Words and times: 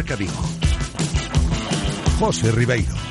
Marca 0.00 0.16
Vigo. 0.16 0.32
José 2.18 2.50
Ribeiro. 2.52 3.09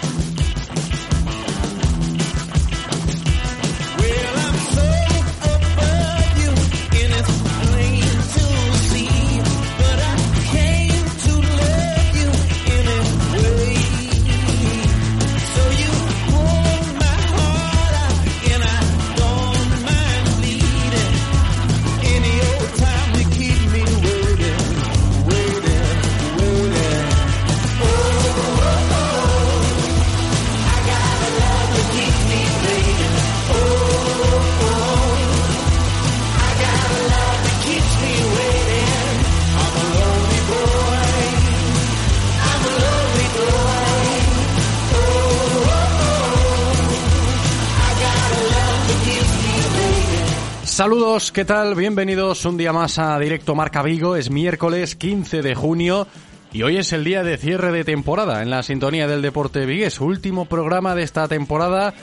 Saludos, 50.80 51.33
¿qué 51.33 51.44
tal? 51.44 51.75
Bienvenidos 51.75 52.45
un 52.45 52.55
día 52.55 52.72
más 52.72 52.99
a 52.99 53.19
Directo 53.19 53.53
Marca 53.53 53.83
Vigo. 53.83 54.16
Es 54.16 54.30
miércoles 54.30 54.95
15 54.95 55.41
de 55.41 55.53
junio 55.53 56.08
y 56.53 56.63
hoy 56.63 56.77
es 56.77 56.94
el 56.94 57.03
día 57.03 57.21
de 57.21 57.36
cierre 57.36 57.73
de 57.73 57.83
temporada 57.83 58.41
en 58.41 58.49
la 58.49 58.63
sintonía 58.63 59.05
del 59.05 59.21
Deporte 59.21 59.66
Vigues. 59.66 59.99
Último 59.99 60.45
programa 60.45 60.95
de 60.95 61.03
esta 61.03 61.27
temporada 61.27 61.94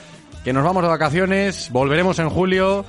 que 0.43 0.53
nos 0.53 0.63
vamos 0.63 0.83
de 0.83 0.89
vacaciones, 0.89 1.71
volveremos 1.71 2.19
en 2.19 2.29
julio. 2.29 2.85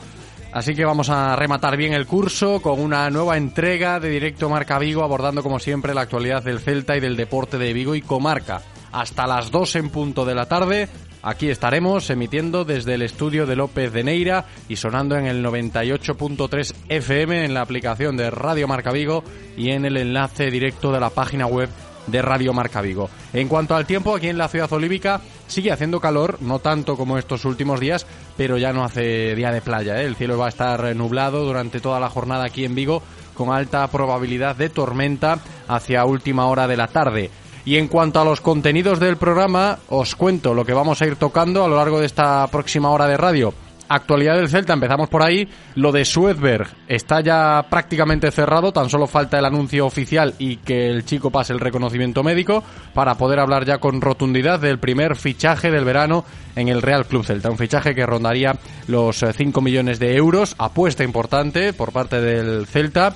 Así 0.53 0.75
que 0.75 0.85
vamos 0.85 1.09
a 1.09 1.35
rematar 1.37 1.79
bien 1.79 1.95
el 1.95 2.07
curso 2.07 2.61
con 2.61 2.81
una 2.81 3.09
nueva 3.09 3.39
entrega 3.39 3.99
de 3.99 4.11
Directo 4.11 4.51
Marca 4.51 4.79
Vigo 4.79 5.03
abordando 5.03 5.43
como 5.43 5.59
siempre 5.59 5.95
la 5.95 6.03
actualidad 6.03 6.43
del 6.43 6.61
Celta 6.61 6.99
y 6.99 7.01
del 7.01 7.17
deporte 7.17 7.57
de 7.57 7.73
Vigo 7.73 7.95
y 7.95 8.03
comarca. 8.03 8.61
Hasta 8.93 9.27
las 9.27 9.51
2 9.51 9.77
en 9.77 9.89
punto 9.89 10.27
de 10.27 10.35
la 10.35 10.45
tarde 10.45 10.87
Aquí 11.23 11.51
estaremos 11.51 12.09
emitiendo 12.11 12.65
desde 12.65 12.95
el 12.95 13.03
estudio 13.03 13.45
de 13.45 13.57
López 13.57 13.93
de 13.93 14.05
Neira 14.05 14.47
y 14.69 14.77
sonando 14.77 15.17
en 15.17 15.27
el 15.27 15.45
98.3 15.45 16.75
FM 16.89 17.45
en 17.45 17.55
la 17.55 17.63
aplicación 17.63 18.17
de 18.17 18.31
Radio 18.31 18.69
Marca 18.69 18.93
Vigo 18.93 19.25
y 19.57 19.71
en 19.71 19.85
el 19.85 19.97
enlace 19.97 20.51
directo 20.51 20.93
de 20.93 21.01
la 21.01 21.11
página 21.11 21.47
web 21.47 21.69
de 22.07 22.23
Radio 22.23 22.53
Marca 22.53 22.81
Vigo. 22.81 23.11
En 23.33 23.49
cuanto 23.49 23.75
al 23.75 23.87
tiempo, 23.87 24.15
aquí 24.15 24.29
en 24.29 24.39
la 24.39 24.49
ciudad 24.49 24.73
olívica 24.73 25.21
sigue 25.47 25.73
haciendo 25.73 26.01
calor, 26.01 26.39
no 26.41 26.61
tanto 26.61 26.97
como 26.97 27.19
estos 27.19 27.45
últimos 27.45 27.81
días, 27.81 28.07
pero 28.37 28.57
ya 28.57 28.73
no 28.73 28.85
hace 28.85 29.35
día 29.35 29.51
de 29.51 29.61
playa. 29.61 30.01
¿eh? 30.01 30.07
El 30.07 30.17
cielo 30.17 30.39
va 30.39 30.47
a 30.47 30.51
estar 30.51 30.95
nublado 30.97 31.45
durante 31.45 31.81
toda 31.81 32.01
la 32.01 32.09
jornada 32.09 32.45
aquí 32.45 32.65
en 32.65 32.75
Vigo, 32.75 33.03
con 33.35 33.53
alta 33.53 33.87
probabilidad 33.89 34.57
de 34.57 34.71
tormenta 34.71 35.39
hacia 35.69 36.05
última 36.05 36.47
hora 36.47 36.67
de 36.67 36.77
la 36.77 36.89
tarde. 36.89 37.31
Y 37.65 37.77
en 37.77 37.89
cuanto 37.89 38.21
a 38.21 38.25
los 38.25 38.41
contenidos 38.41 39.01
del 39.01 39.17
programa, 39.17 39.79
os 39.89 40.15
cuento 40.15 40.55
lo 40.55 40.65
que 40.65 40.73
vamos 40.73 41.03
a 41.03 41.07
ir 41.07 41.17
tocando 41.17 41.65
a 41.65 41.69
lo 41.69 41.77
largo 41.77 42.01
de 42.01 42.07
esta 42.07 42.47
próxima 42.49 42.91
hora 42.91 43.07
de 43.07 43.17
radio. 43.17 43.55
Actualidad 43.91 44.37
del 44.37 44.51
Celta, 44.51 44.75
empezamos 44.75 45.09
por 45.09 45.23
ahí. 45.23 45.49
Lo 45.75 45.93
de 45.93 46.05
Suedberg 46.05 46.69
está 46.89 47.23
ya 47.23 47.65
prácticamente 47.71 48.31
cerrado, 48.31 48.71
tan 48.71 48.91
solo 48.91 49.07
falta 49.07 49.39
el 49.39 49.47
anuncio 49.47 49.87
oficial 49.87 50.35
y 50.39 50.57
que 50.57 50.91
el 50.91 51.07
chico 51.07 51.31
pase 51.31 51.55
el 51.55 51.61
reconocimiento 51.61 52.23
médico 52.23 52.63
para 52.93 53.15
poder 53.15 53.41
hablar 53.41 53.65
ya 53.65 53.79
con 53.79 54.03
rotundidad 54.03 54.61
del 54.61 54.79
primer 54.79 55.17
fichaje 55.17 55.71
del 55.71 55.87
verano 55.87 56.27
en 56.55 56.69
el 56.69 56.83
Real 56.83 57.07
Club 57.07 57.25
Celta. 57.25 57.51
Un 57.51 57.57
fichaje 57.57 57.95
que 57.95 58.05
rondaría 58.05 58.57
los 58.89 59.25
5 59.25 59.61
millones 59.63 59.99
de 59.99 60.17
euros, 60.17 60.55
apuesta 60.59 61.03
importante 61.03 61.73
por 61.73 61.93
parte 61.93 62.21
del 62.21 62.67
Celta 62.67 63.15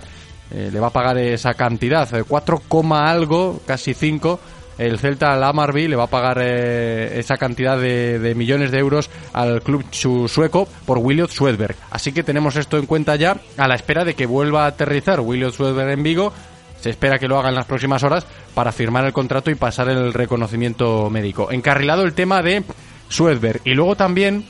eh, 0.54 0.70
le 0.70 0.80
va 0.80 0.88
a 0.88 0.92
pagar 0.92 1.16
esa 1.18 1.54
cantidad, 1.54 2.08
4, 2.26 2.56
eh, 2.56 2.86
algo, 2.92 3.60
casi 3.66 3.94
5. 3.94 4.40
El 4.78 4.98
Celta 4.98 5.32
al 5.32 5.74
le 5.74 5.96
va 5.96 6.04
a 6.04 6.08
pagar 6.08 6.38
eh, 6.40 7.18
esa 7.18 7.36
cantidad 7.36 7.78
de, 7.78 8.34
millones 8.34 8.70
de 8.70 8.78
euros 8.78 9.10
al 9.32 9.62
club 9.62 9.84
sueco 9.92 10.66
por 10.86 10.98
Williot 10.98 11.30
Swedberg. 11.30 11.76
Así 11.90 12.12
que 12.12 12.22
tenemos 12.22 12.56
esto 12.56 12.78
en 12.78 12.86
cuenta 12.86 13.16
ya 13.16 13.36
a 13.56 13.68
la 13.68 13.74
espera 13.74 14.04
de 14.04 14.14
que 14.14 14.26
vuelva 14.26 14.64
a 14.64 14.68
aterrizar 14.68 15.20
Williot 15.20 15.54
Swedberg 15.54 15.90
en 15.90 16.02
Vigo. 16.02 16.32
Se 16.80 16.90
espera 16.90 17.18
que 17.18 17.28
lo 17.28 17.38
haga 17.38 17.50
en 17.50 17.54
las 17.54 17.66
próximas 17.66 18.02
horas 18.02 18.26
para 18.54 18.72
firmar 18.72 19.04
el 19.04 19.12
contrato 19.12 19.50
y 19.50 19.54
pasar 19.54 19.88
el 19.88 20.12
reconocimiento 20.12 21.08
médico. 21.10 21.52
Encarrilado 21.52 22.02
el 22.02 22.14
tema 22.14 22.42
de 22.42 22.64
Swedberg. 23.08 23.60
Y 23.64 23.74
luego 23.74 23.94
también 23.94 24.46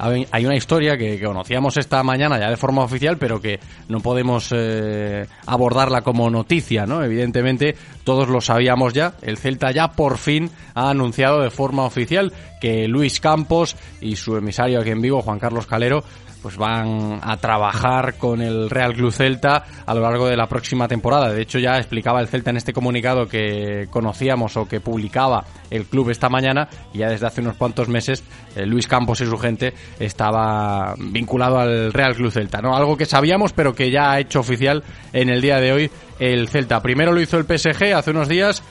hay 0.00 0.46
una 0.46 0.56
historia 0.56 0.96
que, 0.96 1.20
conocíamos 1.20 1.76
esta 1.76 2.02
mañana 2.02 2.38
ya 2.38 2.48
de 2.48 2.56
forma 2.56 2.82
oficial, 2.82 3.18
pero 3.18 3.40
que 3.40 3.60
no 3.88 4.00
podemos 4.00 4.50
eh, 4.52 5.26
abordarla 5.46 6.02
como 6.02 6.30
noticia, 6.30 6.86
¿no? 6.86 7.04
Evidentemente, 7.04 7.76
todos 8.04 8.28
lo 8.28 8.40
sabíamos 8.40 8.94
ya. 8.94 9.14
El 9.20 9.36
Celta 9.36 9.70
ya 9.72 9.88
por 9.88 10.16
fin 10.16 10.50
ha 10.74 10.90
anunciado 10.90 11.42
de 11.42 11.50
forma 11.50 11.84
oficial 11.84 12.32
que 12.60 12.88
Luis 12.88 13.20
Campos 13.20 13.76
y 14.00 14.16
su 14.16 14.36
emisario 14.36 14.80
aquí 14.80 14.90
en 14.90 15.02
vivo, 15.02 15.22
Juan 15.22 15.38
Carlos 15.38 15.66
Calero, 15.66 16.02
pues 16.42 16.56
van 16.56 17.20
a 17.22 17.36
trabajar 17.36 18.14
con 18.16 18.40
el 18.40 18.70
Real 18.70 18.94
Club 18.94 19.12
Celta 19.12 19.64
a 19.84 19.94
lo 19.94 20.00
largo 20.00 20.26
de 20.26 20.36
la 20.36 20.46
próxima 20.46 20.88
temporada. 20.88 21.32
De 21.32 21.42
hecho, 21.42 21.58
ya 21.58 21.76
explicaba 21.76 22.20
el 22.20 22.28
Celta 22.28 22.50
en 22.50 22.56
este 22.56 22.72
comunicado 22.72 23.26
que 23.26 23.88
conocíamos 23.90 24.56
o 24.56 24.66
que 24.66 24.80
publicaba 24.80 25.44
el 25.70 25.86
club 25.86 26.10
esta 26.10 26.28
mañana 26.28 26.68
y 26.92 26.98
ya 26.98 27.08
desde 27.08 27.26
hace 27.26 27.40
unos 27.40 27.56
cuantos 27.56 27.88
meses 27.88 28.24
eh, 28.56 28.66
Luis 28.66 28.86
Campos 28.86 29.20
y 29.20 29.26
su 29.26 29.38
gente 29.38 29.72
estaba 29.98 30.94
vinculado 30.98 31.58
al 31.58 31.92
Real 31.92 32.14
Club 32.14 32.32
Celta, 32.32 32.60
¿no? 32.60 32.76
Algo 32.76 32.96
que 32.96 33.06
sabíamos 33.06 33.52
pero 33.52 33.74
que 33.74 33.90
ya 33.90 34.12
ha 34.12 34.20
hecho 34.20 34.40
oficial 34.40 34.82
en 35.12 35.28
el 35.28 35.40
día 35.40 35.60
de 35.60 35.72
hoy 35.72 35.90
el 36.18 36.48
Celta. 36.48 36.80
Primero 36.80 37.12
lo 37.12 37.20
hizo 37.20 37.38
el 37.38 37.44
PSG 37.44 37.94
hace 37.94 38.10
unos 38.10 38.28
días 38.28 38.62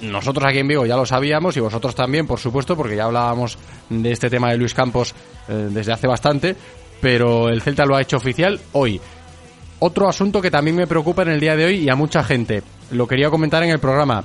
nosotros 0.00 0.44
aquí 0.48 0.58
en 0.58 0.68
Vigo 0.68 0.84
ya 0.84 0.96
lo 0.96 1.06
sabíamos 1.06 1.56
y 1.56 1.60
vosotros 1.60 1.94
también, 1.94 2.26
por 2.26 2.40
supuesto, 2.40 2.76
porque 2.76 2.96
ya 2.96 3.04
hablábamos 3.04 3.56
de 3.88 4.10
este 4.10 4.28
tema 4.28 4.50
de 4.50 4.56
Luis 4.56 4.74
Campos 4.74 5.14
eh, 5.48 5.68
desde 5.70 5.92
hace 5.92 6.06
bastante, 6.06 6.56
pero 7.00 7.48
el 7.48 7.62
Celta 7.62 7.84
lo 7.84 7.96
ha 7.96 8.02
hecho 8.02 8.16
oficial 8.16 8.60
hoy. 8.72 9.00
Otro 9.78 10.08
asunto 10.08 10.42
que 10.42 10.50
también 10.50 10.76
me 10.76 10.86
preocupa 10.86 11.22
en 11.22 11.30
el 11.30 11.40
día 11.40 11.56
de 11.56 11.64
hoy 11.64 11.76
y 11.76 11.88
a 11.88 11.96
mucha 11.96 12.22
gente, 12.22 12.62
lo 12.90 13.06
quería 13.06 13.30
comentar 13.30 13.62
en 13.62 13.70
el 13.70 13.78
programa, 13.78 14.24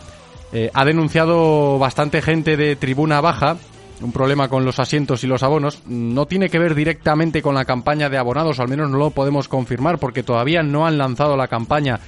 eh, 0.52 0.70
ha 0.74 0.86
denunciado 0.86 1.80
bastante 1.80 2.22
gente 2.22 2.58
de 2.58 2.76
tribuna 2.76 3.22
baja 3.22 3.58
un 4.02 4.12
problema 4.12 4.50
con 4.50 4.66
los 4.66 4.80
asientos 4.80 5.24
y 5.24 5.28
los 5.28 5.44
abonos. 5.44 5.82
No 5.86 6.26
tiene 6.26 6.50
que 6.50 6.60
ver 6.60 6.76
directamente 6.76 7.42
con 7.42 7.56
la 7.56 7.66
campaña 7.66 8.10
de 8.10 8.18
abonados, 8.18 8.60
al 8.60 8.68
menos 8.68 8.90
no 8.90 8.98
lo 8.98 9.12
podemos 9.12 9.48
confirmar 9.48 10.00
porque 10.00 10.24
todavía 10.24 10.64
no 10.64 10.86
han 10.86 10.98
lanzado 10.98 11.38
la 11.38 11.48
campaña 11.48 12.00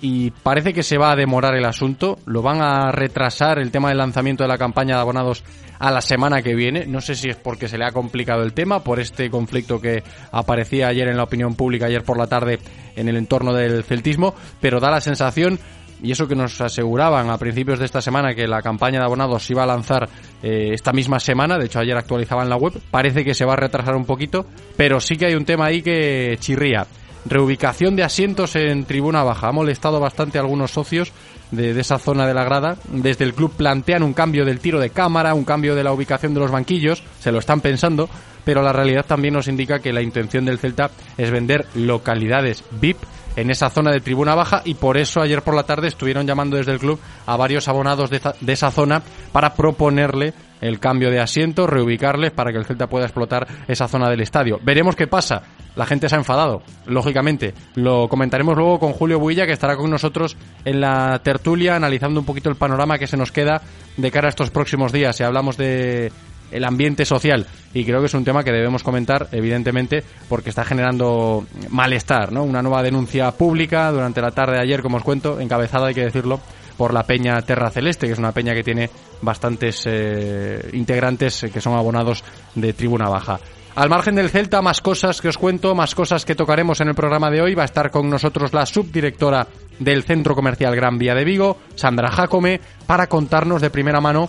y 0.00 0.30
parece 0.30 0.72
que 0.72 0.82
se 0.82 0.98
va 0.98 1.12
a 1.12 1.16
demorar 1.16 1.54
el 1.54 1.64
asunto. 1.64 2.18
Lo 2.26 2.42
van 2.42 2.60
a 2.60 2.92
retrasar 2.92 3.58
el 3.58 3.70
tema 3.70 3.88
del 3.88 3.98
lanzamiento 3.98 4.44
de 4.44 4.48
la 4.48 4.58
campaña 4.58 4.96
de 4.96 5.00
abonados 5.00 5.44
a 5.78 5.90
la 5.90 6.00
semana 6.00 6.42
que 6.42 6.54
viene. 6.54 6.86
No 6.86 7.00
sé 7.00 7.14
si 7.14 7.28
es 7.28 7.36
porque 7.36 7.68
se 7.68 7.78
le 7.78 7.84
ha 7.84 7.92
complicado 7.92 8.42
el 8.42 8.52
tema, 8.52 8.84
por 8.84 9.00
este 9.00 9.30
conflicto 9.30 9.80
que 9.80 10.02
aparecía 10.30 10.88
ayer 10.88 11.08
en 11.08 11.16
la 11.16 11.24
opinión 11.24 11.54
pública, 11.54 11.86
ayer 11.86 12.02
por 12.02 12.18
la 12.18 12.26
tarde, 12.26 12.58
en 12.96 13.08
el 13.08 13.16
entorno 13.16 13.52
del 13.52 13.84
celtismo, 13.84 14.34
pero 14.60 14.80
da 14.80 14.90
la 14.90 15.00
sensación 15.00 15.58
y 16.02 16.12
eso 16.12 16.28
que 16.28 16.34
nos 16.34 16.60
aseguraban 16.60 17.30
a 17.30 17.38
principios 17.38 17.78
de 17.78 17.86
esta 17.86 18.02
semana 18.02 18.34
que 18.34 18.46
la 18.46 18.60
campaña 18.60 18.98
de 18.98 19.06
abonados 19.06 19.44
se 19.44 19.54
iba 19.54 19.62
a 19.62 19.66
lanzar 19.66 20.08
eh, 20.42 20.70
esta 20.72 20.92
misma 20.92 21.18
semana, 21.18 21.56
de 21.56 21.66
hecho 21.66 21.78
ayer 21.78 21.96
actualizaban 21.96 22.48
la 22.48 22.56
web, 22.56 22.74
parece 22.90 23.24
que 23.24 23.32
se 23.32 23.44
va 23.44 23.54
a 23.54 23.56
retrasar 23.56 23.96
un 23.96 24.04
poquito, 24.04 24.46
pero 24.76 25.00
sí 25.00 25.16
que 25.16 25.26
hay 25.26 25.34
un 25.34 25.44
tema 25.44 25.66
ahí 25.66 25.82
que 25.82 26.36
chirría. 26.40 26.86
Reubicación 27.26 27.96
de 27.96 28.04
asientos 28.04 28.54
en 28.56 28.84
tribuna 28.84 29.22
baja. 29.22 29.48
Ha 29.48 29.52
molestado 29.52 30.00
bastante 30.00 30.38
a 30.38 30.42
algunos 30.42 30.70
socios 30.72 31.12
de, 31.50 31.78
esa 31.78 31.98
zona 31.98 32.26
de 32.26 32.34
la 32.34 32.44
grada. 32.44 32.76
Desde 32.88 33.24
el 33.24 33.34
club 33.34 33.52
plantean 33.56 34.02
un 34.02 34.12
cambio 34.12 34.44
del 34.44 34.60
tiro 34.60 34.80
de 34.80 34.90
cámara, 34.90 35.34
un 35.34 35.44
cambio 35.44 35.74
de 35.74 35.84
la 35.84 35.92
ubicación 35.92 36.34
de 36.34 36.40
los 36.40 36.50
banquillos, 36.50 37.02
se 37.20 37.32
lo 37.32 37.38
están 37.38 37.60
pensando, 37.60 38.08
pero 38.44 38.62
la 38.62 38.72
realidad 38.72 39.06
también 39.06 39.34
nos 39.34 39.48
indica 39.48 39.78
que 39.78 39.92
la 39.92 40.02
intención 40.02 40.44
del 40.44 40.58
Celta 40.58 40.90
es 41.16 41.30
vender 41.30 41.66
localidades 41.74 42.64
VIP 42.80 42.98
en 43.36 43.50
esa 43.50 43.70
zona 43.70 43.90
de 43.90 44.00
tribuna 44.00 44.34
baja 44.34 44.62
y 44.64 44.74
por 44.74 44.96
eso 44.96 45.20
ayer 45.20 45.42
por 45.42 45.56
la 45.56 45.64
tarde 45.64 45.88
estuvieron 45.88 46.26
llamando 46.26 46.56
desde 46.56 46.72
el 46.72 46.78
club 46.78 47.00
a 47.26 47.36
varios 47.36 47.66
abonados 47.66 48.10
de, 48.10 48.20
de 48.40 48.52
esa 48.52 48.70
zona 48.70 49.02
para 49.32 49.54
proponerle 49.54 50.34
el 50.60 50.78
cambio 50.78 51.10
de 51.10 51.20
asiento, 51.20 51.66
reubicarles 51.66 52.30
para 52.30 52.52
que 52.52 52.58
el 52.58 52.64
Celta 52.64 52.86
pueda 52.86 53.06
explotar 53.06 53.46
esa 53.66 53.88
zona 53.88 54.08
del 54.08 54.20
estadio. 54.20 54.60
Veremos 54.62 54.94
qué 54.94 55.06
pasa. 55.06 55.42
La 55.76 55.86
gente 55.86 56.08
se 56.08 56.14
ha 56.14 56.18
enfadado, 56.18 56.62
lógicamente. 56.86 57.54
Lo 57.74 58.08
comentaremos 58.08 58.56
luego 58.56 58.78
con 58.78 58.92
Julio 58.92 59.18
Builla, 59.18 59.46
que 59.46 59.52
estará 59.52 59.76
con 59.76 59.90
nosotros 59.90 60.36
en 60.64 60.80
la 60.80 61.20
tertulia, 61.22 61.76
analizando 61.76 62.20
un 62.20 62.26
poquito 62.26 62.48
el 62.48 62.56
panorama 62.56 62.98
que 62.98 63.06
se 63.06 63.16
nos 63.16 63.32
queda 63.32 63.60
de 63.96 64.10
cara 64.10 64.28
a 64.28 64.30
estos 64.30 64.50
próximos 64.50 64.92
días. 64.92 65.16
Si 65.16 65.24
hablamos 65.24 65.56
de 65.56 66.12
el 66.50 66.64
ambiente 66.64 67.04
social 67.04 67.46
y 67.72 67.84
creo 67.84 68.00
que 68.00 68.06
es 68.06 68.14
un 68.14 68.24
tema 68.24 68.44
que 68.44 68.52
debemos 68.52 68.84
comentar 68.84 69.28
evidentemente 69.32 70.04
porque 70.28 70.50
está 70.50 70.64
generando 70.64 71.44
malestar, 71.70 72.30
¿no? 72.30 72.44
Una 72.44 72.62
nueva 72.62 72.82
denuncia 72.82 73.32
pública 73.32 73.90
durante 73.90 74.22
la 74.22 74.30
tarde 74.30 74.54
de 74.56 74.62
ayer, 74.62 74.82
como 74.82 74.98
os 74.98 75.02
cuento, 75.02 75.40
encabezada 75.40 75.88
hay 75.88 75.94
que 75.94 76.04
decirlo 76.04 76.40
por 76.76 76.92
la 76.92 77.04
peña 77.04 77.40
Terra 77.42 77.70
Celeste, 77.70 78.06
que 78.06 78.12
es 78.12 78.18
una 78.18 78.32
peña 78.32 78.54
que 78.54 78.62
tiene 78.62 78.90
bastantes 79.22 79.84
eh, 79.86 80.70
integrantes 80.72 81.46
que 81.52 81.60
son 81.60 81.74
abonados 81.74 82.22
de 82.54 82.72
Tribuna 82.72 83.08
Baja. 83.08 83.38
Al 83.76 83.88
margen 83.88 84.14
del 84.14 84.30
Celta, 84.30 84.62
más 84.62 84.80
cosas 84.80 85.20
que 85.20 85.26
os 85.26 85.36
cuento, 85.36 85.74
más 85.74 85.96
cosas 85.96 86.24
que 86.24 86.36
tocaremos 86.36 86.80
en 86.80 86.88
el 86.88 86.94
programa 86.94 87.28
de 87.28 87.42
hoy. 87.42 87.56
Va 87.56 87.62
a 87.62 87.64
estar 87.64 87.90
con 87.90 88.08
nosotros 88.08 88.52
la 88.52 88.66
subdirectora 88.66 89.48
del 89.80 90.04
Centro 90.04 90.36
Comercial 90.36 90.76
Gran 90.76 90.96
Vía 90.96 91.16
de 91.16 91.24
Vigo, 91.24 91.58
Sandra 91.74 92.08
Jacome, 92.08 92.60
para 92.86 93.08
contarnos 93.08 93.60
de 93.60 93.70
primera 93.70 94.00
mano 94.00 94.28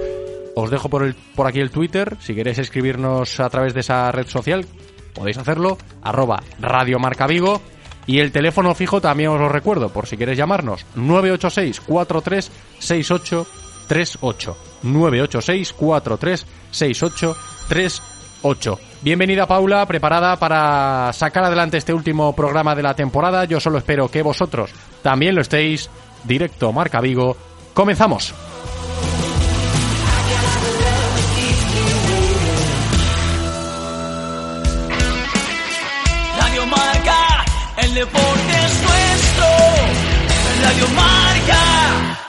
Os 0.56 0.70
dejo 0.70 0.90
por, 0.90 1.04
el, 1.04 1.16
por 1.36 1.48
aquí 1.48 1.62
el 1.62 1.72
Twitter. 1.72 2.18
Si 2.20 2.36
queréis 2.36 2.60
escribirnos 2.60 3.40
a 3.40 3.50
través 3.50 3.74
de 3.74 3.80
esa 3.80 4.12
red 4.12 4.28
social, 4.28 4.66
podéis 5.14 5.38
hacerlo. 5.38 5.78
Arroba 6.02 6.44
Radio 6.60 7.00
Marca 7.00 7.26
Vigo. 7.28 7.62
Y 8.08 8.20
el 8.20 8.34
teléfono 8.34 8.76
fijo 8.76 9.00
también 9.00 9.30
os 9.30 9.40
lo 9.40 9.48
recuerdo, 9.50 9.88
por 9.90 10.08
si 10.08 10.18
queréis 10.18 10.38
llamarnos. 10.38 10.86
986 10.96 11.80
4368 11.82 13.48
38. 13.88 14.58
986 14.84 15.74
4368 15.74 17.38
38. 17.70 18.89
Bienvenida 19.02 19.48
Paula, 19.48 19.86
preparada 19.86 20.36
para 20.36 21.14
sacar 21.14 21.46
adelante 21.46 21.78
este 21.78 21.94
último 21.94 22.36
programa 22.36 22.76
de 22.76 22.84
la 22.84 22.96
temporada. 22.96 23.46
Yo 23.46 23.62
solo 23.62 23.78
espero 23.78 24.10
que 24.10 24.22
vosotros 24.22 24.72
también 25.02 25.36
lo 25.36 25.42
estéis. 25.42 25.90
Directo 26.26 26.74
Marca 26.74 27.00
Vigo. 27.00 27.38
Comenzamos. 27.74 28.34
Radio 36.38 36.66
Marca, 36.66 37.46
el 37.78 37.94
deporte 37.94 38.54
es 38.66 38.82
nuestro. 38.84 39.46
Radio 40.62 40.88
Marca. 40.94 42.29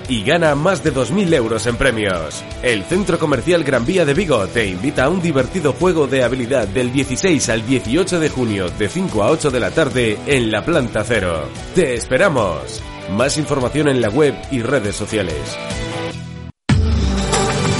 y 0.11 0.23
gana 0.23 0.55
más 0.55 0.83
de 0.83 0.93
2.000 0.93 1.33
euros 1.33 1.65
en 1.67 1.77
premios. 1.77 2.43
El 2.61 2.83
Centro 2.83 3.17
Comercial 3.17 3.63
Gran 3.63 3.85
Vía 3.85 4.03
de 4.03 4.13
Vigo 4.13 4.45
te 4.47 4.67
invita 4.67 5.05
a 5.05 5.09
un 5.09 5.21
divertido 5.21 5.71
juego 5.71 6.05
de 6.05 6.21
habilidad 6.21 6.67
del 6.67 6.91
16 6.91 7.47
al 7.47 7.65
18 7.65 8.19
de 8.19 8.27
junio 8.27 8.69
de 8.77 8.89
5 8.89 9.23
a 9.23 9.31
8 9.31 9.51
de 9.51 9.59
la 9.61 9.71
tarde 9.71 10.19
en 10.25 10.51
la 10.51 10.65
planta 10.65 11.05
cero. 11.05 11.47
¡Te 11.73 11.93
esperamos! 11.93 12.81
Más 13.11 13.37
información 13.37 13.87
en 13.87 14.01
la 14.01 14.09
web 14.09 14.35
y 14.51 14.61
redes 14.61 14.97
sociales. 14.97 15.37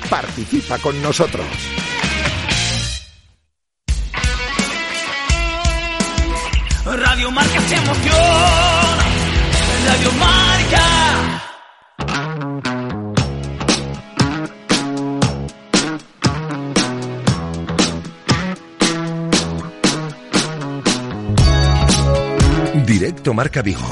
Participa 0.08 0.78
con 0.78 1.02
nosotros. 1.02 1.46
Marca 23.34 23.62
Vigo. 23.62 23.86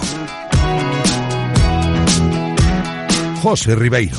José 3.42 3.74
Ribeiro. 3.74 4.16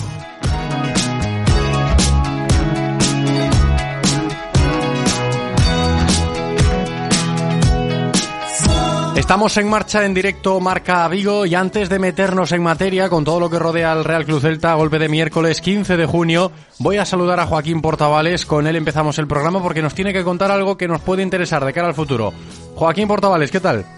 Estamos 9.15 9.57
en 9.57 9.67
marcha 9.67 10.05
en 10.05 10.13
directo 10.13 10.59
Marca 10.59 11.07
Vigo 11.09 11.45
y 11.45 11.53
antes 11.55 11.89
de 11.89 11.99
meternos 11.99 12.51
en 12.53 12.63
materia 12.63 13.09
con 13.09 13.25
todo 13.25 13.39
lo 13.39 13.49
que 13.49 13.59
rodea 13.59 13.91
al 13.91 14.05
Real 14.05 14.23
Club 14.23 14.39
Celta, 14.39 14.75
golpe 14.75 14.99
de 14.99 15.09
miércoles 15.09 15.59
15 15.59 15.97
de 15.97 16.05
junio, 16.05 16.51
voy 16.79 16.97
a 16.97 17.05
saludar 17.05 17.39
a 17.39 17.45
Joaquín 17.47 17.81
Portavales. 17.81 18.45
Con 18.45 18.67
él 18.67 18.75
empezamos 18.77 19.19
el 19.19 19.27
programa 19.27 19.61
porque 19.61 19.81
nos 19.81 19.93
tiene 19.95 20.13
que 20.13 20.23
contar 20.23 20.51
algo 20.51 20.77
que 20.77 20.87
nos 20.87 21.01
puede 21.01 21.23
interesar 21.23 21.65
de 21.65 21.73
cara 21.73 21.87
al 21.87 21.95
futuro. 21.95 22.31
Joaquín 22.75 23.07
Portavales, 23.07 23.51
¿qué 23.51 23.59
tal? 23.59 23.96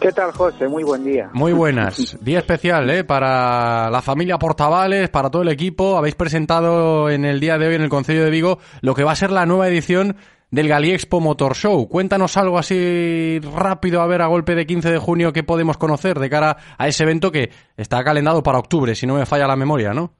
¿Qué 0.00 0.12
tal, 0.12 0.32
José? 0.32 0.68
Muy 0.68 0.84
buen 0.84 1.04
día. 1.04 1.30
Muy 1.32 1.52
buenas. 1.52 2.18
Día 2.24 2.38
especial, 2.38 2.88
¿eh? 2.90 3.04
Para 3.04 3.90
la 3.90 4.02
familia 4.02 4.38
Portavales, 4.38 5.08
para 5.08 5.30
todo 5.30 5.42
el 5.42 5.48
equipo. 5.48 5.96
Habéis 5.96 6.14
presentado 6.14 7.10
en 7.10 7.24
el 7.24 7.40
día 7.40 7.58
de 7.58 7.68
hoy 7.68 7.74
en 7.74 7.82
el 7.82 7.88
Concello 7.88 8.24
de 8.24 8.30
Vigo 8.30 8.58
lo 8.82 8.94
que 8.94 9.04
va 9.04 9.12
a 9.12 9.16
ser 9.16 9.30
la 9.30 9.46
nueva 9.46 9.68
edición 9.68 10.16
del 10.50 10.68
Galiexpo 10.68 11.20
Motor 11.20 11.54
Show. 11.54 11.88
Cuéntanos 11.88 12.36
algo 12.36 12.58
así 12.58 13.40
rápido, 13.40 14.00
a 14.00 14.06
ver, 14.06 14.22
a 14.22 14.26
golpe 14.26 14.54
de 14.54 14.66
15 14.66 14.90
de 14.90 14.98
junio, 14.98 15.32
que 15.32 15.42
podemos 15.42 15.76
conocer 15.76 16.18
de 16.18 16.30
cara 16.30 16.56
a 16.78 16.88
ese 16.88 17.02
evento 17.04 17.32
que 17.32 17.50
está 17.76 18.04
calendado 18.04 18.42
para 18.42 18.58
octubre, 18.58 18.94
si 18.94 19.06
no 19.06 19.14
me 19.14 19.26
falla 19.26 19.46
la 19.46 19.56
memoria, 19.56 19.92
¿no? 19.92 20.12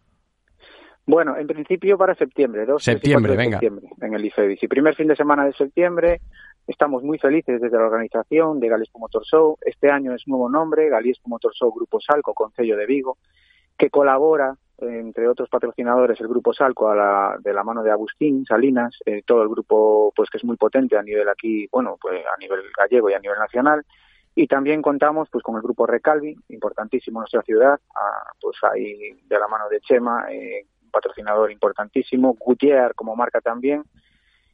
Bueno, 1.07 1.37
en 1.37 1.47
principio 1.47 1.97
para 1.97 2.15
septiembre, 2.17 2.67
dos 2.67 2.83
septiembre, 2.83 3.33
de 3.33 3.39
venga. 3.39 3.61
septiembre, 3.61 3.89
en 4.01 4.15
el 4.15 4.25
IFEBIS. 4.25 4.63
Y 4.63 4.69
primer 4.69 4.97
fin 4.97 5.07
de 5.07 5.15
semana 5.15 5.45
de 5.45 5.53
septiembre, 5.53 6.21
estamos 6.67 7.05
muy 7.05 7.19
felices 7.19 7.61
desde 7.61 7.79
la 7.79 7.87
organización 7.87 8.59
de 8.59 8.69
Galiexpo 8.69 8.99
Motor 8.99 9.25
Show. 9.25 9.57
Este 9.61 9.91
año 9.91 10.15
es 10.15 10.27
nuevo 10.27 10.49
nombre, 10.49 10.89
Galiexpo 10.89 11.29
Motor 11.29 11.55
Show 11.55 11.73
Grupo 11.73 12.01
Salco, 12.01 12.35
Concello 12.35 12.77
de 12.77 12.87
Vigo, 12.87 13.19
que 13.79 13.89
colabora 13.89 14.57
entre 14.79 15.29
otros 15.29 15.49
patrocinadores, 15.49 16.21
el 16.21 16.29
grupo 16.29 16.53
Salco 16.53 16.91
a 16.91 16.95
la, 16.95 17.37
de 17.41 17.53
la 17.55 17.65
mano 17.65 17.83
de 17.83 17.91
Agustín 17.91 18.45
Salinas, 18.45 18.99
eh, 19.07 19.23
todo 19.25 19.43
el 19.43 19.49
grupo 19.49 20.13
pues 20.15 20.29
que 20.29 20.37
es 20.37 20.45
muy 20.45 20.57
potente 20.57 20.97
a 20.99 21.03
nivel 21.03 21.29
aquí, 21.29 21.67
bueno, 21.73 21.97
pues 22.01 22.23
a 22.27 22.39
nivel 22.39 22.61
gallego 22.77 23.09
y 23.11 23.15
a 23.15 23.19
nivel 23.19 23.39
nacional. 23.39 23.85
Y 24.35 24.47
también 24.49 24.83
contamos 24.83 25.31
pues 25.31 25.43
con 25.43 25.57
el 25.57 25.63
grupo 25.63 25.87
Recalvi, 25.87 26.37
importantísimo 26.49 27.21
en 27.21 27.23
nuestra 27.23 27.41
ciudad, 27.43 27.81
pues 28.39 28.57
ahí 28.71 29.13
de 29.27 29.39
la 29.39 29.49
mano 29.49 29.67
de 29.71 29.81
Chema, 29.81 30.27
eh, 30.31 30.67
patrocinador 30.97 31.51
importantísimo, 31.53 32.35
Gutiérrez 32.39 32.95
como 32.95 33.15
marca 33.15 33.41
también, 33.41 33.83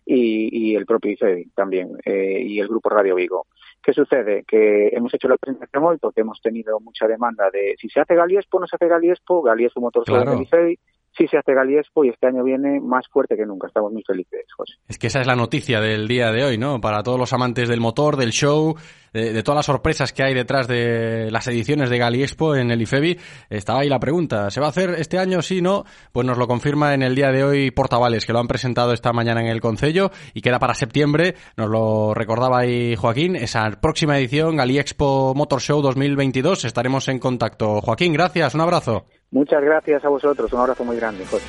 y, 0.04 0.48
y 0.52 0.76
el 0.76 0.84
propio 0.84 1.12
ICEDI 1.12 1.50
también, 1.54 1.96
eh, 2.04 2.42
y 2.44 2.58
el 2.58 2.66
grupo 2.68 2.88
Radio 2.88 3.14
Vigo. 3.14 3.46
¿Qué 3.82 3.92
sucede? 3.92 4.44
Que 4.44 4.88
hemos 4.88 5.12
hecho 5.14 5.28
la 5.28 5.36
presentación 5.36 5.84
hoy 5.84 5.98
porque 5.98 6.20
hemos 6.22 6.40
tenido 6.40 6.78
mucha 6.80 7.06
demanda 7.06 7.50
de 7.50 7.76
si 7.80 7.88
se 7.88 8.00
hace 8.00 8.14
Galiespo, 8.14 8.58
no 8.60 8.66
se 8.66 8.76
hace 8.76 8.88
Galiespo, 8.88 9.42
Galiespo 9.42 9.80
Motor 9.80 10.04
Claro. 10.04 10.32
del 10.32 10.42
ICEDI, 10.42 10.78
sí 11.16 11.26
se 11.28 11.38
hace 11.38 11.54
Galiespo 11.54 12.04
y 12.04 12.08
este 12.08 12.26
año 12.26 12.42
viene 12.42 12.80
más 12.80 13.06
fuerte 13.08 13.36
que 13.36 13.46
nunca. 13.46 13.66
Estamos 13.66 13.92
muy 13.92 14.02
felices, 14.02 14.44
José. 14.56 14.74
Es 14.88 14.98
que 14.98 15.08
esa 15.08 15.20
es 15.20 15.26
la 15.26 15.36
noticia 15.36 15.80
del 15.80 16.08
día 16.08 16.30
de 16.32 16.44
hoy, 16.44 16.58
¿no? 16.58 16.80
Para 16.80 17.02
todos 17.02 17.18
los 17.18 17.32
amantes 17.32 17.68
del 17.68 17.80
motor, 17.80 18.16
del 18.16 18.30
show, 18.30 18.74
de, 19.12 19.42
todas 19.42 19.56
las 19.56 19.66
sorpresas 19.66 20.12
que 20.12 20.22
hay 20.22 20.34
detrás 20.34 20.68
de 20.68 21.30
las 21.30 21.46
ediciones 21.48 21.90
de 21.90 21.98
Galiexpo 21.98 22.56
en 22.56 22.70
el 22.70 22.80
IFEBI, 22.82 23.18
estaba 23.50 23.80
ahí 23.80 23.88
la 23.88 24.00
pregunta, 24.00 24.50
¿se 24.50 24.60
va 24.60 24.66
a 24.66 24.70
hacer 24.70 24.90
este 24.98 25.18
año, 25.18 25.42
sí, 25.42 25.60
no? 25.60 25.84
Pues 26.12 26.26
nos 26.26 26.38
lo 26.38 26.48
confirma 26.48 26.94
en 26.94 27.02
el 27.02 27.14
día 27.14 27.30
de 27.30 27.44
hoy 27.44 27.70
Portavales, 27.70 28.24
que 28.24 28.32
lo 28.32 28.38
han 28.38 28.48
presentado 28.48 28.92
esta 28.92 29.12
mañana 29.12 29.40
en 29.40 29.48
el 29.48 29.60
Concello 29.60 30.10
y 30.34 30.40
queda 30.40 30.58
para 30.58 30.74
septiembre, 30.74 31.34
nos 31.56 31.68
lo 31.68 32.14
recordaba 32.14 32.60
ahí 32.60 32.96
Joaquín, 32.96 33.36
esa 33.36 33.70
próxima 33.80 34.18
edición, 34.18 34.56
Galiexpo 34.56 35.34
Motor 35.34 35.60
Show 35.60 35.82
2022, 35.82 36.64
estaremos 36.64 37.08
en 37.08 37.18
contacto. 37.18 37.80
Joaquín, 37.80 38.12
gracias, 38.12 38.54
un 38.54 38.62
abrazo. 38.62 39.06
Muchas 39.32 39.62
gracias 39.62 40.04
a 40.04 40.08
vosotros, 40.10 40.52
un 40.52 40.60
abrazo 40.60 40.84
muy 40.84 40.96
grande, 40.96 41.24
José. 41.24 41.44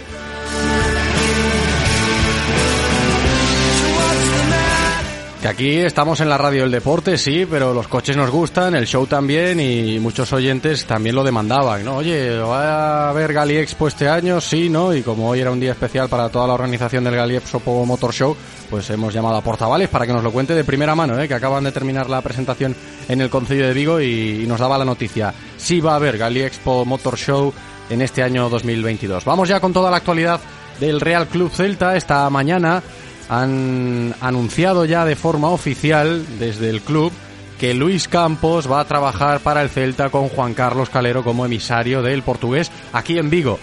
Que 5.41 5.49
aquí 5.49 5.75
estamos 5.79 6.21
en 6.21 6.29
la 6.29 6.37
radio 6.37 6.61
del 6.61 6.71
deporte, 6.71 7.17
sí, 7.17 7.45
pero 7.45 7.73
los 7.73 7.89
coches 7.89 8.15
nos 8.15 8.29
gustan, 8.31 8.75
el 8.75 8.87
show 8.87 9.05
también 9.05 9.59
y 9.59 9.99
muchos 9.99 10.31
oyentes 10.31 10.85
también 10.85 11.17
lo 11.17 11.25
demandaban, 11.25 11.83
¿no? 11.83 11.97
Oye, 11.97 12.39
¿va 12.39 13.07
a 13.07 13.09
haber 13.09 13.33
Gali 13.33 13.57
Expo 13.57 13.89
este 13.89 14.07
año? 14.07 14.39
Sí, 14.39 14.69
¿no? 14.69 14.95
Y 14.95 15.01
como 15.01 15.27
hoy 15.27 15.41
era 15.41 15.51
un 15.51 15.59
día 15.59 15.73
especial 15.73 16.07
para 16.07 16.29
toda 16.29 16.47
la 16.47 16.53
organización 16.53 17.03
del 17.03 17.17
Gali 17.17 17.35
Expo 17.35 17.85
Motor 17.85 18.13
Show, 18.13 18.37
pues 18.69 18.89
hemos 18.91 19.13
llamado 19.13 19.35
a 19.35 19.41
Portavales 19.41 19.89
para 19.89 20.07
que 20.07 20.13
nos 20.13 20.23
lo 20.23 20.31
cuente 20.31 20.55
de 20.55 20.63
primera 20.63 20.95
mano, 20.95 21.19
¿eh? 21.19 21.27
Que 21.27 21.33
acaban 21.33 21.65
de 21.65 21.73
terminar 21.73 22.09
la 22.09 22.21
presentación 22.21 22.73
en 23.09 23.19
el 23.19 23.29
Concello 23.29 23.67
de 23.67 23.73
Vigo 23.73 23.99
y, 23.99 24.43
y 24.43 24.47
nos 24.47 24.61
daba 24.61 24.77
la 24.77 24.85
noticia. 24.85 25.33
Sí 25.57 25.81
va 25.81 25.91
a 25.91 25.95
haber 25.97 26.17
Gali 26.17 26.41
Expo 26.41 26.85
Motor 26.85 27.17
Show 27.17 27.53
en 27.89 28.01
este 28.01 28.23
año 28.23 28.49
2022. 28.49 29.25
Vamos 29.25 29.49
ya 29.49 29.59
con 29.59 29.73
toda 29.73 29.91
la 29.91 29.97
actualidad 29.97 30.39
del 30.79 31.01
Real 31.01 31.27
Club 31.27 31.51
Celta 31.51 31.95
esta 31.95 32.29
mañana 32.29 32.81
han 33.29 34.13
anunciado 34.21 34.85
ya 34.85 35.05
de 35.05 35.15
forma 35.15 35.49
oficial 35.49 36.25
desde 36.39 36.69
el 36.69 36.81
club 36.81 37.11
que 37.59 37.73
Luis 37.73 38.07
Campos 38.07 38.69
va 38.69 38.81
a 38.81 38.85
trabajar 38.85 39.39
para 39.39 39.61
el 39.61 39.69
Celta 39.69 40.09
con 40.09 40.27
Juan 40.29 40.53
Carlos 40.53 40.89
Calero 40.89 41.23
como 41.23 41.45
emisario 41.45 42.01
del 42.01 42.23
portugués 42.23 42.71
aquí 42.91 43.17
en 43.17 43.29
Vigo. 43.29 43.59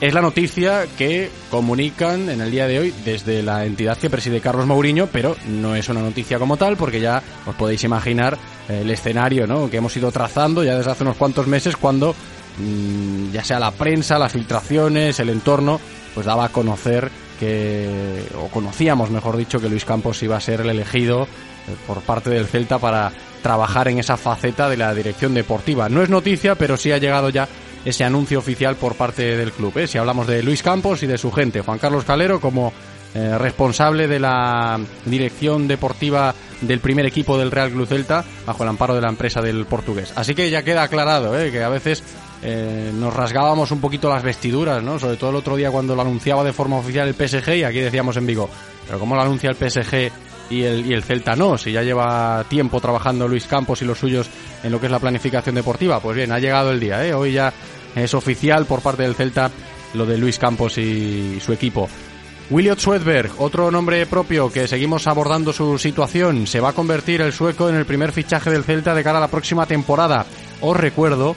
Es 0.00 0.12
la 0.12 0.20
noticia 0.20 0.86
que 0.98 1.30
comunican 1.50 2.28
en 2.28 2.42
el 2.42 2.50
día 2.50 2.66
de 2.66 2.78
hoy 2.78 2.94
desde 3.04 3.42
la 3.42 3.64
entidad 3.64 3.96
que 3.96 4.10
preside 4.10 4.42
Carlos 4.42 4.66
Mourinho, 4.66 5.06
pero 5.06 5.36
no 5.48 5.74
es 5.74 5.88
una 5.88 6.02
noticia 6.02 6.38
como 6.38 6.58
tal 6.58 6.76
porque 6.76 7.00
ya 7.00 7.22
os 7.46 7.54
podéis 7.54 7.82
imaginar 7.84 8.36
el 8.68 8.90
escenario 8.90 9.46
¿no? 9.46 9.70
que 9.70 9.78
hemos 9.78 9.96
ido 9.96 10.12
trazando 10.12 10.62
ya 10.64 10.76
desde 10.76 10.90
hace 10.90 11.02
unos 11.02 11.16
cuantos 11.16 11.46
meses 11.46 11.76
cuando 11.76 12.14
ya 13.32 13.44
sea 13.44 13.58
la 13.58 13.70
prensa, 13.70 14.18
las 14.18 14.32
filtraciones, 14.32 15.20
el 15.20 15.28
entorno, 15.28 15.80
pues 16.14 16.26
daba 16.26 16.46
a 16.46 16.48
conocer 16.48 17.10
que, 17.38 18.24
o 18.40 18.48
conocíamos 18.48 19.10
mejor 19.10 19.36
dicho, 19.36 19.60
que 19.60 19.68
Luis 19.68 19.84
Campos 19.84 20.22
iba 20.22 20.36
a 20.36 20.40
ser 20.40 20.62
el 20.62 20.70
elegido 20.70 21.24
eh, 21.24 21.26
por 21.86 22.00
parte 22.00 22.30
del 22.30 22.46
Celta 22.46 22.78
para 22.78 23.12
trabajar 23.42 23.88
en 23.88 23.98
esa 23.98 24.16
faceta 24.16 24.68
de 24.68 24.76
la 24.76 24.94
dirección 24.94 25.34
deportiva. 25.34 25.88
No 25.88 26.02
es 26.02 26.08
noticia, 26.08 26.54
pero 26.54 26.76
sí 26.76 26.92
ha 26.92 26.98
llegado 26.98 27.28
ya 27.28 27.48
ese 27.84 28.04
anuncio 28.04 28.38
oficial 28.38 28.76
por 28.76 28.96
parte 28.96 29.36
del 29.36 29.52
club. 29.52 29.78
¿eh? 29.78 29.86
Si 29.86 29.98
hablamos 29.98 30.26
de 30.26 30.42
Luis 30.42 30.62
Campos 30.62 31.02
y 31.02 31.06
de 31.06 31.18
su 31.18 31.30
gente, 31.30 31.60
Juan 31.60 31.78
Carlos 31.78 32.04
Calero 32.04 32.40
como 32.40 32.72
eh, 33.14 33.38
responsable 33.38 34.08
de 34.08 34.18
la 34.18 34.78
dirección 35.04 35.68
deportiva 35.68 36.34
del 36.60 36.80
primer 36.80 37.06
equipo 37.06 37.38
del 37.38 37.50
Real 37.50 37.70
Club 37.70 37.86
Celta 37.86 38.24
bajo 38.44 38.62
el 38.62 38.68
amparo 38.68 38.94
de 38.94 39.00
la 39.00 39.08
empresa 39.08 39.40
del 39.40 39.64
portugués. 39.66 40.12
Así 40.16 40.34
que 40.34 40.50
ya 40.50 40.64
queda 40.64 40.82
aclarado 40.82 41.38
¿eh? 41.38 41.50
que 41.52 41.62
a 41.62 41.68
veces 41.68 42.02
eh, 42.42 42.92
nos 42.94 43.14
rasgábamos 43.14 43.70
un 43.70 43.80
poquito 43.80 44.08
las 44.08 44.22
vestiduras, 44.22 44.82
¿no? 44.82 44.98
Sobre 44.98 45.16
todo 45.16 45.30
el 45.30 45.36
otro 45.36 45.56
día 45.56 45.70
cuando 45.70 45.94
lo 45.94 46.02
anunciaba 46.02 46.44
de 46.44 46.52
forma 46.52 46.76
oficial 46.76 47.08
el 47.08 47.14
PSG 47.14 47.56
y 47.56 47.64
aquí 47.64 47.80
decíamos 47.80 48.16
en 48.16 48.26
Vigo, 48.26 48.48
pero 48.86 48.98
¿cómo 48.98 49.14
lo 49.14 49.22
anuncia 49.22 49.50
el 49.50 49.56
PSG 49.56 50.10
y 50.50 50.62
el, 50.62 50.86
y 50.86 50.92
el 50.92 51.02
Celta 51.02 51.34
no? 51.34 51.58
Si 51.58 51.72
ya 51.72 51.82
lleva 51.82 52.44
tiempo 52.48 52.80
trabajando 52.80 53.26
Luis 53.26 53.46
Campos 53.46 53.82
y 53.82 53.84
los 53.84 53.98
suyos 53.98 54.28
en 54.62 54.70
lo 54.70 54.80
que 54.80 54.86
es 54.86 54.92
la 54.92 55.00
planificación 55.00 55.54
deportiva. 55.54 56.00
Pues 56.00 56.16
bien, 56.16 56.32
ha 56.32 56.38
llegado 56.38 56.70
el 56.70 56.80
día, 56.80 57.04
¿eh? 57.06 57.14
Hoy 57.14 57.32
ya 57.32 57.52
es 57.94 58.14
oficial 58.14 58.66
por 58.66 58.82
parte 58.82 59.02
del 59.02 59.14
Celta 59.14 59.50
lo 59.94 60.04
de 60.04 60.18
Luis 60.18 60.38
Campos 60.38 60.78
y 60.78 61.40
su 61.40 61.52
equipo. 61.52 61.88
Williot 62.48 62.78
Swedberg, 62.78 63.32
otro 63.38 63.72
nombre 63.72 64.06
propio 64.06 64.52
que 64.52 64.68
seguimos 64.68 65.08
abordando 65.08 65.52
su 65.52 65.78
situación, 65.78 66.46
se 66.46 66.60
va 66.60 66.68
a 66.68 66.74
convertir 66.74 67.20
el 67.20 67.32
sueco 67.32 67.68
en 67.68 67.74
el 67.74 67.86
primer 67.86 68.12
fichaje 68.12 68.50
del 68.50 68.62
Celta 68.62 68.94
de 68.94 69.02
cara 69.02 69.18
a 69.18 69.22
la 69.22 69.28
próxima 69.28 69.66
temporada. 69.66 70.26
Os 70.60 70.76
recuerdo 70.76 71.34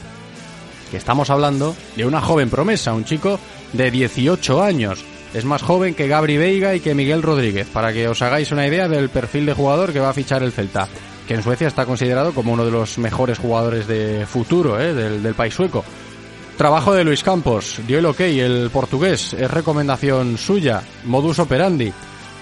que 0.89 0.98
estamos 0.98 1.29
hablando 1.29 1.75
de 1.96 2.05
una 2.05 2.22
joven 2.22 2.50
promesa, 2.50 2.93
un 2.93 3.05
chico 3.05 3.39
de 3.74 3.91
18 3.91 4.63
años. 4.63 5.03
Es 5.34 5.46
más 5.46 5.62
joven 5.62 5.93
que 5.93 6.08
Gabri 6.08 6.38
Veiga 6.38 6.75
y 6.75 6.79
que 6.79 6.96
Miguel 6.96 7.22
Rodríguez, 7.22 7.67
para 7.72 7.93
que 7.93 8.08
os 8.08 8.22
hagáis 8.22 8.51
una 8.51 8.65
idea 8.67 8.88
del 8.88 9.10
perfil 9.10 9.46
de 9.46 9.53
jugador 9.53 9.93
que 9.93 10.00
va 10.00 10.10
a 10.10 10.13
fichar 10.13 10.41
el 10.41 10.51
Celta, 10.51 10.88
que 11.27 11.36
en 11.36 11.43
Suecia 11.43 11.67
está 11.67 11.86
considerado 11.86 12.34
como 12.34 12.53
uno 12.53 12.65
de 12.65 12.72
los 12.72 12.98
mejores 12.98 13.38
jugadores 13.38 13.88
de 13.88 14.25
futuro 14.25 14.79
¿eh? 14.79 14.93
del, 14.93 15.22
del 15.22 15.36
país 15.36 15.53
sueco. 15.53 15.84
Trabajo 16.58 16.93
de 16.93 17.05
Luis 17.05 17.24
Campos, 17.24 17.79
dio 17.88 18.00
el 18.00 18.05
ok, 18.05 18.19
el 18.19 18.69
portugués, 18.72 19.34
es 19.34 19.50
recomendación 19.50 20.38
suya, 20.38 20.81
modus 21.05 21.39
operandi. 21.39 21.93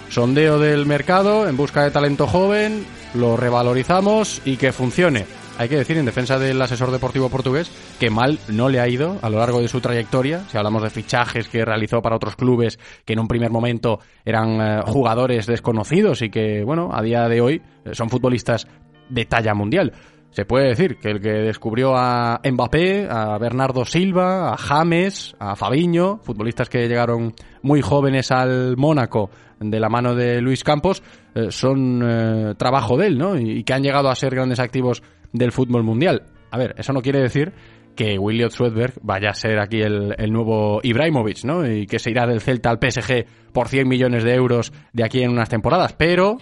Sondeo 0.10 0.58
del 0.58 0.86
mercado 0.86 1.48
en 1.48 1.58
busca 1.58 1.84
de 1.84 1.92
talento 1.92 2.26
joven, 2.26 2.86
lo 3.14 3.38
revalorizamos 3.38 4.42
y 4.46 4.58
que 4.58 4.72
funcione. 4.72 5.26
Hay 5.60 5.70
que 5.70 5.78
decir 5.78 5.98
en 5.98 6.06
defensa 6.06 6.38
del 6.38 6.62
asesor 6.62 6.92
deportivo 6.92 7.30
portugués 7.30 7.72
que 8.00 8.12
mal 8.12 8.38
no 8.48 8.70
le 8.70 8.80
ha 8.80 8.88
ido 8.88 9.18
a 9.24 9.30
lo 9.30 9.40
largo 9.40 9.60
de 9.60 9.68
su 9.68 9.82
trayectoria. 9.82 10.42
Si 10.50 10.58
hablamos 10.58 10.84
de 10.84 10.92
fichajes 10.92 11.48
que 11.48 11.66
realizó 11.66 12.00
para 12.00 12.16
otros 12.16 12.36
clubes 12.36 12.78
que 13.06 13.14
en 13.14 13.20
un 13.20 13.28
primer 13.28 13.50
momento 13.50 14.00
eran 14.24 14.62
eh, 14.62 14.82
jugadores 14.86 15.48
desconocidos 15.48 16.22
y 16.22 16.30
que, 16.30 16.64
bueno, 16.64 16.92
a 16.94 17.02
día 17.02 17.28
de 17.28 17.42
hoy 17.42 17.62
eh, 17.86 17.96
son 17.96 18.08
futbolistas 18.08 18.68
de 19.10 19.26
talla 19.26 19.56
mundial. 19.56 19.94
Se 20.30 20.46
puede 20.46 20.68
decir 20.68 21.00
que 21.00 21.10
el 21.10 21.20
que 21.20 21.32
descubrió 21.32 21.96
a 21.98 22.40
Mbappé, 22.44 23.08
a 23.10 23.40
Bernardo 23.40 23.84
Silva, 23.84 24.54
a 24.54 24.58
James, 24.58 25.36
a 25.40 25.56
Fabiño, 25.56 26.20
futbolistas 26.22 26.70
que 26.70 26.88
llegaron 26.88 27.34
muy 27.64 27.82
jóvenes 27.82 28.30
al 28.32 28.78
Mónaco 28.78 29.32
de 29.60 29.80
la 29.80 29.90
mano 29.90 30.14
de 30.14 30.40
Luis 30.40 30.64
Campos, 30.64 31.02
eh, 31.34 31.48
son 31.50 32.56
trabajo 32.58 32.96
de 32.96 33.08
él, 33.08 33.18
¿no? 33.18 33.40
Y 33.40 33.64
que 33.64 33.74
han 33.74 33.82
llegado 33.82 34.10
a 34.10 34.16
ser 34.16 34.36
grandes 34.36 34.60
activos 34.60 35.02
del 35.34 35.52
fútbol 35.52 35.84
mundial. 35.84 36.24
A 36.52 36.58
ver, 36.58 36.76
eso 36.78 36.94
no 36.94 37.02
quiere 37.02 37.20
decir 37.20 37.54
que 37.96 38.18
William 38.20 38.50
Swedberg 38.50 38.94
vaya 39.02 39.32
a 39.32 39.34
ser 39.34 39.60
aquí 39.60 39.82
el, 39.82 40.16
el, 40.18 40.32
nuevo 40.32 40.80
Ibrahimovic, 40.84 41.44
¿no? 41.44 41.68
Y 41.68 41.88
que 41.88 42.00
se 42.00 42.12
irá 42.12 42.28
del 42.28 42.42
Celta 42.42 42.70
al 42.70 42.80
PSG 42.80 43.26
por 43.52 43.68
100 43.68 43.88
millones 43.88 44.24
de 44.24 44.36
euros 44.36 44.72
de 44.94 45.04
aquí 45.04 45.24
en 45.24 45.32
unas 45.32 45.50
temporadas. 45.50 45.94
Pero 45.94 46.38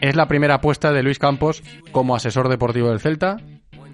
es 0.00 0.14
la 0.14 0.28
primera 0.28 0.56
apuesta 0.56 0.92
de 0.92 1.02
Luis 1.02 1.18
Campos 1.18 1.62
como 1.92 2.14
asesor 2.14 2.48
deportivo 2.48 2.90
del 2.90 3.00
Celta. 3.00 3.38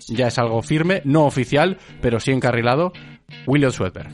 Ya 0.09 0.26
es 0.26 0.38
algo 0.38 0.61
firme, 0.62 1.00
no 1.04 1.25
oficial, 1.25 1.78
pero 2.00 2.19
sí 2.19 2.33
encarrilado. 2.33 2.92
William 3.47 3.71
Swedberg. 3.71 4.11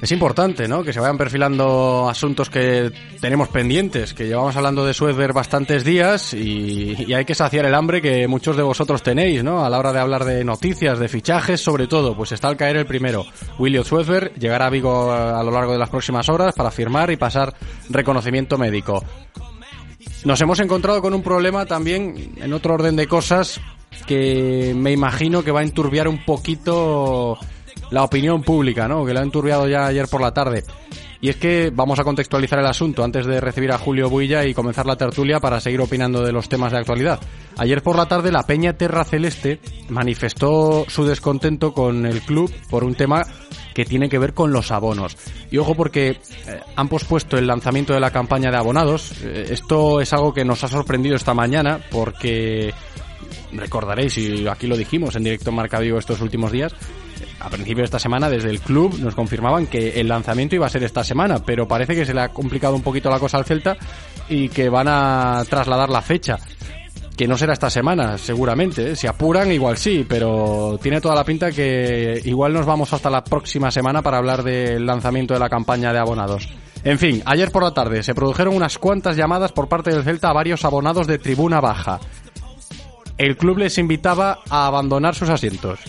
Es 0.00 0.12
importante, 0.12 0.66
¿no? 0.66 0.82
Que 0.82 0.92
se 0.92 1.00
vayan 1.00 1.18
perfilando 1.18 2.08
asuntos 2.08 2.48
que 2.48 2.90
tenemos 3.20 3.48
pendientes, 3.48 4.14
que 4.14 4.26
llevamos 4.26 4.56
hablando 4.56 4.84
de 4.86 4.94
Swedberg 4.94 5.34
bastantes 5.34 5.84
días 5.84 6.32
y, 6.32 7.12
hay 7.12 7.24
que 7.24 7.34
saciar 7.34 7.66
el 7.66 7.74
hambre 7.74 8.00
que 8.00 8.26
muchos 8.26 8.56
de 8.56 8.62
vosotros 8.62 9.02
tenéis, 9.02 9.44
¿no? 9.44 9.64
A 9.64 9.68
la 9.68 9.78
hora 9.78 9.92
de 9.92 10.00
hablar 10.00 10.24
de 10.24 10.42
noticias, 10.42 10.98
de 10.98 11.08
fichajes, 11.08 11.60
sobre 11.60 11.86
todo, 11.86 12.16
pues 12.16 12.32
está 12.32 12.48
al 12.48 12.56
caer 12.56 12.78
el 12.78 12.86
primero. 12.86 13.26
William 13.58 13.84
Swedberg 13.84 14.34
llegará 14.36 14.66
a 14.66 14.70
Vigo 14.70 15.12
a 15.12 15.42
lo 15.42 15.50
largo 15.50 15.72
de 15.72 15.78
las 15.78 15.90
próximas 15.90 16.28
horas 16.30 16.54
para 16.54 16.70
firmar 16.70 17.10
y 17.10 17.16
pasar 17.16 17.54
reconocimiento 17.90 18.56
médico. 18.56 19.04
Nos 20.24 20.40
hemos 20.40 20.60
encontrado 20.60 21.02
con 21.02 21.12
un 21.12 21.22
problema 21.22 21.66
también 21.66 22.34
en 22.36 22.52
otro 22.52 22.74
orden 22.74 22.96
de 22.96 23.06
cosas 23.06 23.60
que 24.06 24.74
me 24.76 24.92
imagino 24.92 25.42
que 25.42 25.50
va 25.50 25.60
a 25.60 25.64
enturbiar 25.64 26.08
un 26.08 26.24
poquito 26.24 27.38
la 27.90 28.04
opinión 28.04 28.42
pública, 28.42 28.88
¿no? 28.88 29.04
Que 29.04 29.14
la 29.14 29.20
ha 29.20 29.24
enturbiado 29.24 29.68
ya 29.68 29.86
ayer 29.86 30.06
por 30.08 30.20
la 30.20 30.32
tarde. 30.32 30.64
Y 31.22 31.28
es 31.28 31.36
que 31.36 31.70
vamos 31.72 31.98
a 31.98 32.04
contextualizar 32.04 32.58
el 32.58 32.66
asunto 32.66 33.04
antes 33.04 33.26
de 33.26 33.40
recibir 33.40 33.72
a 33.72 33.78
Julio 33.78 34.08
Builla 34.08 34.46
y 34.46 34.54
comenzar 34.54 34.86
la 34.86 34.96
tertulia 34.96 35.38
para 35.38 35.60
seguir 35.60 35.80
opinando 35.80 36.22
de 36.22 36.32
los 36.32 36.48
temas 36.48 36.72
de 36.72 36.78
actualidad. 36.78 37.20
Ayer 37.58 37.82
por 37.82 37.96
la 37.96 38.06
tarde 38.06 38.32
la 38.32 38.46
Peña 38.46 38.72
Terra 38.72 39.04
Celeste 39.04 39.60
manifestó 39.90 40.86
su 40.88 41.04
descontento 41.04 41.74
con 41.74 42.06
el 42.06 42.22
club 42.22 42.50
por 42.70 42.84
un 42.84 42.94
tema 42.94 43.22
que 43.74 43.84
tiene 43.84 44.08
que 44.08 44.18
ver 44.18 44.32
con 44.32 44.50
los 44.50 44.70
abonos. 44.70 45.16
Y 45.50 45.58
ojo 45.58 45.74
porque 45.74 46.08
eh, 46.08 46.16
han 46.74 46.88
pospuesto 46.88 47.36
el 47.36 47.46
lanzamiento 47.46 47.92
de 47.92 48.00
la 48.00 48.10
campaña 48.10 48.50
de 48.50 48.56
abonados. 48.56 49.12
Eh, 49.22 49.48
esto 49.50 50.00
es 50.00 50.12
algo 50.14 50.32
que 50.32 50.44
nos 50.44 50.64
ha 50.64 50.68
sorprendido 50.68 51.16
esta 51.16 51.34
mañana 51.34 51.80
porque 51.90 52.72
recordaréis, 53.52 54.16
y 54.18 54.46
aquí 54.48 54.66
lo 54.66 54.76
dijimos 54.76 55.16
en 55.16 55.24
directo 55.24 55.52
Marca 55.52 55.78
Vivo 55.80 55.98
estos 55.98 56.20
últimos 56.20 56.52
días, 56.52 56.72
a 57.40 57.48
principio 57.48 57.78
de 57.78 57.86
esta 57.86 57.98
semana 57.98 58.28
desde 58.28 58.50
el 58.50 58.60
club 58.60 58.98
nos 59.00 59.14
confirmaban 59.14 59.66
que 59.66 60.00
el 60.00 60.08
lanzamiento 60.08 60.54
iba 60.54 60.66
a 60.66 60.70
ser 60.70 60.84
esta 60.84 61.02
semana, 61.02 61.38
pero 61.44 61.66
parece 61.66 61.94
que 61.94 62.04
se 62.04 62.14
le 62.14 62.20
ha 62.20 62.28
complicado 62.28 62.76
un 62.76 62.82
poquito 62.82 63.10
la 63.10 63.18
cosa 63.18 63.38
al 63.38 63.44
Celta 63.44 63.76
y 64.28 64.48
que 64.50 64.68
van 64.68 64.88
a 64.88 65.42
trasladar 65.48 65.88
la 65.88 66.02
fecha. 66.02 66.38
Que 67.16 67.28
no 67.28 67.36
será 67.36 67.52
esta 67.52 67.68
semana, 67.68 68.16
seguramente. 68.16 68.92
¿eh? 68.92 68.96
Si 68.96 69.06
apuran, 69.06 69.52
igual 69.52 69.76
sí, 69.76 70.06
pero 70.08 70.78
tiene 70.82 71.02
toda 71.02 71.14
la 71.14 71.24
pinta 71.24 71.50
que 71.50 72.20
igual 72.24 72.54
nos 72.54 72.64
vamos 72.64 72.92
hasta 72.94 73.10
la 73.10 73.22
próxima 73.22 73.70
semana 73.70 74.00
para 74.00 74.18
hablar 74.18 74.42
del 74.42 74.86
lanzamiento 74.86 75.34
de 75.34 75.40
la 75.40 75.50
campaña 75.50 75.92
de 75.92 75.98
abonados. 75.98 76.48
En 76.82 76.98
fin, 76.98 77.22
ayer 77.26 77.50
por 77.50 77.62
la 77.62 77.74
tarde 77.74 78.02
se 78.02 78.14
produjeron 78.14 78.54
unas 78.54 78.78
cuantas 78.78 79.16
llamadas 79.16 79.52
por 79.52 79.68
parte 79.68 79.90
del 79.90 80.04
Celta 80.04 80.30
a 80.30 80.34
varios 80.34 80.64
abonados 80.64 81.06
de 81.06 81.18
tribuna 81.18 81.60
baja. 81.60 82.00
El 83.18 83.36
club 83.36 83.58
les 83.58 83.76
invitaba 83.76 84.38
a 84.48 84.66
abandonar 84.66 85.14
sus 85.14 85.28
asientos 85.28 85.80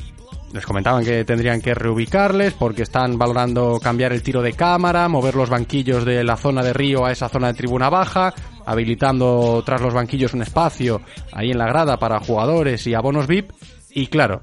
les 0.54 0.66
comentaban 0.66 1.04
que 1.04 1.24
tendrían 1.24 1.62
que 1.62 1.74
reubicarles 1.74 2.54
porque 2.54 2.84
están 2.84 3.18
valorando 3.18 3.80
cambiar 3.82 4.12
el 4.12 4.24
tiro 4.24 4.42
de 4.42 4.54
cámara, 4.54 5.08
mover 5.08 5.36
los 5.36 5.50
banquillos 5.50 6.06
de 6.06 6.24
la 6.24 6.36
zona 6.36 6.64
de 6.64 6.74
Río 6.74 7.06
a 7.06 7.12
esa 7.12 7.30
zona 7.30 7.48
de 7.48 7.54
tribuna 7.54 7.90
baja, 7.90 8.34
habilitando 8.66 9.64
tras 9.66 9.82
los 9.82 9.94
banquillos 9.94 10.34
un 10.34 10.42
espacio 10.42 11.02
ahí 11.32 11.52
en 11.52 11.58
la 11.58 11.68
grada 11.68 11.98
para 11.98 12.20
jugadores 12.20 12.86
y 12.88 12.94
abonos 12.94 13.28
VIP. 13.28 13.52
Y 13.94 14.08
claro, 14.08 14.42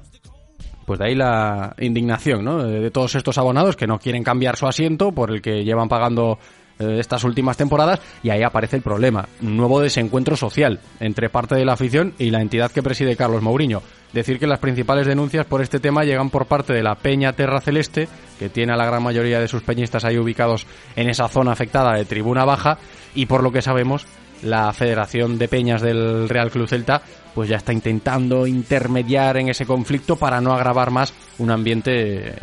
pues 0.85 0.99
de 0.99 1.05
ahí 1.05 1.15
la 1.15 1.75
indignación 1.79 2.43
¿no? 2.43 2.63
de 2.63 2.89
todos 2.89 3.13
estos 3.15 3.37
abonados 3.37 3.75
que 3.75 3.85
no 3.85 3.99
quieren 3.99 4.23
cambiar 4.23 4.55
su 4.55 4.65
asiento 4.65 5.11
por 5.11 5.31
el 5.31 5.41
que 5.41 5.63
llevan 5.63 5.87
pagando 5.87 6.39
eh, 6.79 6.97
estas 6.99 7.25
últimas 7.25 7.57
temporadas 7.57 7.99
y 8.23 8.29
ahí 8.29 8.41
aparece 8.41 8.77
el 8.77 8.81
problema, 8.81 9.27
un 9.41 9.57
nuevo 9.57 9.81
desencuentro 9.81 10.37
social 10.37 10.79
entre 11.01 11.29
parte 11.29 11.55
de 11.55 11.65
la 11.65 11.73
afición 11.73 12.13
y 12.17 12.29
la 12.29 12.41
entidad 12.41 12.71
que 12.71 12.81
preside 12.81 13.17
Carlos 13.17 13.41
Mourinho. 13.41 13.83
Decir 14.13 14.39
que 14.39 14.47
las 14.47 14.59
principales 14.59 15.05
denuncias 15.05 15.45
por 15.45 15.61
este 15.61 15.81
tema 15.81 16.05
llegan 16.05 16.29
por 16.29 16.45
parte 16.45 16.71
de 16.71 16.81
la 16.81 16.95
Peña 16.95 17.33
Terra 17.33 17.59
Celeste, 17.59 18.07
que 18.39 18.47
tiene 18.47 18.71
a 18.71 18.77
la 18.77 18.85
gran 18.85 19.03
mayoría 19.03 19.41
de 19.41 19.49
sus 19.49 19.61
peñistas 19.61 20.05
ahí 20.05 20.17
ubicados 20.17 20.65
en 20.95 21.09
esa 21.09 21.27
zona 21.27 21.51
afectada 21.51 21.95
de 21.95 22.05
tribuna 22.05 22.45
baja, 22.45 22.77
y 23.13 23.25
por 23.25 23.43
lo 23.43 23.51
que 23.51 23.61
sabemos, 23.61 24.07
la 24.41 24.71
Federación 24.71 25.37
de 25.37 25.49
Peñas 25.49 25.81
del 25.81 26.29
Real 26.29 26.49
Club 26.49 26.69
Celta 26.69 27.01
pues 27.35 27.49
ya 27.49 27.57
está 27.57 27.73
intentando 27.73 28.47
intermediar 28.47 29.37
en 29.37 29.49
ese 29.49 29.65
conflicto 29.65 30.15
para 30.15 30.41
no 30.41 30.53
agravar 30.53 30.91
más 30.91 31.13
un 31.37 31.51
ambiente 31.51 31.91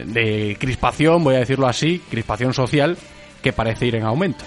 de 0.04 0.56
crispación, 0.60 1.24
voy 1.24 1.36
a 1.36 1.40
decirlo 1.40 1.66
así, 1.66 2.00
crispación 2.10 2.52
social 2.52 2.96
parece 3.52 3.86
ir 3.86 3.96
en 3.96 4.04
aumento. 4.04 4.44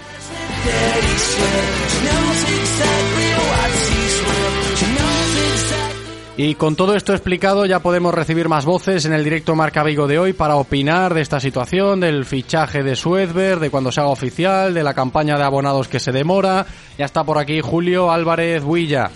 Y 6.42 6.54
con 6.54 6.74
todo 6.74 6.96
esto 6.96 7.12
explicado 7.12 7.66
ya 7.66 7.80
podemos 7.80 8.14
recibir 8.14 8.48
más 8.48 8.64
voces 8.64 9.04
en 9.04 9.12
el 9.12 9.22
directo 9.22 9.54
Marca 9.54 9.82
Vigo 9.82 10.06
de 10.06 10.18
hoy 10.18 10.32
para 10.32 10.56
opinar 10.56 11.12
de 11.12 11.20
esta 11.20 11.38
situación, 11.38 12.00
del 12.00 12.24
fichaje 12.24 12.82
de 12.82 12.96
Suezberg, 12.96 13.60
de 13.60 13.68
cuando 13.68 13.92
se 13.92 14.00
haga 14.00 14.08
oficial, 14.08 14.72
de 14.72 14.82
la 14.82 14.94
campaña 14.94 15.36
de 15.36 15.44
abonados 15.44 15.88
que 15.88 16.00
se 16.00 16.12
demora. 16.12 16.64
Ya 16.96 17.04
está 17.04 17.24
por 17.24 17.36
aquí 17.36 17.60
Julio 17.60 18.10
Álvarez 18.10 18.64
Huilla. 18.64 19.10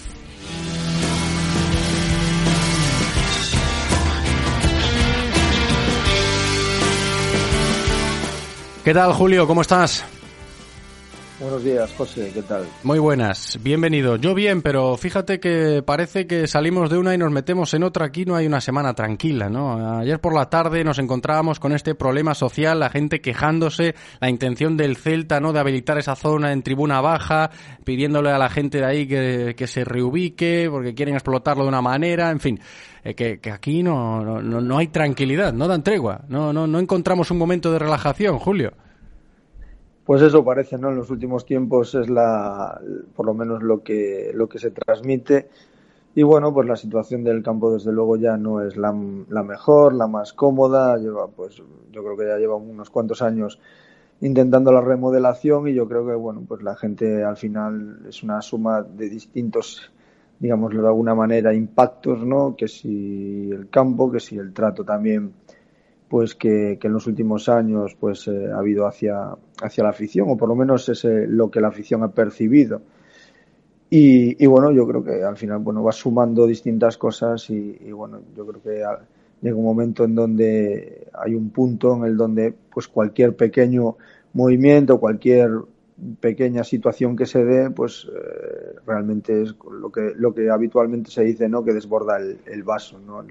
¿Qué 8.85 8.92
tal, 8.92 9.14
Julio? 9.14 9.47
¿Cómo 9.47 9.62
estás? 9.62 10.05
Buenos 11.40 11.64
días, 11.64 11.92
José, 11.99 12.31
¿qué 12.33 12.42
tal? 12.42 12.64
Muy 12.85 13.01
buenas, 13.01 13.59
bienvenido. 13.61 14.14
Yo 14.14 14.35
bien, 14.35 14.62
pero 14.62 14.97
fíjate 14.97 15.40
que 15.40 15.83
parece 15.85 16.29
que 16.29 16.47
salimos 16.47 16.90
de 16.90 16.97
una 16.97 17.12
y 17.12 17.18
nos 17.18 17.33
metemos 17.33 17.75
en 17.75 17.83
otra. 17.83 18.07
Aquí 18.07 18.25
no 18.25 18.37
hay 18.37 18.47
una 18.47 18.61
semana 18.61 18.94
tranquila, 18.94 19.49
¿no? 19.49 19.99
Ayer 19.99 20.20
por 20.20 20.33
la 20.33 20.49
tarde 20.49 20.85
nos 20.85 21.01
encontrábamos 21.01 21.59
con 21.59 21.73
este 21.73 21.97
problema 21.97 22.37
social, 22.37 22.79
la 22.79 22.88
gente 22.88 23.20
quejándose, 23.20 23.97
la 24.20 24.31
intención 24.31 24.77
del 24.77 24.97
Celta, 24.97 25.40
¿no? 25.40 25.53
De 25.53 25.59
habilitar 25.59 25.99
esa 25.99 26.14
zona 26.14 26.53
en 26.53 26.62
tribuna 26.62 27.01
baja, 27.01 27.51
pidiéndole 27.83 28.31
a 28.31 28.38
la 28.38 28.49
gente 28.49 28.79
de 28.79 28.87
ahí 28.87 29.09
que, 29.09 29.55
que 29.57 29.66
se 29.66 29.85
reubique 29.85 30.68
porque 30.70 30.94
quieren 30.94 31.16
explotarlo 31.16 31.64
de 31.64 31.68
una 31.68 31.83
manera, 31.83 32.31
en 32.31 32.38
fin. 32.38 32.61
Eh, 33.03 33.14
que, 33.16 33.40
que, 33.40 33.51
aquí 33.51 33.83
no, 33.83 34.23
no, 34.23 34.61
no 34.61 34.79
hay 34.79 34.87
tranquilidad, 34.87 35.53
no 35.53 35.66
dan 35.66 35.83
tregua, 35.83 36.23
no, 36.29 36.53
no, 36.53 36.68
no 36.68 36.79
encontramos 36.79 37.33
un 37.33 37.38
momento 37.38 37.73
de 37.73 37.81
relajación, 37.81 38.38
Julio. 38.38 38.73
Pues 40.05 40.21
eso 40.21 40.45
parece, 40.45 40.77
¿no? 40.77 40.90
En 40.90 40.97
los 40.97 41.11
últimos 41.11 41.47
tiempos 41.47 41.95
es 41.95 42.11
la, 42.11 42.81
por 43.17 43.25
lo 43.25 43.35
menos 43.35 43.62
lo 43.62 43.83
que, 43.83 44.33
lo 44.35 44.49
que 44.49 44.59
se 44.59 44.71
transmite. 44.71 45.49
Y 46.14 46.23
bueno, 46.23 46.53
pues 46.53 46.69
la 46.69 46.77
situación 46.77 47.25
del 47.25 47.43
campo 47.43 47.73
desde 47.73 47.90
luego 47.93 48.17
ya 48.17 48.37
no 48.37 48.61
es 48.61 48.77
la, 48.77 48.95
la 49.29 49.43
mejor, 49.43 49.95
la 49.95 50.07
más 50.07 50.33
cómoda. 50.33 50.97
Lleva, 50.99 51.29
pues, 51.29 51.57
yo 51.90 52.05
creo 52.05 52.17
que 52.17 52.27
ya 52.27 52.37
lleva 52.37 52.57
unos 52.57 52.90
cuantos 52.90 53.23
años 53.23 53.59
intentando 54.21 54.73
la 54.73 54.81
remodelación 54.81 55.69
y 55.69 55.75
yo 55.75 55.88
creo 55.88 56.07
que 56.07 56.14
bueno, 56.14 56.43
pues 56.47 56.62
la 56.62 56.77
gente 56.77 57.25
al 57.25 57.37
final 57.37 58.01
es 58.09 58.23
una 58.23 58.40
suma 58.43 58.83
de 58.83 59.09
distintos 59.09 59.90
digámoslo 60.38 60.83
de 60.83 60.88
alguna 60.88 61.14
manera, 61.14 61.55
impactos, 61.55 62.25
¿no? 62.25 62.55
Que 62.57 62.69
si 62.69 63.51
el 63.51 63.69
campo, 63.71 64.11
que 64.11 64.21
si 64.21 64.37
el 64.37 64.53
trato 64.53 64.85
también, 64.85 65.33
pues 66.09 66.35
que, 66.35 66.79
en 66.81 66.93
los 66.93 67.07
últimos 67.07 67.49
años, 67.49 67.97
pues 67.99 68.29
eh, 68.29 68.51
ha 68.53 68.59
habido 68.59 68.87
hacia, 68.87 69.35
hacia 69.62 69.85
la 69.85 69.90
afición, 69.90 70.29
o 70.31 70.37
por 70.37 70.49
lo 70.49 70.55
menos 70.55 70.88
es 70.88 71.05
lo 71.05 71.51
que 71.51 71.61
la 71.61 71.69
afición 71.69 72.03
ha 72.03 72.09
percibido. 72.09 72.83
Y, 73.90 74.45
bueno, 74.47 74.73
yo 74.73 74.88
creo 74.88 75.05
que 75.05 75.23
al 75.23 75.37
final, 75.37 75.61
bueno, 75.61 75.85
va 75.85 75.93
sumando 75.93 76.49
distintas 76.49 76.99
cosas 76.99 77.49
y, 77.51 77.79
y 77.81 77.93
bueno, 77.93 78.23
yo 78.37 78.45
creo 78.45 78.61
que 78.61 78.83
llega 79.40 79.57
un 79.57 79.64
momento 79.64 80.05
en 80.05 80.14
donde 80.17 81.07
hay 81.12 81.35
un 81.35 81.51
punto 81.51 81.95
en 81.97 82.05
el 82.05 82.17
donde, 82.17 82.55
pues 82.73 82.88
cualquier 82.88 83.37
pequeño 83.37 83.97
movimiento, 84.33 84.99
cualquier 84.99 85.51
pequeña 86.21 86.64
situación 86.64 87.17
que 87.17 87.27
se 87.27 87.45
dé, 87.45 87.71
pues 87.71 88.07
eh, 88.12 88.75
realmente 88.87 89.43
es 89.43 89.55
lo 89.71 89.93
que, 89.93 90.12
lo 90.17 90.35
que 90.35 90.51
habitualmente 90.51 91.11
se 91.11 91.23
dice, 91.23 91.49
¿no? 91.49 91.64
Que 91.64 91.73
desborda 91.73 92.19
el, 92.19 92.62
vaso, 92.62 92.99
¿no? 92.99 93.23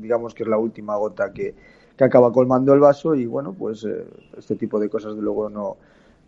Digamos 0.00 0.34
que 0.34 0.42
es 0.42 0.48
la 0.48 0.58
última 0.58 0.96
gota 0.96 1.32
que, 1.32 1.54
que, 2.00 2.04
acaba 2.04 2.32
colmando 2.32 2.72
el 2.72 2.80
vaso 2.80 3.14
y 3.14 3.26
bueno, 3.26 3.52
pues 3.52 3.84
eh, 3.84 4.06
este 4.36 4.56
tipo 4.56 4.80
de 4.80 4.88
cosas 4.88 5.14
de 5.16 5.22
luego 5.22 5.50
no, 5.50 5.76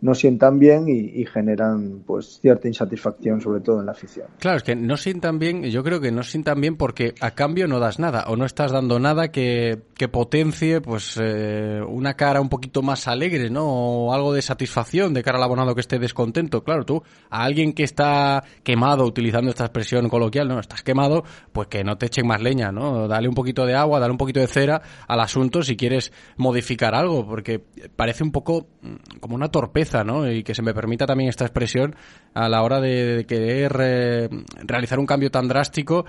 no 0.03 0.13
sientan 0.13 0.59
bien 0.59 0.89
y, 0.89 1.23
generan 1.25 2.03
pues 2.05 2.39
cierta 2.41 2.67
insatisfacción 2.67 3.39
sobre 3.39 3.61
todo 3.61 3.79
en 3.79 3.85
la 3.85 3.93
afición. 3.93 4.27
Claro, 4.37 4.57
es 4.57 4.63
que 4.63 4.75
no 4.75 4.97
sientan 4.97 5.39
bien, 5.39 5.63
yo 5.63 5.81
creo 5.81 6.01
que 6.01 6.11
no 6.11 6.23
sientan 6.23 6.59
bien 6.59 6.75
porque 6.75 7.15
a 7.21 7.31
cambio 7.31 7.69
no 7.69 7.79
das 7.79 7.99
nada 7.99 8.25
o 8.27 8.35
no 8.35 8.43
estás 8.45 8.73
dando 8.73 8.99
nada 8.99 9.29
que, 9.29 9.79
que 9.95 10.09
potencie 10.09 10.81
pues 10.81 11.17
eh, 11.21 11.79
una 11.87 12.15
cara 12.15 12.41
un 12.41 12.49
poquito 12.49 12.81
más 12.81 13.07
alegre, 13.07 13.49
¿no? 13.49 13.63
O 13.65 14.13
algo 14.13 14.33
de 14.33 14.41
satisfacción 14.41 15.13
de 15.13 15.23
cara 15.23 15.37
al 15.37 15.43
abonado 15.45 15.73
que 15.73 15.79
esté 15.79 15.97
descontento. 15.99 16.65
Claro, 16.65 16.83
tú 16.83 17.01
a 17.29 17.43
alguien 17.45 17.71
que 17.71 17.83
está 17.83 18.43
quemado 18.63 19.05
utilizando 19.05 19.51
esta 19.51 19.63
expresión 19.63 20.09
coloquial, 20.09 20.49
¿no? 20.49 20.59
Estás 20.59 20.83
quemado, 20.83 21.23
pues 21.53 21.69
que 21.69 21.85
no 21.85 21.97
te 21.97 22.07
echen 22.07 22.27
más 22.27 22.41
leña, 22.41 22.73
¿no? 22.73 23.07
Dale 23.07 23.29
un 23.29 23.35
poquito 23.35 23.65
de 23.65 23.75
agua, 23.75 24.01
dale 24.01 24.11
un 24.11 24.17
poquito 24.17 24.41
de 24.41 24.47
cera 24.47 24.81
al 25.07 25.21
asunto 25.21 25.63
si 25.63 25.77
quieres 25.77 26.11
modificar 26.35 26.93
algo, 26.93 27.25
porque 27.25 27.63
parece 27.95 28.25
un 28.25 28.33
poco 28.33 28.67
mm, 28.81 29.19
como 29.21 29.35
una 29.35 29.47
torpeza 29.47 29.92
y 30.31 30.43
que 30.43 30.55
se 30.55 30.61
me 30.61 30.73
permita 30.73 31.05
también 31.05 31.29
esta 31.29 31.45
expresión 31.45 31.95
a 32.33 32.49
la 32.49 32.63
hora 32.63 32.81
de, 32.81 33.25
querer 33.27 33.75
eh, 33.79 34.29
realizar 34.63 34.97
un 34.99 35.05
cambio 35.05 35.29
tan 35.29 35.47
drástico 35.47 36.05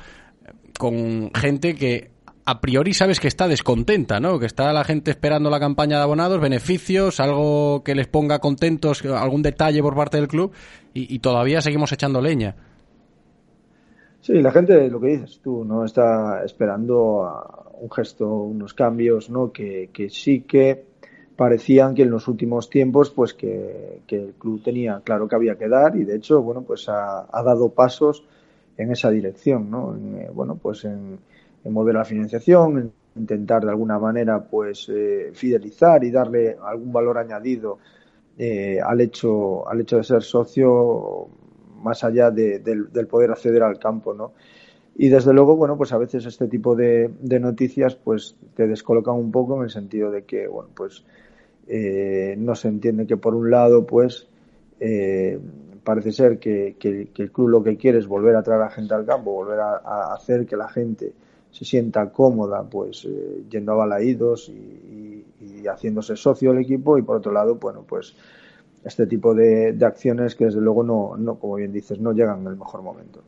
con 0.79 1.31
gente 1.35 1.75
que 1.75 2.11
a 2.47 2.61
priori 2.61 2.95
sabes 2.95 3.21
que 3.21 3.29
está 3.29 3.49
descontenta, 3.49 4.21
¿no? 4.21 4.39
Que 4.39 4.47
está 4.47 4.73
la 4.73 4.85
gente 4.85 5.11
esperando 5.11 5.51
la 5.51 5.61
campaña 5.61 5.97
de 5.97 6.03
abonados, 6.03 6.41
beneficios, 6.41 7.21
algo 7.21 7.83
que 7.85 7.95
les 7.95 8.07
ponga 8.07 8.39
contentos, 8.39 9.05
algún 9.05 9.43
detalle 9.43 9.83
por 9.83 9.95
parte 9.95 10.19
del 10.19 10.29
club 10.29 10.53
y, 10.93 11.19
todavía 11.19 11.61
seguimos 11.61 11.93
echando 11.93 12.21
leña. 12.21 12.57
Sí, 14.21 14.35
la 14.35 14.53
gente, 14.53 14.89
lo 14.89 15.01
que 15.01 15.09
dices 15.09 15.41
tú, 15.43 15.65
¿no? 15.65 15.85
Está 15.85 16.43
esperando 16.45 17.75
un 17.81 17.91
gesto, 17.91 18.29
unos 18.29 18.73
cambios, 18.73 19.29
¿no? 19.29 19.53
Que 19.53 19.91
sí 20.11 20.43
que 20.43 20.94
parecían 21.37 21.95
que 21.95 22.03
en 22.03 22.11
los 22.11 22.29
últimos 22.29 22.71
tiempos 22.71 23.11
pues 23.11 23.35
que, 23.35 24.03
el 24.09 24.35
club 24.39 24.63
tenía 24.63 25.01
claro 25.03 25.29
que 25.29 25.35
había 25.35 25.57
que 25.57 25.69
dar 25.69 25.97
y 25.97 26.05
de 26.05 26.17
hecho 26.17 26.41
bueno 26.43 26.63
pues 26.63 26.89
ha, 26.89 27.27
dado 27.45 27.71
pasos 27.71 28.25
en 28.77 28.93
esa 28.93 29.11
dirección 29.11 29.71
no 29.71 29.95
en, 29.95 30.17
eh, 30.17 30.31
bueno 30.33 30.57
pues 30.57 30.85
en, 30.85 31.19
mover 31.65 31.95
la 31.95 32.05
financiación 32.05 32.79
en 32.79 32.93
intentar 33.17 33.65
de 33.65 33.71
alguna 33.71 33.99
manera 33.99 34.43
pues 34.43 34.89
eh, 34.89 35.31
fidelizar 35.33 36.05
y 36.05 36.11
darle 36.11 36.57
algún 36.63 36.93
valor 36.93 37.19
añadido 37.19 37.79
eh, 38.39 38.79
al 38.85 39.01
hecho 39.01 39.69
al 39.69 39.81
hecho 39.81 39.97
de 39.97 40.05
ser 40.05 40.23
socio 40.23 41.29
más 41.83 42.05
allá 42.05 42.31
del, 42.31 42.89
poder 43.09 43.31
acceder 43.31 43.63
al 43.63 43.79
campo 43.79 44.15
no 44.15 44.33
y 44.97 45.09
desde 45.09 45.33
luego, 45.33 45.57
bueno, 45.57 45.77
pues 45.77 45.93
a 45.93 45.99
veces 45.99 46.25
este 46.25 46.47
tipo 46.47 46.77
de, 46.77 47.11
de, 47.21 47.41
noticias 47.41 47.97
pues 47.97 48.37
te 48.55 48.69
descolocan 48.69 49.17
un 49.17 49.33
poco 49.33 49.57
en 49.57 49.65
el 49.65 49.71
sentido 49.71 50.13
de 50.13 50.23
que, 50.23 50.47
bueno, 50.47 50.71
pues 50.73 51.05
eh, 51.67 52.35
no 52.39 52.55
se 52.55 52.69
entiende 52.69 53.07
que 53.07 53.17
por 53.17 53.35
un 53.35 53.51
lado, 53.51 53.87
pues, 53.87 54.29
eh, 54.81 55.39
parece 55.83 56.13
ser 56.13 56.39
que, 56.39 56.77
el 56.83 57.33
club 57.33 57.49
lo 57.49 57.63
que 57.63 57.77
quiere 57.77 57.99
es 57.99 58.07
volver 58.07 58.37
a 58.37 58.43
traer 58.43 58.63
a 58.63 58.71
gente 58.71 58.95
al 58.95 59.05
campo, 59.05 59.33
volver 59.33 59.61
a, 59.61 60.15
hacer 60.15 60.47
que 60.47 60.57
la 60.57 60.69
gente 60.69 61.13
se 61.51 61.65
sienta 61.65 62.11
cómoda, 62.11 62.63
pues, 62.65 63.05
eh, 63.05 63.45
yendo 63.49 63.73
a 63.73 63.77
balaídos 63.77 64.49
y, 64.49 65.25
haciéndose 65.67 66.15
socio 66.15 66.53
del 66.53 66.63
equipo, 66.63 66.99
y 66.99 67.03
por 67.03 67.17
otro 67.17 67.33
lado, 67.33 67.55
bueno, 67.55 67.85
pues, 67.89 68.15
este 68.85 69.07
tipo 69.07 69.35
de, 69.35 69.73
de 69.73 69.87
acciones 69.87 70.35
que 70.35 70.45
desde 70.45 70.61
luego 70.61 70.83
no, 70.83 71.17
no, 71.17 71.37
como 71.39 71.55
bien 71.55 71.73
dices, 71.73 71.99
no 72.01 72.13
llegan 72.13 72.43
en 72.43 72.49
el 72.49 72.57
mejor 72.57 72.83
momento. 72.83 73.23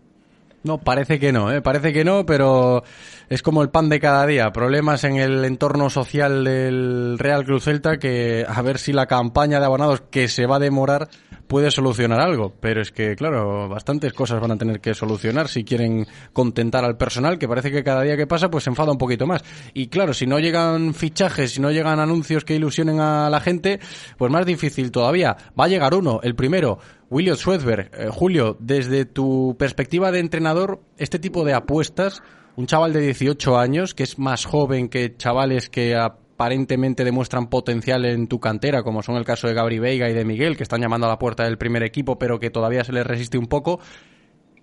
No, 0.66 0.78
parece 0.78 1.20
que 1.20 1.32
no, 1.32 1.52
¿eh? 1.52 1.62
parece 1.62 1.92
que 1.92 2.04
no, 2.04 2.26
pero 2.26 2.82
es 3.28 3.40
como 3.40 3.62
el 3.62 3.70
pan 3.70 3.88
de 3.88 4.00
cada 4.00 4.26
día. 4.26 4.50
Problemas 4.50 5.04
en 5.04 5.14
el 5.14 5.44
entorno 5.44 5.90
social 5.90 6.42
del 6.42 7.20
Real 7.20 7.44
Cruz 7.44 7.62
Celta 7.62 7.98
que 7.98 8.44
a 8.48 8.62
ver 8.62 8.78
si 8.78 8.92
la 8.92 9.06
campaña 9.06 9.60
de 9.60 9.66
abonados 9.66 10.02
que 10.10 10.26
se 10.26 10.44
va 10.44 10.56
a 10.56 10.58
demorar 10.58 11.08
puede 11.46 11.70
solucionar 11.70 12.20
algo. 12.20 12.52
Pero 12.58 12.82
es 12.82 12.90
que, 12.90 13.14
claro, 13.14 13.68
bastantes 13.68 14.12
cosas 14.12 14.40
van 14.40 14.50
a 14.50 14.56
tener 14.56 14.80
que 14.80 14.92
solucionar 14.92 15.46
si 15.46 15.62
quieren 15.62 16.04
contentar 16.32 16.84
al 16.84 16.96
personal, 16.96 17.38
que 17.38 17.46
parece 17.46 17.70
que 17.70 17.84
cada 17.84 18.02
día 18.02 18.16
que 18.16 18.26
pasa 18.26 18.50
pues 18.50 18.64
se 18.64 18.70
enfada 18.70 18.90
un 18.90 18.98
poquito 18.98 19.24
más. 19.24 19.44
Y 19.72 19.86
claro, 19.86 20.14
si 20.14 20.26
no 20.26 20.40
llegan 20.40 20.94
fichajes, 20.94 21.52
si 21.52 21.60
no 21.60 21.70
llegan 21.70 22.00
anuncios 22.00 22.44
que 22.44 22.56
ilusionen 22.56 22.98
a 22.98 23.30
la 23.30 23.40
gente, 23.40 23.78
pues 24.18 24.32
más 24.32 24.44
difícil 24.44 24.90
todavía. 24.90 25.36
Va 25.58 25.66
a 25.66 25.68
llegar 25.68 25.94
uno, 25.94 26.18
el 26.24 26.34
primero. 26.34 26.80
William 27.10 27.36
Schwedberg, 27.36 27.90
eh, 27.92 28.08
Julio, 28.10 28.56
desde 28.58 29.04
tu 29.04 29.56
perspectiva 29.58 30.10
de 30.10 30.18
entrenador, 30.18 30.80
este 30.98 31.18
tipo 31.18 31.44
de 31.44 31.54
apuestas, 31.54 32.22
un 32.56 32.66
chaval 32.66 32.92
de 32.92 33.00
18 33.00 33.58
años, 33.58 33.94
que 33.94 34.02
es 34.02 34.18
más 34.18 34.44
joven 34.44 34.88
que 34.88 35.16
chavales 35.16 35.68
que 35.68 35.94
aparentemente 35.94 37.04
demuestran 37.04 37.48
potencial 37.48 38.04
en 38.04 38.26
tu 38.26 38.40
cantera, 38.40 38.82
como 38.82 39.02
son 39.02 39.16
el 39.16 39.24
caso 39.24 39.46
de 39.46 39.54
Gabri 39.54 39.78
Veiga 39.78 40.10
y 40.10 40.14
de 40.14 40.24
Miguel, 40.24 40.56
que 40.56 40.64
están 40.64 40.80
llamando 40.80 41.06
a 41.06 41.10
la 41.10 41.18
puerta 41.18 41.44
del 41.44 41.58
primer 41.58 41.82
equipo, 41.82 42.18
pero 42.18 42.40
que 42.40 42.50
todavía 42.50 42.82
se 42.82 42.92
les 42.92 43.06
resiste 43.06 43.38
un 43.38 43.46
poco. 43.46 43.78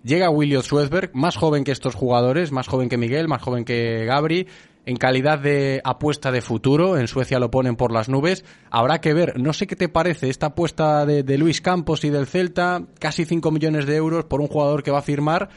Llega 0.02 0.28
William 0.28 0.62
Schwedberg, 0.62 1.12
más 1.14 1.36
joven 1.36 1.64
que 1.64 1.72
estos 1.72 1.94
jugadores, 1.94 2.52
más 2.52 2.68
joven 2.68 2.90
que 2.90 2.98
Miguel, 2.98 3.26
más 3.26 3.40
joven 3.40 3.64
que 3.64 4.04
Gabri, 4.04 4.48
en 4.86 4.96
calidad 4.96 5.38
de 5.38 5.80
apuesta 5.84 6.30
de 6.30 6.40
futuro. 6.40 6.98
En 6.98 7.08
Suecia 7.08 7.38
lo 7.38 7.50
ponen 7.50 7.76
por 7.76 7.92
las 7.92 8.08
nubes. 8.08 8.44
Habrá 8.70 9.00
que 9.00 9.14
ver. 9.14 9.40
No 9.40 9.52
sé 9.52 9.66
qué 9.66 9.76
te 9.76 9.88
parece 9.88 10.28
esta 10.28 10.46
apuesta 10.46 11.06
de, 11.06 11.38
Luis 11.38 11.60
Campos 11.60 12.04
y 12.04 12.10
del 12.10 12.26
Celta. 12.26 12.82
Casi 12.98 13.24
5 13.24 13.50
millones 13.50 13.86
de 13.86 13.96
euros 13.96 14.24
por 14.24 14.40
un 14.40 14.48
jugador 14.48 14.82
que 14.82 14.90
va 14.90 14.98
a 14.98 15.02
firmar 15.02 15.48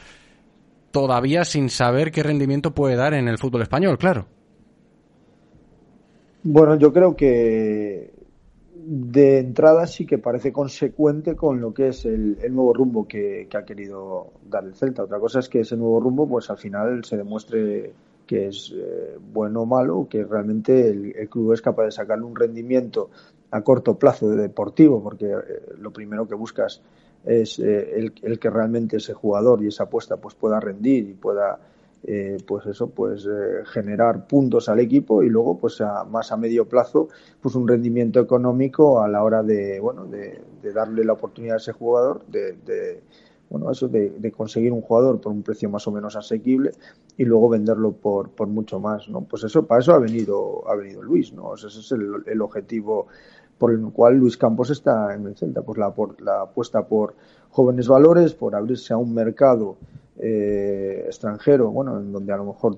todavía 0.90 1.44
sin 1.44 1.68
saber 1.68 2.10
qué 2.10 2.22
rendimiento 2.22 2.74
puede 2.74 2.96
dar 2.96 3.12
en 3.12 3.28
el 3.28 3.38
fútbol 3.38 3.62
español, 3.62 3.98
claro. 3.98 4.26
Bueno, 6.42 6.76
yo 6.76 6.92
creo 6.92 7.14
que 7.14 8.10
de 8.74 9.38
entrada 9.40 9.86
sí 9.86 10.06
que 10.06 10.16
parece 10.16 10.50
consecuente 10.50 11.36
con 11.36 11.60
lo 11.60 11.74
que 11.74 11.88
es 11.88 12.06
el, 12.06 12.38
nuevo 12.50 12.72
rumbo 12.72 13.06
que, 13.06 13.46
que, 13.50 13.56
ha 13.58 13.64
querido 13.64 14.32
dar 14.48 14.64
el 14.64 14.74
Celta. 14.74 15.02
Otra 15.02 15.18
cosa 15.20 15.40
es 15.40 15.48
que 15.50 15.60
ese 15.60 15.76
nuevo 15.76 16.00
rumbo, 16.00 16.26
pues 16.26 16.48
al 16.48 16.56
final 16.56 17.04
se 17.04 17.18
demuestre 17.18 17.92
que 18.28 18.48
es 18.48 18.72
eh, 18.76 19.16
bueno 19.32 19.62
o 19.62 19.66
malo, 19.66 20.06
que 20.08 20.22
realmente 20.22 20.90
el, 20.90 21.28
club 21.30 21.54
es 21.54 21.62
capaz 21.62 21.86
de 21.86 21.90
sacarle 21.90 22.26
un 22.26 22.36
rendimiento 22.36 23.10
a 23.50 23.62
corto 23.62 23.98
plazo 23.98 24.28
de 24.28 24.36
deportivo, 24.36 25.02
porque 25.02 25.32
eh, 25.32 25.62
lo 25.78 25.90
primero 25.90 26.28
que 26.28 26.34
buscas 26.34 26.82
es 27.24 27.58
eh, 27.58 28.12
el, 28.22 28.38
que 28.38 28.50
realmente 28.50 28.98
ese 28.98 29.14
jugador 29.14 29.62
y 29.64 29.68
esa 29.68 29.84
apuesta 29.84 30.18
pues 30.18 30.34
pueda 30.34 30.60
rendir 30.60 31.08
y 31.08 31.14
pueda 31.14 31.58
pues 32.46 32.64
eso 32.66 32.88
pues 32.90 33.28
generar 33.72 34.28
puntos 34.28 34.68
al 34.68 34.78
equipo 34.78 35.24
y 35.24 35.28
luego 35.28 35.58
pues 35.58 35.80
a, 35.80 36.04
más 36.04 36.30
a 36.30 36.36
medio 36.36 36.68
plazo 36.68 37.08
pues 37.40 37.56
un 37.56 37.66
rendimiento 37.66 38.20
económico 38.20 39.02
a 39.02 39.08
la 39.08 39.24
hora 39.24 39.42
de 39.42 39.80
bueno 39.80 40.06
de, 40.06 40.40
darle 40.72 41.04
la 41.04 41.14
oportunidad 41.14 41.54
a 41.54 41.58
ese 41.58 41.72
jugador 41.72 42.24
de 42.26 43.02
bueno, 43.50 43.70
eso 43.70 43.88
de, 43.88 44.32
conseguir 44.36 44.72
un 44.72 44.82
jugador 44.82 45.20
por 45.20 45.32
un 45.32 45.42
precio 45.42 45.70
más 45.70 45.86
o 45.86 45.92
menos 45.92 46.16
asequible 46.16 46.72
y 47.16 47.24
luego 47.24 47.48
venderlo 47.48 47.92
por, 47.92 48.30
por 48.30 48.46
mucho 48.46 48.78
más, 48.78 49.08
¿no? 49.08 49.22
Pues 49.22 49.44
eso, 49.44 49.66
para 49.66 49.80
eso 49.80 49.94
ha 49.94 49.98
venido, 49.98 50.68
ha 50.68 50.74
venido 50.74 51.02
Luis, 51.02 51.32
¿no? 51.32 51.54
ese 51.54 51.66
es 51.66 51.92
el, 51.92 52.42
objetivo 52.42 53.06
por 53.56 53.72
el 53.72 53.80
cual 53.90 54.16
Luis 54.16 54.36
Campos 54.36 54.70
está 54.70 55.14
en 55.14 55.26
el 55.26 55.36
Celta, 55.36 55.62
pues 55.62 55.78
la, 55.78 55.92
la 56.20 56.42
apuesta 56.42 56.86
por 56.86 57.14
jóvenes 57.50 57.88
valores, 57.88 58.34
por 58.34 58.54
abrirse 58.54 58.92
a 58.92 58.98
un 58.98 59.14
mercado 59.14 59.76
eh, 60.18 61.04
extranjero, 61.06 61.70
bueno, 61.70 61.98
en 61.98 62.12
donde 62.12 62.32
a 62.32 62.36
lo 62.36 62.44
mejor 62.44 62.76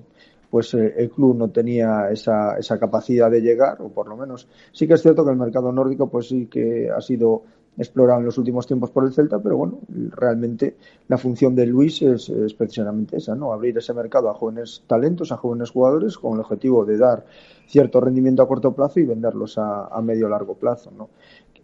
pues 0.49 0.73
eh, 0.73 0.93
el 0.97 1.09
club 1.09 1.35
no 1.35 1.49
tenía 1.49 2.11
esa, 2.11 2.57
esa 2.57 2.77
capacidad 2.77 3.31
de 3.31 3.41
llegar, 3.41 3.81
o 3.81 3.89
por 3.89 4.07
lo 4.07 4.17
menos 4.17 4.47
sí 4.71 4.87
que 4.87 4.93
es 4.93 5.01
cierto 5.01 5.23
que 5.23 5.31
el 5.31 5.37
mercado 5.37 5.71
nórdico 5.71 6.09
pues 6.09 6.27
sí 6.27 6.47
que 6.47 6.89
ha 6.89 7.01
sido 7.01 7.43
explorado 7.77 8.19
en 8.19 8.25
los 8.25 8.37
últimos 8.37 8.67
tiempos 8.67 8.91
por 8.91 9.05
el 9.05 9.13
Celta, 9.13 9.39
pero 9.39 9.57
bueno, 9.57 9.79
realmente 10.11 10.75
la 11.07 11.17
función 11.17 11.55
de 11.55 11.65
Luis 11.65 12.01
es, 12.01 12.31
precisamente 12.53 13.17
esa, 13.17 13.35
¿no? 13.35 13.53
Abrir 13.53 13.77
ese 13.77 13.93
mercado 13.93 14.29
a 14.29 14.33
jóvenes 14.33 14.83
talentos, 14.87 15.31
a 15.31 15.37
jóvenes 15.37 15.71
jugadores, 15.71 16.17
con 16.17 16.33
el 16.33 16.41
objetivo 16.41 16.85
de 16.85 16.97
dar 16.97 17.25
cierto 17.67 18.01
rendimiento 18.01 18.43
a 18.43 18.47
corto 18.47 18.73
plazo 18.73 18.99
y 18.99 19.05
venderlos 19.05 19.57
a, 19.57 19.85
a 19.85 20.01
medio 20.01 20.27
largo 20.27 20.55
plazo, 20.55 20.91
¿no? 20.91 21.09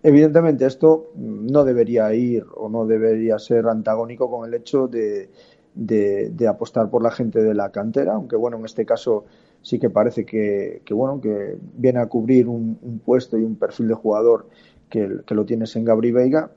Evidentemente 0.03 0.65
esto 0.65 1.07
no 1.15 1.63
debería 1.63 2.13
ir 2.13 2.45
o 2.55 2.69
no 2.69 2.85
debería 2.85 3.39
ser 3.39 3.67
antagónico 3.67 4.29
con 4.29 4.47
el 4.47 4.53
hecho 4.53 4.87
de, 4.87 5.29
de, 5.73 6.47
apostar 6.47 6.89
por 6.89 7.03
la 7.03 7.11
gente 7.11 7.41
de 7.41 7.53
la 7.53 7.71
cantera, 7.71 8.13
aunque 8.13 8.35
bueno, 8.35 8.57
en 8.57 8.65
este 8.65 8.85
caso 8.85 9.25
sí 9.61 9.79
que 9.79 9.89
parece 9.89 10.25
que, 10.25 10.81
bueno, 10.91 11.19
que 11.19 11.57
viene 11.73 11.99
a 11.99 12.05
cubrir 12.05 12.47
un 12.47 13.01
puesto 13.03 13.37
y 13.37 13.43
un 13.43 13.55
perfil 13.55 13.87
de 13.89 13.95
jugador 13.95 14.45
que, 14.89 15.21
lo 15.29 15.45
tienes 15.45 15.75
en 15.75 15.85
Gabri 15.85 16.11
Veiga, 16.11 16.51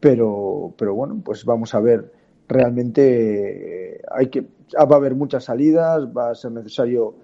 pero, 0.00 0.74
pero 0.76 0.94
bueno, 0.94 1.20
pues 1.24 1.44
vamos 1.44 1.74
a 1.74 1.80
ver. 1.80 2.12
Realmente 2.48 3.96
eh, 3.96 4.02
hay 4.10 4.28
que, 4.28 4.40
va 4.40 4.94
a 4.94 4.98
haber 4.98 5.14
muchas 5.14 5.44
salidas, 5.44 6.06
va 6.06 6.30
a 6.30 6.34
ser 6.34 6.52
necesario 6.52 7.14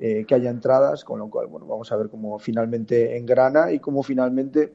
eh, 0.00 0.24
que 0.26 0.34
haya 0.34 0.50
entradas, 0.50 1.04
con 1.04 1.20
lo 1.20 1.30
cual, 1.30 1.46
bueno, 1.46 1.66
vamos 1.66 1.92
a 1.92 1.96
ver 1.96 2.08
cómo 2.08 2.38
finalmente 2.38 3.16
engrana 3.16 3.70
y 3.70 3.78
cómo 3.78 4.02
finalmente 4.02 4.72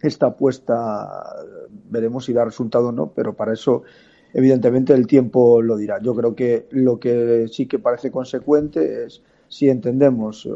esta 0.00 0.26
apuesta 0.26 1.08
veremos 1.90 2.24
si 2.24 2.32
da 2.32 2.44
resultado 2.44 2.88
o 2.88 2.92
no, 2.92 3.12
pero 3.12 3.34
para 3.34 3.52
eso 3.52 3.82
evidentemente 4.32 4.94
el 4.94 5.06
tiempo 5.06 5.60
lo 5.60 5.76
dirá. 5.76 6.00
Yo 6.00 6.14
creo 6.14 6.34
que 6.34 6.66
lo 6.70 6.98
que 6.98 7.46
sí 7.48 7.66
que 7.66 7.78
parece 7.78 8.10
consecuente 8.10 9.04
es 9.04 9.22
si 9.48 9.68
entendemos, 9.68 10.48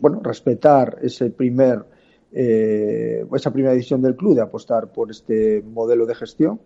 bueno, 0.00 0.20
respetar 0.22 0.98
ese 1.00 1.30
primer 1.30 1.84
eh, 2.32 3.24
esa 3.34 3.52
primera 3.52 3.74
decisión 3.74 4.02
del 4.02 4.16
club 4.16 4.34
de 4.34 4.42
apostar 4.42 4.92
por 4.92 5.10
este 5.10 5.62
modelo 5.62 6.06
de 6.06 6.14
gestión 6.14 6.60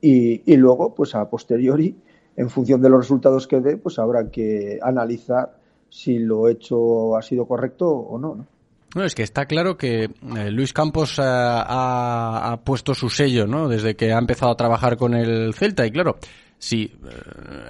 y, 0.00 0.56
luego, 0.56 0.94
pues 0.94 1.14
a 1.14 1.28
posteriori, 1.28 1.94
en 2.36 2.48
función 2.48 2.80
de 2.80 2.88
los 2.88 3.00
resultados 3.00 3.46
que 3.46 3.60
dé, 3.60 3.76
pues 3.76 3.98
habrá 3.98 4.30
que 4.30 4.78
analizar 4.82 5.58
si 5.90 6.18
lo 6.18 6.48
hecho 6.48 7.16
ha 7.16 7.22
sido 7.22 7.46
correcto 7.46 7.88
o 7.88 8.18
no. 8.18 8.34
¿no? 8.36 8.46
No, 8.94 9.04
es 9.04 9.14
que 9.14 9.22
está 9.22 9.46
claro 9.46 9.76
que 9.76 10.04
eh, 10.04 10.50
Luis 10.50 10.72
Campos 10.72 11.18
eh, 11.18 11.22
ha, 11.24 12.52
ha, 12.52 12.56
puesto 12.64 12.94
su 12.94 13.08
sello, 13.08 13.46
¿no? 13.46 13.68
Desde 13.68 13.94
que 13.94 14.12
ha 14.12 14.18
empezado 14.18 14.50
a 14.50 14.56
trabajar 14.56 14.96
con 14.96 15.14
el 15.14 15.54
Celta 15.54 15.86
y 15.86 15.92
claro, 15.92 16.16
si 16.60 16.92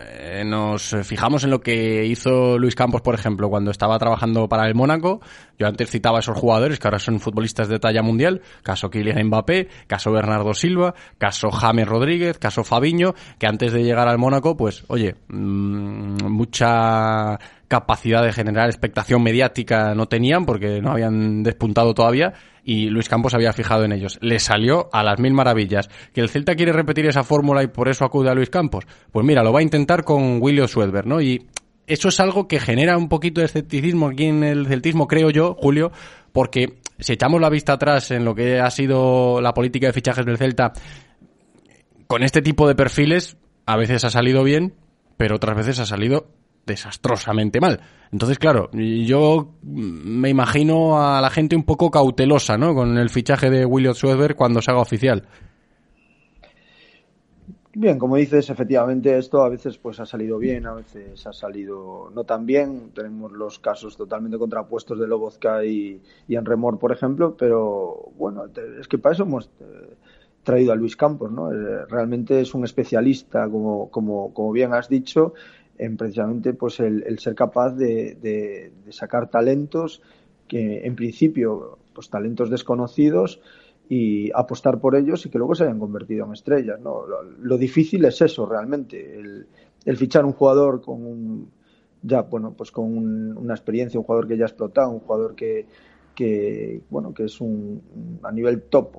eh, 0.08 0.42
nos 0.44 0.96
fijamos 1.04 1.44
en 1.44 1.50
lo 1.50 1.60
que 1.60 2.04
hizo 2.06 2.58
Luis 2.58 2.74
Campos, 2.74 3.02
por 3.02 3.14
ejemplo, 3.14 3.48
cuando 3.48 3.70
estaba 3.70 3.96
trabajando 4.00 4.48
para 4.48 4.66
el 4.66 4.74
Mónaco, 4.74 5.20
yo 5.58 5.68
antes 5.68 5.90
citaba 5.90 6.18
a 6.18 6.20
esos 6.20 6.36
jugadores 6.36 6.80
que 6.80 6.88
ahora 6.88 6.98
son 6.98 7.20
futbolistas 7.20 7.68
de 7.68 7.78
talla 7.78 8.02
mundial, 8.02 8.42
caso 8.64 8.90
Kylian 8.90 9.28
Mbappé, 9.28 9.68
caso 9.86 10.10
Bernardo 10.10 10.54
Silva, 10.54 10.94
caso 11.18 11.52
James 11.52 11.86
Rodríguez, 11.86 12.38
caso 12.38 12.64
Fabiño, 12.64 13.14
que 13.38 13.46
antes 13.46 13.72
de 13.72 13.84
llegar 13.84 14.08
al 14.08 14.18
Mónaco, 14.18 14.56
pues, 14.56 14.82
oye, 14.88 15.14
mmm, 15.28 16.24
mucha 16.28 17.38
capacidad 17.70 18.24
de 18.24 18.32
generar 18.32 18.68
expectación 18.68 19.22
mediática 19.22 19.94
no 19.94 20.06
tenían 20.06 20.44
porque 20.44 20.82
no 20.82 20.90
habían 20.90 21.44
despuntado 21.44 21.94
todavía 21.94 22.34
y 22.64 22.90
Luis 22.90 23.08
Campos 23.08 23.32
había 23.32 23.52
fijado 23.52 23.84
en 23.84 23.92
ellos. 23.92 24.18
Le 24.20 24.40
salió 24.40 24.88
a 24.92 25.04
las 25.04 25.20
mil 25.20 25.32
maravillas. 25.32 25.88
¿Que 26.12 26.20
el 26.20 26.28
Celta 26.28 26.56
quiere 26.56 26.72
repetir 26.72 27.06
esa 27.06 27.22
fórmula 27.22 27.62
y 27.62 27.68
por 27.68 27.88
eso 27.88 28.04
acude 28.04 28.28
a 28.28 28.34
Luis 28.34 28.50
Campos? 28.50 28.88
Pues 29.12 29.24
mira, 29.24 29.44
lo 29.44 29.52
va 29.52 29.60
a 29.60 29.62
intentar 29.62 30.02
con 30.02 30.42
William 30.42 30.66
Swedberg, 30.66 31.06
¿no? 31.06 31.20
Y 31.20 31.46
eso 31.86 32.08
es 32.08 32.18
algo 32.18 32.48
que 32.48 32.58
genera 32.58 32.98
un 32.98 33.08
poquito 33.08 33.40
de 33.40 33.46
escepticismo 33.46 34.08
aquí 34.08 34.24
en 34.24 34.42
el 34.42 34.66
celtismo, 34.66 35.06
creo 35.06 35.30
yo, 35.30 35.54
Julio, 35.54 35.92
porque 36.32 36.80
si 36.98 37.12
echamos 37.12 37.40
la 37.40 37.50
vista 37.50 37.74
atrás 37.74 38.10
en 38.10 38.24
lo 38.24 38.34
que 38.34 38.58
ha 38.58 38.70
sido 38.72 39.40
la 39.40 39.54
política 39.54 39.86
de 39.86 39.92
fichajes 39.92 40.26
del 40.26 40.38
Celta, 40.38 40.72
con 42.08 42.24
este 42.24 42.42
tipo 42.42 42.66
de 42.66 42.74
perfiles, 42.74 43.36
a 43.64 43.76
veces 43.76 44.04
ha 44.04 44.10
salido 44.10 44.42
bien, 44.42 44.74
pero 45.16 45.36
otras 45.36 45.56
veces 45.56 45.78
ha 45.78 45.86
salido 45.86 46.39
desastrosamente 46.66 47.60
mal. 47.60 47.80
Entonces, 48.12 48.38
claro, 48.38 48.70
yo 48.72 49.54
me 49.62 50.28
imagino 50.28 51.00
a 51.00 51.20
la 51.20 51.30
gente 51.30 51.56
un 51.56 51.64
poco 51.64 51.90
cautelosa, 51.90 52.56
¿no? 52.56 52.74
Con 52.74 52.98
el 52.98 53.10
fichaje 53.10 53.50
de 53.50 53.64
William 53.64 53.94
Swedberg 53.94 54.34
cuando 54.34 54.60
se 54.60 54.70
haga 54.70 54.80
oficial. 54.80 55.26
Bien, 57.72 57.98
como 57.98 58.16
dices, 58.16 58.50
efectivamente 58.50 59.16
esto 59.16 59.44
a 59.44 59.48
veces 59.48 59.78
pues 59.78 60.00
ha 60.00 60.06
salido 60.06 60.38
bien, 60.38 60.66
a 60.66 60.74
veces 60.74 61.24
ha 61.24 61.32
salido 61.32 62.10
no 62.12 62.24
tan 62.24 62.44
bien. 62.44 62.90
Tenemos 62.92 63.30
los 63.30 63.60
casos 63.60 63.96
totalmente 63.96 64.38
contrapuestos 64.38 64.98
de 64.98 65.06
Lobozka 65.06 65.64
y, 65.64 66.02
y 66.26 66.34
Enremor, 66.34 66.80
por 66.80 66.90
ejemplo, 66.90 67.36
pero 67.38 68.10
bueno, 68.16 68.46
es 68.80 68.88
que 68.88 68.98
para 68.98 69.14
eso 69.14 69.22
hemos 69.22 69.46
eh, 69.60 69.94
traído 70.42 70.72
a 70.72 70.74
Luis 70.74 70.96
Campos, 70.96 71.30
¿no? 71.30 71.52
Eh, 71.52 71.86
realmente 71.88 72.40
es 72.40 72.54
un 72.54 72.64
especialista, 72.64 73.48
como, 73.48 73.88
como, 73.88 74.34
como 74.34 74.50
bien 74.50 74.74
has 74.74 74.88
dicho, 74.88 75.34
en 75.80 75.96
precisamente 75.96 76.52
pues 76.52 76.78
el, 76.80 77.18
ser 77.18 77.34
capaz 77.34 77.70
de, 77.70 78.16
de, 78.20 78.92
sacar 78.92 79.30
talentos 79.30 80.02
que 80.46 80.86
en 80.86 80.94
principio 80.94 81.78
pues 81.94 82.10
talentos 82.10 82.50
desconocidos 82.50 83.40
y 83.88 84.30
apostar 84.32 84.78
por 84.78 84.94
ellos 84.94 85.24
y 85.24 85.30
que 85.30 85.38
luego 85.38 85.54
se 85.54 85.64
hayan 85.64 85.78
convertido 85.78 86.26
en 86.26 86.32
estrellas 86.32 86.78
no 86.80 87.04
lo, 87.06 87.56
difícil 87.56 88.04
es 88.04 88.20
eso 88.20 88.44
realmente 88.44 89.18
el, 89.18 89.46
el, 89.84 89.96
fichar 89.96 90.24
un 90.26 90.32
jugador 90.32 90.82
con 90.82 91.04
un 91.04 91.50
ya 92.02 92.22
bueno 92.22 92.52
pues 92.52 92.70
con 92.70 92.84
un, 92.84 93.36
una 93.38 93.54
experiencia 93.54 93.98
un 93.98 94.04
jugador 94.04 94.28
que 94.28 94.36
ya 94.36 94.44
ha 94.44 94.48
explotado 94.48 94.90
un 94.90 95.00
jugador 95.00 95.34
que 95.34 95.66
que 96.14 96.82
bueno 96.90 97.14
que 97.14 97.24
es 97.24 97.40
un 97.40 98.20
a 98.22 98.30
nivel 98.30 98.62
top 98.62 98.96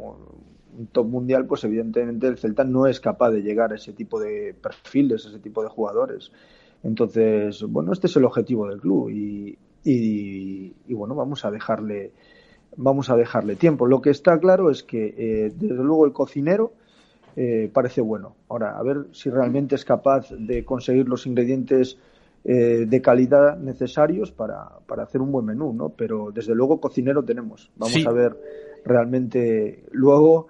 un 0.78 0.88
top 0.88 1.06
mundial, 1.06 1.46
pues 1.46 1.64
evidentemente 1.64 2.28
el 2.28 2.38
Celta 2.38 2.64
no 2.64 2.88
es 2.88 3.00
capaz 3.00 3.32
de 3.32 3.42
llegar 3.42 3.74
a 3.74 3.76
ese 3.76 3.94
tipo 3.94 4.20
de 4.20 4.54
perfiles, 4.54 5.26
a 5.26 5.30
ese 5.30 5.40
tipo 5.40 5.62
de 5.64 5.70
jugadores. 5.70 6.32
Entonces, 6.84 7.64
bueno, 7.64 7.94
este 7.94 8.08
es 8.08 8.16
el 8.16 8.26
objetivo 8.26 8.68
del 8.68 8.80
club 8.80 9.10
y, 9.10 9.58
y, 9.84 10.74
y 10.88 10.94
bueno, 10.94 11.16
vamos 11.16 11.46
a 11.46 11.52
dejarle 11.52 12.12
vamos 12.78 13.10
a 13.10 13.16
dejarle 13.16 13.56
tiempo. 13.56 13.86
Lo 13.86 14.02
que 14.02 14.10
está 14.10 14.40
claro 14.40 14.70
es 14.70 14.84
que, 14.84 15.14
eh, 15.18 15.54
desde 15.56 15.84
luego, 15.84 16.06
el 16.06 16.14
cocinero 16.14 16.74
eh, 17.36 17.70
parece 17.74 18.02
bueno. 18.02 18.36
Ahora, 18.50 18.78
a 18.78 18.84
ver 18.84 19.08
si 19.12 19.30
realmente 19.30 19.76
es 19.76 19.86
capaz 19.86 20.32
de 20.32 20.66
conseguir 20.66 21.08
los 21.08 21.26
ingredientes 21.26 21.98
eh, 22.44 22.86
de 22.88 23.02
calidad 23.02 23.58
necesarios 23.58 24.32
para, 24.32 24.80
para, 24.88 25.04
hacer 25.04 25.22
un 25.22 25.32
buen 25.32 25.46
menú, 25.46 25.74
¿no? 25.74 25.90
Pero, 25.90 26.32
desde 26.34 26.56
luego, 26.56 26.80
cocinero 26.80 27.24
tenemos. 27.24 27.72
Vamos 27.76 27.94
sí. 27.94 28.06
a 28.08 28.12
ver 28.12 28.36
realmente 28.84 29.84
luego 29.92 30.48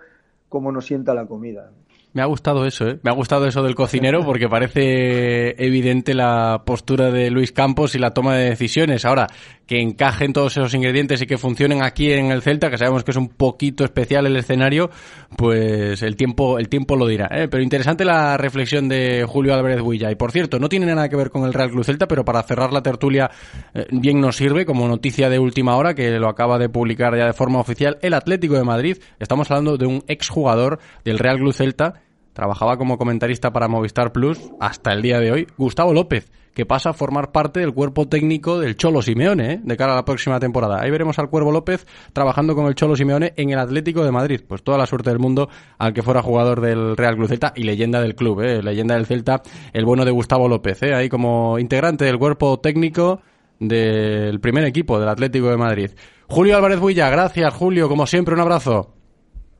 cómo 0.47 0.71
nos 0.71 0.85
sienta 0.85 1.13
la 1.13 1.25
comida. 1.25 1.71
Me 2.13 2.21
ha 2.21 2.25
gustado 2.25 2.65
eso, 2.65 2.89
¿eh? 2.89 2.99
Me 3.03 3.09
ha 3.09 3.13
gustado 3.13 3.47
eso 3.47 3.63
del 3.63 3.73
cocinero 3.73 4.25
porque 4.25 4.49
parece 4.49 5.55
evidente 5.63 6.13
la 6.13 6.63
postura 6.65 7.09
de 7.09 7.31
Luis 7.31 7.53
Campos 7.53 7.95
y 7.95 7.99
la 7.99 8.11
toma 8.11 8.35
de 8.35 8.49
decisiones. 8.49 9.05
Ahora, 9.05 9.27
que 9.65 9.79
encajen 9.79 10.33
todos 10.33 10.57
esos 10.57 10.73
ingredientes 10.73 11.21
y 11.21 11.25
que 11.25 11.37
funcionen 11.37 11.81
aquí 11.81 12.11
en 12.11 12.29
el 12.29 12.41
Celta, 12.41 12.69
que 12.69 12.77
sabemos 12.77 13.05
que 13.05 13.11
es 13.11 13.17
un 13.17 13.29
poquito 13.29 13.85
especial 13.85 14.27
el 14.27 14.35
escenario, 14.35 14.89
pues 15.37 16.01
el 16.01 16.17
tiempo, 16.17 16.59
el 16.59 16.67
tiempo 16.67 16.97
lo 16.97 17.07
dirá. 17.07 17.29
¿eh? 17.31 17.47
Pero 17.47 17.63
interesante 17.63 18.03
la 18.03 18.35
reflexión 18.35 18.89
de 18.89 19.23
Julio 19.25 19.53
Álvarez 19.53 19.79
Huilla. 19.79 20.11
Y 20.11 20.15
por 20.15 20.33
cierto, 20.33 20.59
no 20.59 20.67
tiene 20.67 20.87
nada 20.87 21.07
que 21.07 21.15
ver 21.15 21.29
con 21.29 21.45
el 21.45 21.53
Real 21.53 21.69
Club 21.69 21.85
Celta, 21.85 22.09
pero 22.09 22.25
para 22.25 22.43
cerrar 22.43 22.73
la 22.73 22.83
tertulia 22.83 23.31
eh, 23.73 23.85
bien 23.89 24.19
nos 24.19 24.35
sirve 24.35 24.65
como 24.65 24.85
noticia 24.85 25.29
de 25.29 25.39
última 25.39 25.77
hora 25.77 25.93
que 25.93 26.11
lo 26.19 26.27
acaba 26.27 26.59
de 26.59 26.67
publicar 26.67 27.15
ya 27.15 27.27
de 27.27 27.33
forma 27.33 27.61
oficial 27.61 27.97
el 28.01 28.13
Atlético 28.13 28.55
de 28.55 28.65
Madrid. 28.65 28.97
Estamos 29.19 29.49
hablando 29.49 29.77
de 29.77 29.85
un 29.85 30.03
exjugador 30.09 30.79
del 31.05 31.17
Real 31.17 31.37
Club 31.37 31.53
Celta 31.53 32.00
trabajaba 32.33 32.77
como 32.77 32.97
comentarista 32.97 33.51
para 33.51 33.67
Movistar 33.67 34.11
Plus 34.11 34.39
hasta 34.59 34.93
el 34.93 35.01
día 35.01 35.19
de 35.19 35.31
hoy, 35.31 35.47
Gustavo 35.57 35.93
López, 35.93 36.31
que 36.53 36.65
pasa 36.65 36.89
a 36.89 36.93
formar 36.93 37.31
parte 37.31 37.59
del 37.59 37.73
cuerpo 37.73 38.07
técnico 38.07 38.59
del 38.59 38.75
Cholo 38.75 39.01
Simeone 39.01 39.53
¿eh? 39.53 39.59
de 39.63 39.77
cara 39.77 39.93
a 39.93 39.95
la 39.95 40.05
próxima 40.05 40.39
temporada. 40.39 40.81
Ahí 40.81 40.91
veremos 40.91 41.17
al 41.19 41.29
Cuervo 41.29 41.51
López 41.51 41.85
trabajando 42.13 42.55
con 42.55 42.65
el 42.67 42.75
Cholo 42.75 42.95
Simeone 42.95 43.33
en 43.37 43.51
el 43.51 43.59
Atlético 43.59 44.03
de 44.03 44.11
Madrid. 44.11 44.41
Pues 44.47 44.63
toda 44.63 44.77
la 44.77 44.85
suerte 44.85 45.09
del 45.09 45.19
mundo 45.19 45.49
al 45.77 45.93
que 45.93 46.03
fuera 46.03 46.21
jugador 46.21 46.61
del 46.61 46.97
Real 46.97 47.15
Club 47.15 47.27
Celta 47.27 47.53
y 47.55 47.63
leyenda 47.63 48.01
del 48.01 48.15
club, 48.15 48.41
¿eh? 48.41 48.61
leyenda 48.61 48.95
del 48.95 49.05
Celta, 49.05 49.41
el 49.73 49.85
bueno 49.85 50.05
de 50.05 50.11
Gustavo 50.11 50.47
López, 50.47 50.83
¿eh? 50.83 50.93
ahí 50.93 51.09
como 51.09 51.59
integrante 51.59 52.05
del 52.05 52.17
cuerpo 52.17 52.59
técnico 52.59 53.21
del 53.59 54.39
primer 54.39 54.65
equipo 54.65 54.99
del 54.99 55.09
Atlético 55.09 55.49
de 55.49 55.57
Madrid. 55.57 55.91
Julio 56.27 56.55
Álvarez 56.55 56.79
Builla, 56.79 57.09
gracias 57.09 57.53
Julio, 57.53 57.87
como 57.87 58.07
siempre, 58.07 58.33
un 58.33 58.41
abrazo. 58.41 58.93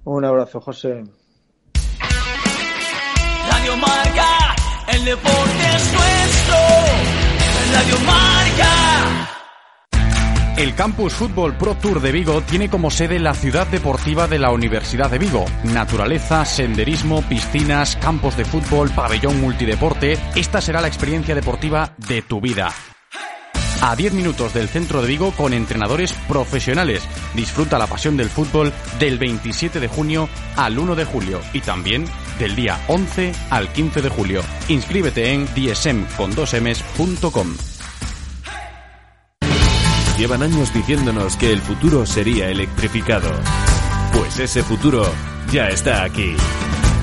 Un 0.03 0.25
abrazo, 0.25 0.59
José. 0.59 1.03
El 10.57 10.75
Campus 10.75 11.13
Fútbol 11.13 11.55
Pro 11.55 11.73
Tour 11.75 12.01
de 12.01 12.11
Vigo 12.11 12.41
tiene 12.41 12.69
como 12.69 12.91
sede 12.91 13.17
la 13.17 13.33
ciudad 13.33 13.65
deportiva 13.67 14.27
de 14.27 14.37
la 14.37 14.51
Universidad 14.51 15.09
de 15.09 15.17
Vigo. 15.17 15.45
Naturaleza, 15.63 16.45
senderismo, 16.45 17.23
piscinas, 17.23 17.95
campos 17.95 18.37
de 18.37 18.45
fútbol, 18.45 18.91
pabellón 18.91 19.41
multideporte. 19.41 20.19
Esta 20.35 20.61
será 20.61 20.79
la 20.79 20.87
experiencia 20.87 21.33
deportiva 21.33 21.95
de 21.97 22.21
tu 22.21 22.39
vida 22.39 22.71
a 23.81 23.95
10 23.95 24.13
minutos 24.13 24.53
del 24.53 24.69
centro 24.69 25.01
de 25.01 25.07
Vigo 25.07 25.31
con 25.31 25.53
entrenadores 25.53 26.13
profesionales. 26.27 27.01
Disfruta 27.33 27.79
la 27.79 27.87
pasión 27.87 28.15
del 28.15 28.29
fútbol 28.29 28.71
del 28.99 29.17
27 29.17 29.79
de 29.79 29.87
junio 29.87 30.29
al 30.55 30.77
1 30.77 30.95
de 30.95 31.05
julio 31.05 31.41
y 31.53 31.61
también 31.61 32.05
del 32.39 32.55
día 32.55 32.79
11 32.87 33.31
al 33.49 33.71
15 33.71 34.01
de 34.01 34.09
julio. 34.09 34.41
Inscríbete 34.67 35.33
en 35.33 35.45
dsm.com. 35.45 37.47
Llevan 40.17 40.43
años 40.43 40.73
diciéndonos 40.73 41.35
que 41.35 41.51
el 41.51 41.61
futuro 41.61 42.05
sería 42.05 42.49
electrificado. 42.49 43.29
Pues 44.13 44.39
ese 44.39 44.61
futuro 44.61 45.03
ya 45.51 45.69
está 45.69 46.03
aquí. 46.03 46.35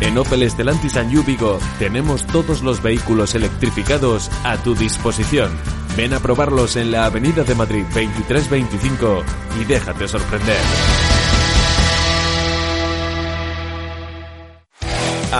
En 0.00 0.16
Opel 0.16 0.48
Stellantis 0.48 0.96
and 0.96 1.26
Vigo 1.26 1.58
tenemos 1.78 2.24
todos 2.28 2.62
los 2.62 2.82
vehículos 2.82 3.34
electrificados 3.34 4.30
a 4.44 4.56
tu 4.58 4.74
disposición. 4.74 5.50
Ven 5.96 6.14
a 6.14 6.20
probarlos 6.20 6.76
en 6.76 6.92
la 6.92 7.06
Avenida 7.06 7.42
de 7.42 7.56
Madrid 7.56 7.84
2325 7.92 9.24
y 9.60 9.64
déjate 9.64 10.06
sorprender. 10.06 10.56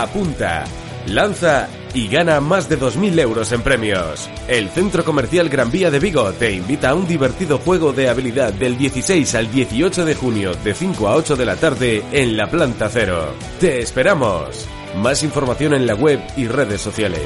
Apunta, 0.01 0.63
lanza 1.07 1.67
y 1.93 2.07
gana 2.07 2.39
más 2.39 2.69
de 2.69 2.79
2.000 2.79 3.19
euros 3.19 3.51
en 3.51 3.61
premios. 3.61 4.29
El 4.47 4.69
Centro 4.69 5.03
Comercial 5.03 5.49
Gran 5.49 5.71
Vía 5.71 5.91
de 5.91 5.99
Vigo 5.99 6.31
te 6.31 6.53
invita 6.53 6.91
a 6.91 6.95
un 6.95 7.05
divertido 7.05 7.57
juego 7.57 7.91
de 7.91 8.07
habilidad 8.07 8.53
del 8.53 8.77
16 8.77 9.35
al 9.35 9.51
18 9.51 10.05
de 10.05 10.15
junio 10.15 10.53
de 10.63 10.73
5 10.73 11.05
a 11.05 11.15
8 11.17 11.35
de 11.35 11.45
la 11.45 11.57
tarde 11.57 12.01
en 12.13 12.37
la 12.37 12.49
planta 12.49 12.87
cero. 12.87 13.33
¡Te 13.59 13.79
esperamos! 13.79 14.65
Más 14.95 15.21
información 15.21 15.73
en 15.73 15.85
la 15.85 15.95
web 15.95 16.21
y 16.37 16.47
redes 16.47 16.79
sociales. 16.79 17.25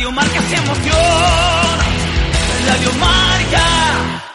Radio 0.00 0.12
Marca 0.12 0.40
se 0.40 0.56
emoción. 0.56 0.96
Radio 2.66 2.92
Marca. 2.94 4.32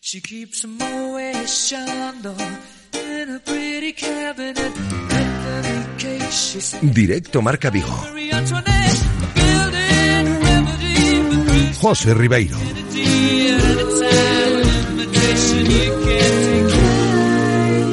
She 0.00 0.20
keeps 0.20 0.62
them 0.62 0.76
always 0.82 1.72
in 1.72 3.30
a 3.30 3.38
pretty 3.44 3.92
cabinet. 3.92 4.72
Directo 6.80 7.40
Marca 7.40 7.70
Vigo. 7.70 7.96
José 11.80 12.12
Ribeiro. 12.12 12.58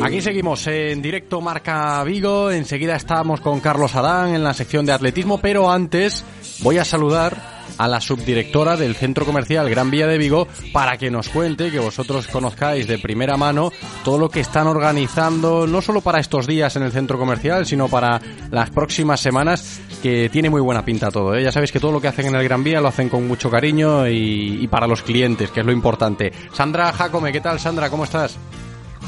Aquí 0.08 0.22
seguimos 0.22 0.66
en 0.68 1.02
directo 1.02 1.42
Marca 1.42 2.02
Vigo. 2.06 2.50
Enseguida 2.50 2.96
estamos 2.96 3.42
con 3.42 3.60
Carlos 3.60 3.94
Adán 3.94 4.34
en 4.34 4.42
la 4.42 4.54
sección 4.54 4.86
de 4.86 4.94
atletismo, 4.94 5.40
pero 5.40 5.70
antes 5.70 6.24
voy 6.62 6.78
a 6.78 6.86
saludar 6.86 7.36
a 7.78 7.90
la 7.90 8.00
subdirectora 8.00 8.78
del 8.78 8.96
Centro 8.96 9.26
Comercial 9.26 9.70
Gran 9.70 9.92
Vía 9.92 10.08
de 10.08 10.18
Vigo 10.18 10.48
para 10.72 10.96
que 10.98 11.12
nos 11.12 11.28
cuente, 11.28 11.72
que 11.72 11.80
vosotros 11.80 12.26
conozcáis 12.28 12.88
de 12.88 13.00
primera 13.00 13.36
mano 13.36 13.74
todo 14.06 14.18
lo 14.18 14.30
que 14.30 14.40
están 14.40 14.68
organizando, 14.68 15.68
no 15.68 15.82
solo 15.82 16.00
para 16.00 16.22
estos 16.22 16.48
días 16.48 16.78
en 16.78 16.84
el 16.84 16.94
centro 16.94 17.20
comercial, 17.20 17.66
sino 17.66 17.90
para 17.90 18.22
las 18.50 18.70
próximas 18.70 19.20
semanas, 19.20 19.82
que 20.02 20.30
tiene 20.30 20.50
muy 20.50 20.62
buena 20.62 20.86
pinta 20.86 21.12
todo. 21.12 21.36
¿eh? 21.36 21.44
Ya 21.44 21.52
sabéis 21.52 21.74
que 21.74 21.82
todo 21.82 21.92
lo 21.92 22.00
que 22.00 22.08
hacen 22.08 22.28
en 22.28 22.36
el 22.36 22.46
Gran 22.46 22.64
Vía 22.64 22.80
lo 22.80 22.88
hacen 22.88 23.10
con 23.10 23.28
mucho 23.28 23.52
cariño 23.52 24.08
y, 24.08 24.60
y 24.62 24.68
para 24.70 24.88
los 24.88 25.04
clientes, 25.04 25.52
que 25.52 25.60
es 25.60 25.66
lo 25.66 25.74
importante. 25.74 26.32
Sandra 26.54 26.94
Jacome, 26.94 27.34
¿qué 27.34 27.42
tal 27.42 27.60
Sandra? 27.60 27.90
¿Cómo 27.90 28.06
estás? 28.06 28.40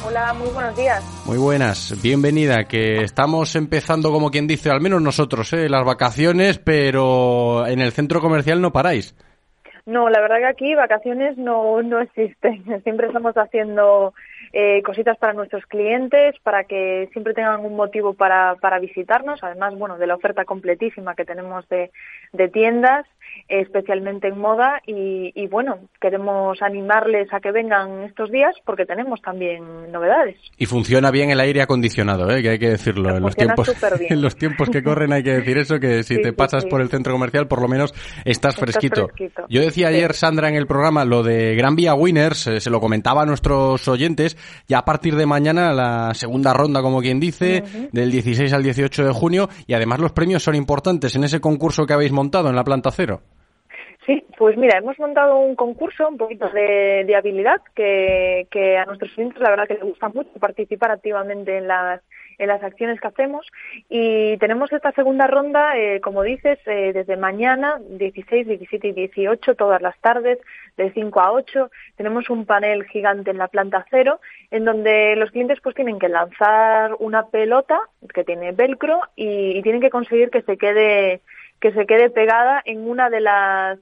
Hola, 0.05 0.33
muy 0.33 0.49
buenos 0.53 0.77
días. 0.77 1.03
Muy 1.27 1.38
buenas, 1.38 2.01
bienvenida, 2.01 2.63
que 2.63 3.03
estamos 3.03 3.55
empezando 3.55 4.12
como 4.12 4.31
quien 4.31 4.47
dice, 4.47 4.71
al 4.71 4.79
menos 4.79 5.01
nosotros, 5.01 5.51
¿eh? 5.53 5.67
las 5.67 5.83
vacaciones, 5.83 6.57
pero 6.57 7.67
en 7.67 7.81
el 7.81 7.91
centro 7.91 8.21
comercial 8.21 8.62
no 8.62 8.71
paráis. 8.71 9.13
No, 9.85 10.09
la 10.09 10.21
verdad 10.21 10.38
que 10.38 10.45
aquí 10.45 10.75
vacaciones 10.75 11.38
no, 11.38 11.81
no 11.81 11.99
existen. 11.99 12.63
Siempre 12.83 13.07
estamos 13.07 13.35
haciendo 13.35 14.13
eh, 14.53 14.81
cositas 14.83 15.17
para 15.17 15.33
nuestros 15.33 15.65
clientes, 15.65 16.35
para 16.43 16.63
que 16.63 17.09
siempre 17.12 17.33
tengan 17.33 17.65
un 17.65 17.75
motivo 17.75 18.13
para, 18.13 18.55
para 18.55 18.79
visitarnos, 18.79 19.43
además, 19.43 19.77
bueno, 19.77 19.97
de 19.97 20.07
la 20.07 20.15
oferta 20.15 20.45
completísima 20.45 21.13
que 21.15 21.25
tenemos 21.25 21.67
de, 21.69 21.91
de 22.33 22.47
tiendas 22.49 23.05
especialmente 23.49 24.27
en 24.27 24.39
moda 24.39 24.81
y, 24.85 25.31
y, 25.35 25.47
bueno, 25.47 25.79
queremos 25.99 26.62
animarles 26.62 27.27
a 27.33 27.39
que 27.39 27.51
vengan 27.51 28.03
estos 28.03 28.31
días 28.31 28.55
porque 28.65 28.85
tenemos 28.85 29.21
también 29.21 29.91
novedades. 29.91 30.38
Y 30.57 30.65
funciona 30.67 31.09
bien 31.12 31.31
el 31.31 31.39
aire 31.39 31.62
acondicionado, 31.62 32.29
¿eh? 32.29 32.41
que 32.41 32.49
hay 32.49 32.59
que 32.59 32.69
decirlo. 32.69 33.15
En 33.15 33.23
los, 33.23 33.35
tiempos, 33.35 33.71
en 34.09 34.21
los 34.21 34.35
tiempos 34.35 34.69
que 34.69 34.83
corren 34.83 35.12
hay 35.13 35.23
que 35.23 35.33
decir 35.33 35.57
eso, 35.57 35.79
que 35.79 36.03
si 36.03 36.15
Sí, 36.19 36.21
te 36.23 36.29
sí, 36.29 36.35
pasas 36.35 36.63
sí. 36.63 36.69
por 36.69 36.81
el 36.81 36.89
centro 36.89 37.13
comercial 37.13 37.47
por 37.47 37.62
lo 37.62 37.67
menos 37.67 37.91
estás, 38.25 38.25
Estás 38.25 38.55
fresquito. 38.57 39.07
fresquito. 39.07 39.45
Yo 39.49 39.62
decía 39.62 39.88
ayer, 39.88 40.13
Sandra, 40.13 40.49
en 40.49 40.55
el 40.55 40.67
programa 40.67 41.05
lo 41.05 41.23
de 41.23 41.55
Gran 41.55 41.75
Vía 41.75 41.93
Winners, 41.93 42.47
eh, 42.47 42.59
se 42.59 42.69
lo 42.69 42.79
comentaba 42.79 43.23
a 43.23 43.25
nuestros 43.25 43.88
oyentes, 43.88 44.38
ya 44.67 44.79
a 44.79 44.85
partir 44.85 45.15
de 45.15 45.25
mañana 45.25 45.73
la 45.73 46.13
segunda 46.13 46.53
ronda, 46.53 46.81
como 46.81 47.01
quien 47.01 47.19
dice, 47.19 47.63
del 47.91 48.12
16 48.12 48.51
al 48.53 48.63
18 48.63 49.05
de 49.05 49.13
junio 49.13 49.49
y 49.67 49.73
además 49.73 49.99
los 49.99 50.12
premios 50.12 50.43
son 50.43 50.55
importantes 50.55 51.15
en 51.15 51.23
ese 51.23 51.39
concurso 51.39 51.85
que 51.85 51.93
habéis 51.93 52.12
montado 52.12 52.49
en 52.49 52.55
la 52.55 52.63
planta 52.63 52.91
cero. 52.91 53.21
Sí, 54.09 54.25
pues 54.39 54.57
mira, 54.57 54.79
hemos 54.79 54.97
montado 54.97 55.37
un 55.37 55.55
concurso, 55.55 56.09
un 56.09 56.17
poquito 56.17 56.49
de, 56.49 57.13
habilidad, 57.15 57.61
que, 57.75 58.47
que 58.49 58.75
a 58.75 58.85
nuestros 58.85 59.11
clientes 59.11 59.39
la 59.39 59.51
verdad 59.51 59.67
que 59.67 59.75
les 59.75 59.83
gusta 59.83 60.09
mucho 60.09 60.31
participar 60.39 60.89
activamente 60.89 61.55
en 61.59 61.67
las 61.67 62.01
en 62.39 62.47
las 62.47 62.63
acciones 62.63 62.99
que 62.99 63.07
hacemos 63.07 63.45
y 63.89 64.37
tenemos 64.37 64.71
esta 64.71 64.91
segunda 64.93 65.27
ronda, 65.27 65.77
eh, 65.77 65.99
como 65.99 66.23
dices, 66.23 66.57
eh, 66.65 66.93
desde 66.93 67.17
mañana, 67.17 67.79
16, 67.89 68.47
17 68.47 68.87
y 68.87 68.93
18, 68.93 69.55
todas 69.55 69.81
las 69.81 69.99
tardes, 69.99 70.39
de 70.77 70.91
5 70.93 71.19
a 71.19 71.33
8. 71.33 71.69
Tenemos 71.97 72.29
un 72.29 72.45
panel 72.45 72.85
gigante 72.85 73.31
en 73.31 73.37
la 73.37 73.49
planta 73.49 73.85
cero, 73.91 74.21
en 74.51 74.63
donde 74.63 75.17
los 75.17 75.31
clientes 75.31 75.59
pues 75.61 75.75
tienen 75.75 75.99
que 75.99 76.07
lanzar 76.07 76.95
una 76.99 77.27
pelota 77.27 77.77
que 78.13 78.23
tiene 78.23 78.53
velcro 78.53 79.01
y 79.17 79.61
tienen 79.61 79.81
que 79.81 79.89
conseguir 79.89 80.29
que 80.29 80.41
se 80.41 80.57
quede 80.57 81.19
que 81.59 81.71
se 81.73 81.85
quede 81.85 82.09
pegada 82.09 82.61
en 82.65 82.89
una 82.89 83.09
de 83.09 83.19
las 83.19 83.79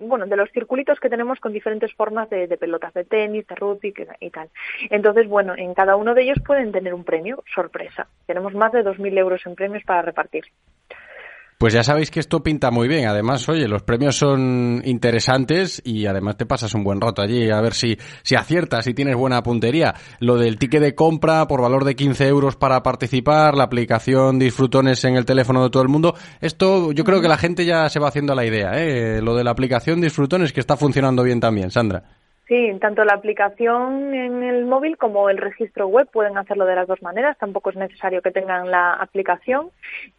bueno 0.00 0.26
de 0.26 0.36
los 0.36 0.50
circulitos 0.50 0.98
que 1.00 1.08
tenemos 1.08 1.40
con 1.40 1.52
diferentes 1.52 1.94
formas 1.94 2.28
de, 2.30 2.48
pelotas 2.56 2.92
de 2.94 3.04
tenis 3.04 3.46
de 3.46 3.54
rugby 3.54 3.94
y 4.20 4.30
tal. 4.30 4.48
Entonces 4.90 5.28
bueno 5.28 5.54
en 5.56 5.74
cada 5.74 5.96
uno 5.96 6.14
de 6.14 6.22
ellos 6.22 6.38
pueden 6.44 6.72
tener 6.72 6.94
un 6.94 7.04
premio 7.04 7.42
sorpresa. 7.54 8.06
Tenemos 8.26 8.54
más 8.54 8.72
de 8.72 8.84
2.000 8.84 9.18
euros 9.18 9.46
en 9.46 9.54
premios 9.54 9.84
para 9.84 10.02
repartir 10.02 10.44
Pues 11.58 11.72
ya 11.72 11.84
sabéis 11.84 12.10
que 12.10 12.20
esto 12.20 12.42
pinta 12.42 12.70
muy 12.70 12.88
bien. 12.88 13.06
Además, 13.06 13.48
oye, 13.48 13.68
los 13.68 13.82
premios 13.82 14.16
son 14.16 14.82
interesantes 14.84 15.80
y 15.84 16.06
además 16.06 16.36
te 16.36 16.46
pasas 16.46 16.74
un 16.74 16.84
buen 16.84 17.00
rato 17.00 17.22
allí 17.22 17.50
a 17.50 17.60
ver 17.60 17.74
si, 17.74 17.96
si 18.22 18.34
aciertas, 18.34 18.84
si 18.84 18.94
tienes 18.94 19.16
buena 19.16 19.42
puntería. 19.42 19.94
Lo 20.18 20.36
del 20.36 20.58
ticket 20.58 20.82
de 20.82 20.94
compra 20.94 21.46
por 21.46 21.62
valor 21.62 21.84
de 21.84 21.94
15 21.94 22.26
euros 22.26 22.56
para 22.56 22.82
participar, 22.82 23.56
la 23.56 23.64
aplicación 23.64 24.38
Disfrutones 24.38 25.04
en 25.04 25.16
el 25.16 25.24
teléfono 25.24 25.62
de 25.62 25.70
todo 25.70 25.82
el 25.82 25.88
mundo. 25.88 26.14
Esto 26.40 26.92
yo 26.92 27.04
creo 27.04 27.20
que 27.20 27.28
la 27.28 27.38
gente 27.38 27.64
ya 27.64 27.88
se 27.88 28.00
va 28.00 28.08
haciendo 28.08 28.34
la 28.34 28.44
idea, 28.44 28.72
¿eh? 28.74 29.20
Lo 29.22 29.34
de 29.34 29.44
la 29.44 29.52
aplicación 29.52 30.00
Disfrutones 30.00 30.52
que 30.52 30.60
está 30.60 30.76
funcionando 30.76 31.22
bien 31.22 31.40
también, 31.40 31.70
Sandra. 31.70 32.23
Sí, 32.46 32.76
tanto 32.78 33.04
la 33.04 33.14
aplicación 33.14 34.12
en 34.12 34.42
el 34.42 34.66
móvil 34.66 34.98
como 34.98 35.30
el 35.30 35.38
registro 35.38 35.86
web 35.86 36.08
pueden 36.10 36.36
hacerlo 36.36 36.66
de 36.66 36.74
las 36.74 36.86
dos 36.86 37.00
maneras. 37.00 37.38
Tampoco 37.38 37.70
es 37.70 37.76
necesario 37.76 38.20
que 38.20 38.32
tengan 38.32 38.70
la 38.70 38.92
aplicación. 38.92 39.70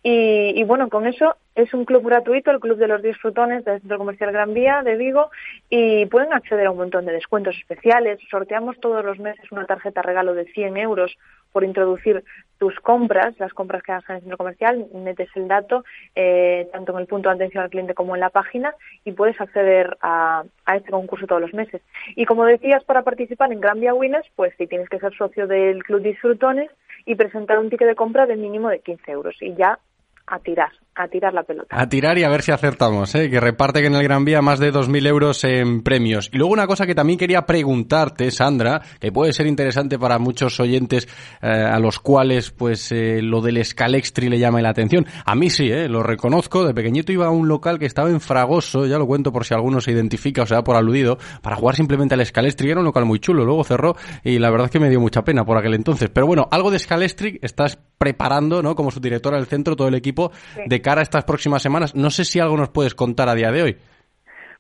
Y, 0.01 0.59
y 0.59 0.63
bueno, 0.63 0.89
con 0.89 1.05
eso 1.05 1.35
es 1.55 1.73
un 1.73 1.85
club 1.85 2.05
gratuito, 2.05 2.51
el 2.51 2.59
Club 2.59 2.77
de 2.77 2.87
los 2.87 3.01
Disfrutones 3.01 3.63
del 3.63 3.79
Centro 3.79 3.97
Comercial 3.97 4.33
Gran 4.33 4.53
Vía 4.53 4.83
de 4.83 4.97
Vigo, 4.97 5.31
y 5.69 6.05
pueden 6.07 6.33
acceder 6.33 6.67
a 6.67 6.71
un 6.71 6.77
montón 6.77 7.05
de 7.05 7.13
descuentos 7.13 7.55
especiales. 7.57 8.19
Sorteamos 8.29 8.77
todos 8.81 9.03
los 9.03 9.19
meses 9.19 9.49
una 9.51 9.65
tarjeta 9.65 10.01
regalo 10.01 10.33
de 10.33 10.45
100 10.45 10.75
euros 10.77 11.17
por 11.53 11.63
introducir 11.63 12.25
tus 12.57 12.77
compras, 12.81 13.33
las 13.39 13.53
compras 13.53 13.81
que 13.83 13.93
hagas 13.93 14.09
en 14.09 14.15
el 14.15 14.21
centro 14.23 14.37
comercial, 14.37 14.87
metes 14.93 15.29
el 15.35 15.47
dato 15.47 15.85
eh, 16.13 16.67
tanto 16.73 16.91
en 16.91 16.99
el 16.99 17.07
punto 17.07 17.29
de 17.29 17.35
atención 17.35 17.63
al 17.63 17.69
cliente 17.69 17.93
como 17.93 18.15
en 18.15 18.19
la 18.19 18.29
página 18.29 18.75
y 19.05 19.13
puedes 19.13 19.39
acceder 19.39 19.97
a, 20.01 20.43
este 20.75 20.91
concurso 20.91 21.27
todos 21.27 21.41
los 21.41 21.53
meses. 21.53 21.81
Y 22.17 22.25
como 22.25 22.43
decías, 22.43 22.83
para 22.83 23.03
participar 23.03 23.53
en 23.53 23.61
Gran 23.61 23.79
Vía 23.79 23.93
Winners, 23.93 24.27
pues 24.35 24.53
sí 24.57 24.67
tienes 24.67 24.89
que 24.89 24.99
ser 24.99 25.15
socio 25.15 25.47
del 25.47 25.83
Club 25.85 26.01
Disfrutones 26.01 26.69
y 27.05 27.15
presentar 27.15 27.59
un 27.59 27.69
ticket 27.69 27.87
de 27.87 27.95
compra 27.95 28.25
de 28.25 28.35
mínimo 28.35 28.67
de 28.67 28.79
15 28.79 29.11
euros 29.11 29.37
y 29.41 29.53
ya 29.55 29.79
a 30.27 30.39
tirar. 30.39 30.71
A 30.95 31.07
tirar 31.07 31.33
la 31.33 31.43
pelota. 31.43 31.67
A 31.69 31.89
tirar 31.89 32.17
y 32.17 32.23
a 32.23 32.29
ver 32.29 32.41
si 32.41 32.51
acertamos, 32.51 33.13
¿eh? 33.15 33.29
que 33.29 33.39
reparten 33.39 33.85
en 33.85 33.95
el 33.95 34.03
Gran 34.03 34.23
Vía 34.23 34.41
más 34.41 34.59
de 34.59 34.71
2.000 34.71 35.07
euros 35.07 35.43
en 35.43 35.83
premios. 35.83 36.29
Y 36.31 36.37
luego 36.37 36.53
una 36.53 36.67
cosa 36.67 36.85
que 36.85 36.95
también 36.95 37.19
quería 37.19 37.45
preguntarte, 37.45 38.31
Sandra, 38.31 38.81
que 38.99 39.11
puede 39.11 39.33
ser 39.33 39.45
interesante 39.47 39.99
para 39.99 40.19
muchos 40.19 40.59
oyentes 40.59 41.07
eh, 41.41 41.47
a 41.47 41.79
los 41.79 41.99
cuales 41.99 42.51
pues 42.51 42.91
eh, 42.91 43.21
lo 43.21 43.41
del 43.41 43.57
escalextri 43.57 44.29
le 44.29 44.39
llama 44.39 44.61
la 44.61 44.69
atención. 44.69 45.05
A 45.25 45.35
mí 45.35 45.49
sí, 45.49 45.69
¿eh? 45.69 45.89
lo 45.89 46.01
reconozco. 46.01 46.65
De 46.65 46.73
pequeñito 46.73 47.11
iba 47.11 47.25
a 47.25 47.29
un 47.29 47.47
local 47.47 47.77
que 47.77 47.85
estaba 47.85 48.09
en 48.09 48.21
Fragoso, 48.21 48.85
ya 48.85 48.97
lo 48.97 49.05
cuento 49.05 49.33
por 49.33 49.43
si 49.43 49.53
alguno 49.53 49.81
se 49.81 49.91
identifica 49.91 50.43
o 50.43 50.45
se 50.45 50.55
da 50.55 50.63
por 50.63 50.77
aludido, 50.77 51.17
para 51.41 51.57
jugar 51.57 51.75
simplemente 51.75 52.15
al 52.15 52.21
escalextri. 52.21 52.69
Era 52.69 52.79
un 52.79 52.85
local 52.85 53.05
muy 53.05 53.19
chulo, 53.19 53.43
luego 53.43 53.63
cerró 53.63 53.95
y 54.23 54.39
la 54.39 54.49
verdad 54.49 54.65
es 54.65 54.71
que 54.71 54.79
me 54.79 54.89
dio 54.89 55.01
mucha 55.01 55.23
pena 55.23 55.43
por 55.43 55.57
aquel 55.57 55.73
entonces. 55.73 56.09
Pero 56.09 56.25
bueno, 56.25 56.47
algo 56.51 56.71
de 56.71 56.77
escalextri 56.77 57.39
estás 57.41 57.77
preparando, 57.97 58.61
¿no? 58.61 58.75
Como 58.75 58.91
subdirectora 58.91 59.37
del 59.37 59.45
centro, 59.45 59.75
todo 59.75 59.87
el 59.87 59.95
equipo 59.95 60.31
de 60.65 60.81
cara 60.85 61.01
a 61.01 61.03
estas 61.03 61.25
próximas 61.25 61.63
semanas. 61.63 61.95
No 61.95 62.11
sé 62.11 62.25
si 62.25 62.39
algo 62.39 62.55
nos 62.55 62.69
puedes 62.69 62.93
contar 62.93 63.27
a 63.27 63.33
día 63.33 63.51
de 63.51 63.63
hoy. 63.63 63.77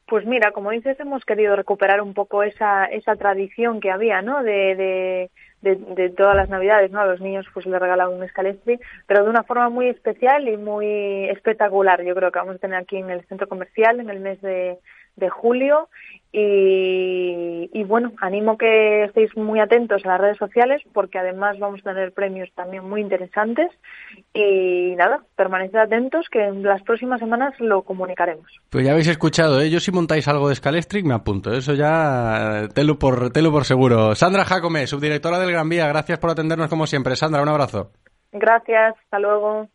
Pues 0.07 0.25
mira, 0.25 0.51
como 0.51 0.71
dices, 0.71 0.99
hemos 0.99 1.23
querido 1.23 1.55
recuperar 1.55 2.01
un 2.01 2.15
poco 2.15 2.41
esa, 2.41 2.85
esa 2.85 3.15
tradición 3.15 3.79
que 3.79 3.91
había, 3.91 4.23
¿no? 4.23 4.41
De, 4.41 5.29
de, 5.61 6.09
todas 6.17 6.35
las 6.35 6.49
navidades, 6.49 6.91
¿no? 6.91 6.99
A 6.99 7.05
los 7.05 7.21
niños 7.21 7.45
pues 7.53 7.67
les 7.67 7.79
regalaban 7.79 8.15
un 8.15 8.23
escalestri, 8.23 8.79
pero 9.07 9.23
de 9.23 9.29
una 9.29 9.43
forma 9.43 9.69
muy 9.69 9.87
especial 9.87 10.47
y 10.47 10.57
muy 10.57 11.29
espectacular. 11.29 12.03
Yo 12.03 12.15
creo 12.15 12.31
que 12.31 12.39
vamos 12.39 12.55
a 12.55 12.59
tener 12.59 12.79
aquí 12.79 12.97
en 12.97 13.11
el 13.11 13.23
centro 13.25 13.47
comercial 13.47 13.99
en 13.99 14.09
el 14.09 14.19
mes 14.19 14.41
de 14.41 15.29
julio 15.29 15.89
y, 16.37 17.69
y, 17.71 17.83
bueno, 17.85 18.11
animo 18.19 18.57
que 18.57 19.05
estéis 19.05 19.35
muy 19.37 19.61
atentos 19.61 20.03
a 20.03 20.09
las 20.09 20.19
redes 20.19 20.37
sociales 20.37 20.81
porque 20.91 21.17
además 21.17 21.57
vamos 21.59 21.79
a 21.79 21.93
tener 21.93 22.11
premios 22.11 22.49
también 22.53 22.83
muy 22.83 22.99
interesantes 22.99 23.71
y 24.33 24.95
nada, 24.97 25.23
permaneced 25.37 25.77
atentos 25.77 26.25
que 26.29 26.43
en 26.43 26.61
las 26.61 26.81
próximas 26.81 27.21
semanas 27.21 27.53
lo 27.59 27.83
comunicaremos. 27.83 28.51
Pues 28.69 28.83
ya 28.85 28.91
habéis 28.91 29.07
escuchado, 29.07 29.61
¿eh? 29.61 29.69
yo 29.69 29.79
si 29.79 29.93
montáis 29.93 30.27
algo 30.27 30.49
de 30.49 30.55
Scalestric 30.55 31.05
me 31.05 31.13
apunto, 31.13 31.53
eso 31.53 31.73
ya 31.73 32.67
telo 32.73 32.99
por, 32.99 33.31
telo 33.31 33.49
por 33.53 33.63
seguro. 33.63 34.13
Sandra 34.13 34.43
Jacome, 34.43 34.87
subdirectora 34.87 35.39
del 35.39 35.53
Gran 35.53 35.69
Vía, 35.69 35.87
gracias 35.87 36.19
por 36.19 36.31
atendernos 36.31 36.67
como 36.67 36.85
siempre. 36.85 37.15
Sandra, 37.15 37.43
un 37.43 37.49
abrazo. 37.49 37.91
Gracias, 38.33 38.95
hasta 39.03 39.19
luego. 39.19 39.69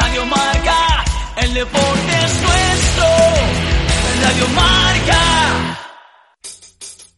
Radio 0.00 0.24
Marca, 0.26 1.04
el 1.40 1.54
deporte 1.54 2.16
es 2.24 2.42
nuestro. 2.42 3.65
Radio 4.26 4.48
Marca. 4.48 5.78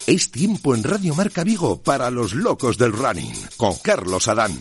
Es 0.07 0.31
tiempo 0.31 0.75
en 0.75 0.85
Radio 0.85 1.15
Marca 1.15 1.43
Vigo 1.43 1.81
para 1.83 2.11
los 2.11 2.35
locos 2.35 2.77
del 2.77 2.93
running 2.93 3.33
con 3.57 3.77
Carlos 3.83 4.29
Adán. 4.29 4.53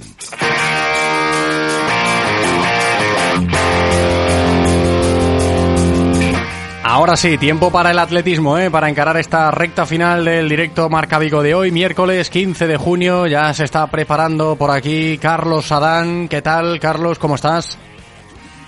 Ahora 6.84 7.18
sí, 7.18 7.38
tiempo 7.38 7.70
para 7.70 7.92
el 7.92 8.00
atletismo, 8.00 8.58
¿eh? 8.58 8.72
para 8.72 8.88
encarar 8.88 9.18
esta 9.18 9.52
recta 9.52 9.86
final 9.86 10.24
del 10.24 10.48
directo 10.48 10.88
Marca 10.88 11.20
Vigo 11.20 11.44
de 11.44 11.54
hoy, 11.54 11.72
miércoles 11.72 12.30
15 12.30 12.66
de 12.66 12.78
junio. 12.78 13.28
Ya 13.28 13.54
se 13.54 13.66
está 13.66 13.88
preparando 13.88 14.56
por 14.56 14.72
aquí 14.72 15.18
Carlos 15.18 15.70
Adán. 15.74 16.30
¿Qué 16.30 16.42
tal, 16.42 16.80
Carlos? 16.80 17.20
¿Cómo 17.20 17.36
estás? 17.36 17.78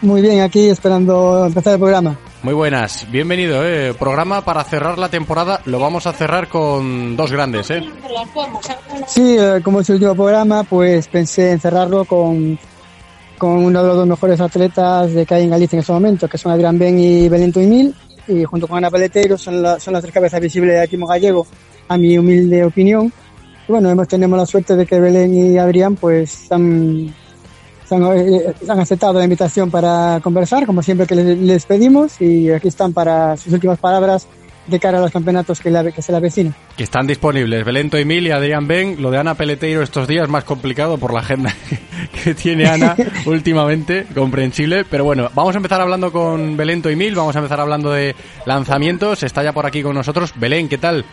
Muy 0.01 0.21
bien, 0.21 0.41
aquí 0.41 0.67
esperando 0.67 1.45
empezar 1.45 1.75
el 1.75 1.79
programa. 1.79 2.17
Muy 2.41 2.53
buenas, 2.53 3.05
bienvenido. 3.11 3.65
¿eh? 3.65 3.93
Programa 3.93 4.45
para 4.45 4.63
cerrar 4.63 4.97
la 4.97 5.09
temporada. 5.09 5.61
Lo 5.65 5.77
vamos 5.79 6.07
a 6.07 6.13
cerrar 6.13 6.47
con 6.47 7.17
dos 7.17 7.31
grandes. 7.31 7.69
¿eh? 7.69 7.83
Sí, 9.07 9.35
eh, 9.37 9.59
como 9.61 9.81
es 9.81 9.89
el 9.89 9.95
último 9.95 10.15
programa, 10.15 10.63
pues 10.63 11.09
pensé 11.09 11.51
en 11.51 11.59
cerrarlo 11.59 12.05
con, 12.05 12.57
con 13.37 13.65
uno 13.65 13.81
de 13.81 13.87
los 13.89 13.97
dos 13.97 14.07
mejores 14.07 14.39
atletas 14.39 15.13
de 15.13 15.25
que 15.25 15.33
hay 15.33 15.43
en 15.43 15.49
Galicia 15.49 15.75
en 15.75 15.81
ese 15.81 15.91
momento, 15.91 16.29
que 16.29 16.37
son 16.37 16.53
Adrián 16.53 16.79
Ben 16.79 16.97
y 16.97 17.27
Belén 17.27 17.51
Tuimil 17.51 17.93
y 18.29 18.43
junto 18.45 18.67
con 18.67 18.77
Ana 18.77 18.91
Peleteiro 18.91 19.37
son, 19.37 19.61
la, 19.61 19.79
son 19.79 19.93
las 19.93 20.03
tres 20.03 20.13
cabezas 20.13 20.39
visibles 20.39 20.75
de 20.75 20.81
Atimo 20.81 21.07
Gallego, 21.07 21.45
a 21.87 21.97
mi 21.97 22.17
humilde 22.17 22.63
opinión. 22.63 23.11
Y 23.67 23.71
bueno, 23.71 23.89
hemos, 23.89 24.07
tenemos 24.07 24.39
la 24.39 24.45
suerte 24.45 24.75
de 24.75 24.85
que 24.85 24.99
Belén 24.99 25.33
y 25.33 25.57
Adrián 25.57 25.95
pues 25.95 26.49
han, 26.51 27.13
han, 27.91 28.03
eh, 28.17 28.53
han, 28.67 28.79
aceptado 28.79 29.13
la 29.13 29.23
invitación 29.23 29.71
para 29.71 30.19
conversar, 30.21 30.65
como 30.65 30.81
siempre 30.81 31.07
que 31.07 31.15
les, 31.15 31.37
les, 31.37 31.65
pedimos, 31.65 32.19
y 32.21 32.51
aquí 32.51 32.67
están 32.67 32.93
para 32.93 33.37
sus 33.37 33.53
últimas 33.53 33.79
palabras 33.79 34.27
de 34.69 34.79
cara 34.79 34.99
a 34.99 35.01
los 35.01 35.11
campeonatos 35.11 35.59
que, 35.59 35.69
la, 35.69 35.91
que 35.91 36.01
se 36.01 36.11
le 36.11 36.17
avecinan. 36.17 36.53
Que 36.77 36.83
están 36.83 37.07
disponibles. 37.07 37.65
Belento 37.65 37.97
Emil 37.97 38.27
y 38.27 38.31
Adrián 38.31 38.67
Ben. 38.67 39.01
Lo 39.01 39.11
de 39.11 39.17
Ana 39.17 39.33
Peleteiro 39.33 39.81
estos 39.81 40.07
días 40.07 40.25
es 40.25 40.29
más 40.29 40.43
complicado 40.43 40.97
por 40.97 41.13
la 41.13 41.19
agenda 41.21 41.53
que 42.23 42.33
tiene 42.33 42.67
Ana 42.67 42.95
últimamente, 43.25 44.05
comprensible. 44.13 44.85
Pero 44.85 45.03
bueno, 45.03 45.29
vamos 45.33 45.55
a 45.55 45.57
empezar 45.57 45.81
hablando 45.81 46.11
con 46.11 46.55
Belento 46.55 46.89
Emil, 46.89 47.15
vamos 47.15 47.35
a 47.35 47.39
empezar 47.39 47.59
hablando 47.59 47.91
de 47.91 48.15
lanzamientos. 48.45 49.23
Está 49.23 49.43
ya 49.43 49.53
por 49.53 49.65
aquí 49.65 49.81
con 49.81 49.95
nosotros. 49.95 50.33
Belén, 50.35 50.69
¿qué 50.69 50.77
tal? 50.77 51.05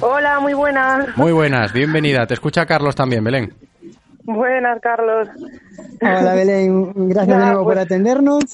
Hola, 0.00 0.38
muy 0.40 0.54
buenas. 0.54 1.16
Muy 1.16 1.32
buenas, 1.32 1.72
bienvenida. 1.72 2.26
Te 2.26 2.34
escucha 2.34 2.64
Carlos 2.64 2.94
también, 2.94 3.24
Belén. 3.24 3.69
Buenas, 4.24 4.80
Carlos. 4.80 5.28
Hola, 6.00 6.34
Belén. 6.34 6.92
Gracias 7.08 7.28
Nada, 7.28 7.40
de 7.40 7.50
nuevo 7.52 7.64
pues... 7.64 7.76
por 7.76 7.82
atendernos. 7.82 8.44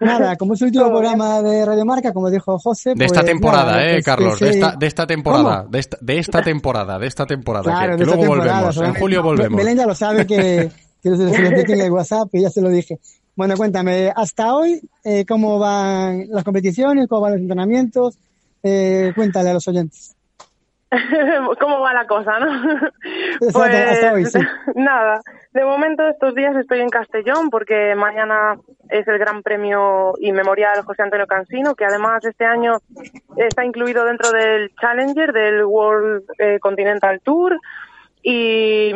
Nada, 0.00 0.36
como 0.38 0.54
es 0.54 0.60
el 0.62 0.66
último 0.66 0.88
programa 0.88 1.42
de 1.42 1.64
Radio 1.64 1.84
Marca, 1.84 2.12
como 2.12 2.30
dijo 2.30 2.58
José. 2.58 2.90
De 2.90 2.96
pues, 2.96 3.06
esta 3.06 3.24
temporada, 3.24 3.72
nada, 3.72 3.86
eh, 3.86 3.92
pues, 3.94 4.04
Carlos. 4.04 4.40
De 4.40 4.50
esta, 4.50 4.76
de 4.76 4.86
esta 4.86 5.06
temporada. 5.06 5.66
De 5.68 5.78
esta, 5.78 5.98
de 6.00 6.18
esta 6.18 6.42
temporada, 6.42 6.98
de 6.98 7.06
esta 7.06 7.26
temporada. 7.26 7.64
Claro, 7.64 7.80
que, 7.80 7.90
de 7.92 7.96
que 7.96 8.02
esta 8.02 8.16
luego 8.16 8.34
temporada, 8.34 8.60
volvemos. 8.60 8.76
En 8.88 8.94
julio 8.94 9.22
volvemos. 9.22 9.56
Belén 9.56 9.76
ya 9.76 9.86
lo 9.86 9.94
sabe 9.94 10.26
que, 10.26 10.70
que 11.02 11.16
se 11.16 11.16
lo 11.16 11.34
en 11.34 11.80
el 11.80 11.90
WhatsApp 11.92 12.28
y 12.32 12.42
ya 12.42 12.50
se 12.50 12.60
lo 12.60 12.68
dije. 12.68 12.98
Bueno, 13.36 13.56
cuéntame, 13.56 14.12
hasta 14.14 14.54
hoy, 14.54 14.80
eh, 15.02 15.24
¿cómo 15.26 15.58
van 15.58 16.26
las 16.28 16.44
competiciones? 16.44 17.08
¿Cómo 17.08 17.22
van 17.22 17.32
los 17.32 17.40
entrenamientos? 17.40 18.16
Eh, 18.62 19.12
cuéntale 19.14 19.50
a 19.50 19.54
los 19.54 19.66
oyentes. 19.66 20.13
¿Cómo 21.60 21.80
va 21.80 21.92
la 21.92 22.06
cosa, 22.06 22.38
no? 22.38 22.80
Exacto, 23.40 23.90
hasta 23.90 24.12
hoy, 24.12 24.24
sí. 24.26 24.38
nada. 24.74 25.20
De 25.52 25.64
momento, 25.64 26.06
estos 26.08 26.34
días 26.34 26.54
estoy 26.56 26.80
en 26.80 26.88
Castellón 26.88 27.50
porque 27.50 27.94
mañana 27.94 28.56
es 28.88 29.06
el 29.06 29.18
Gran 29.18 29.42
Premio 29.42 30.14
y 30.18 30.32
Memorial 30.32 30.82
José 30.82 31.02
Antonio 31.02 31.26
Cansino, 31.26 31.74
que 31.74 31.84
además 31.84 32.24
este 32.24 32.44
año 32.44 32.78
está 33.36 33.64
incluido 33.64 34.04
dentro 34.04 34.30
del 34.32 34.72
Challenger 34.80 35.32
del 35.32 35.64
World 35.64 36.24
eh, 36.38 36.58
Continental 36.60 37.20
Tour 37.20 37.58
y, 38.26 38.90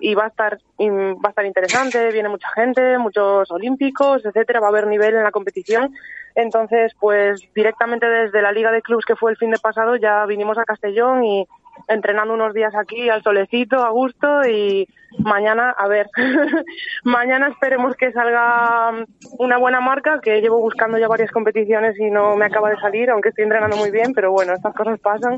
y 0.00 0.14
va 0.14 0.24
a 0.24 0.28
estar 0.28 0.58
va 0.80 1.28
a 1.28 1.28
estar 1.28 1.46
interesante, 1.46 2.10
viene 2.10 2.28
mucha 2.28 2.48
gente, 2.50 2.98
muchos 2.98 3.48
olímpicos, 3.52 4.24
etcétera, 4.24 4.58
va 4.58 4.66
a 4.66 4.70
haber 4.70 4.88
nivel 4.88 5.14
en 5.14 5.22
la 5.22 5.30
competición. 5.30 5.94
Entonces, 6.34 6.92
pues 6.98 7.40
directamente 7.54 8.06
desde 8.06 8.42
la 8.42 8.50
Liga 8.50 8.72
de 8.72 8.82
Clubs 8.82 9.04
que 9.04 9.14
fue 9.14 9.30
el 9.30 9.36
fin 9.36 9.52
de 9.52 9.58
pasado 9.58 9.94
ya 9.94 10.26
vinimos 10.26 10.58
a 10.58 10.64
Castellón 10.64 11.22
y 11.24 11.46
entrenando 11.88 12.34
unos 12.34 12.54
días 12.54 12.74
aquí 12.74 13.08
al 13.08 13.22
solecito, 13.22 13.76
a 13.76 13.90
gusto 13.90 14.26
y 14.48 14.88
mañana, 15.18 15.70
a 15.70 15.88
ver, 15.88 16.08
mañana 17.04 17.48
esperemos 17.48 17.96
que 17.96 18.12
salga 18.12 19.04
una 19.38 19.58
buena 19.58 19.80
marca 19.80 20.20
que 20.20 20.40
llevo 20.40 20.60
buscando 20.60 20.98
ya 20.98 21.08
varias 21.08 21.30
competiciones 21.30 21.98
y 21.98 22.10
no 22.10 22.36
me 22.36 22.46
acaba 22.46 22.70
de 22.70 22.78
salir, 22.78 23.10
aunque 23.10 23.30
estoy 23.30 23.44
entrenando 23.44 23.76
muy 23.76 23.90
bien, 23.90 24.12
pero 24.14 24.32
bueno, 24.32 24.54
estas 24.54 24.74
cosas 24.74 24.98
pasan 25.00 25.36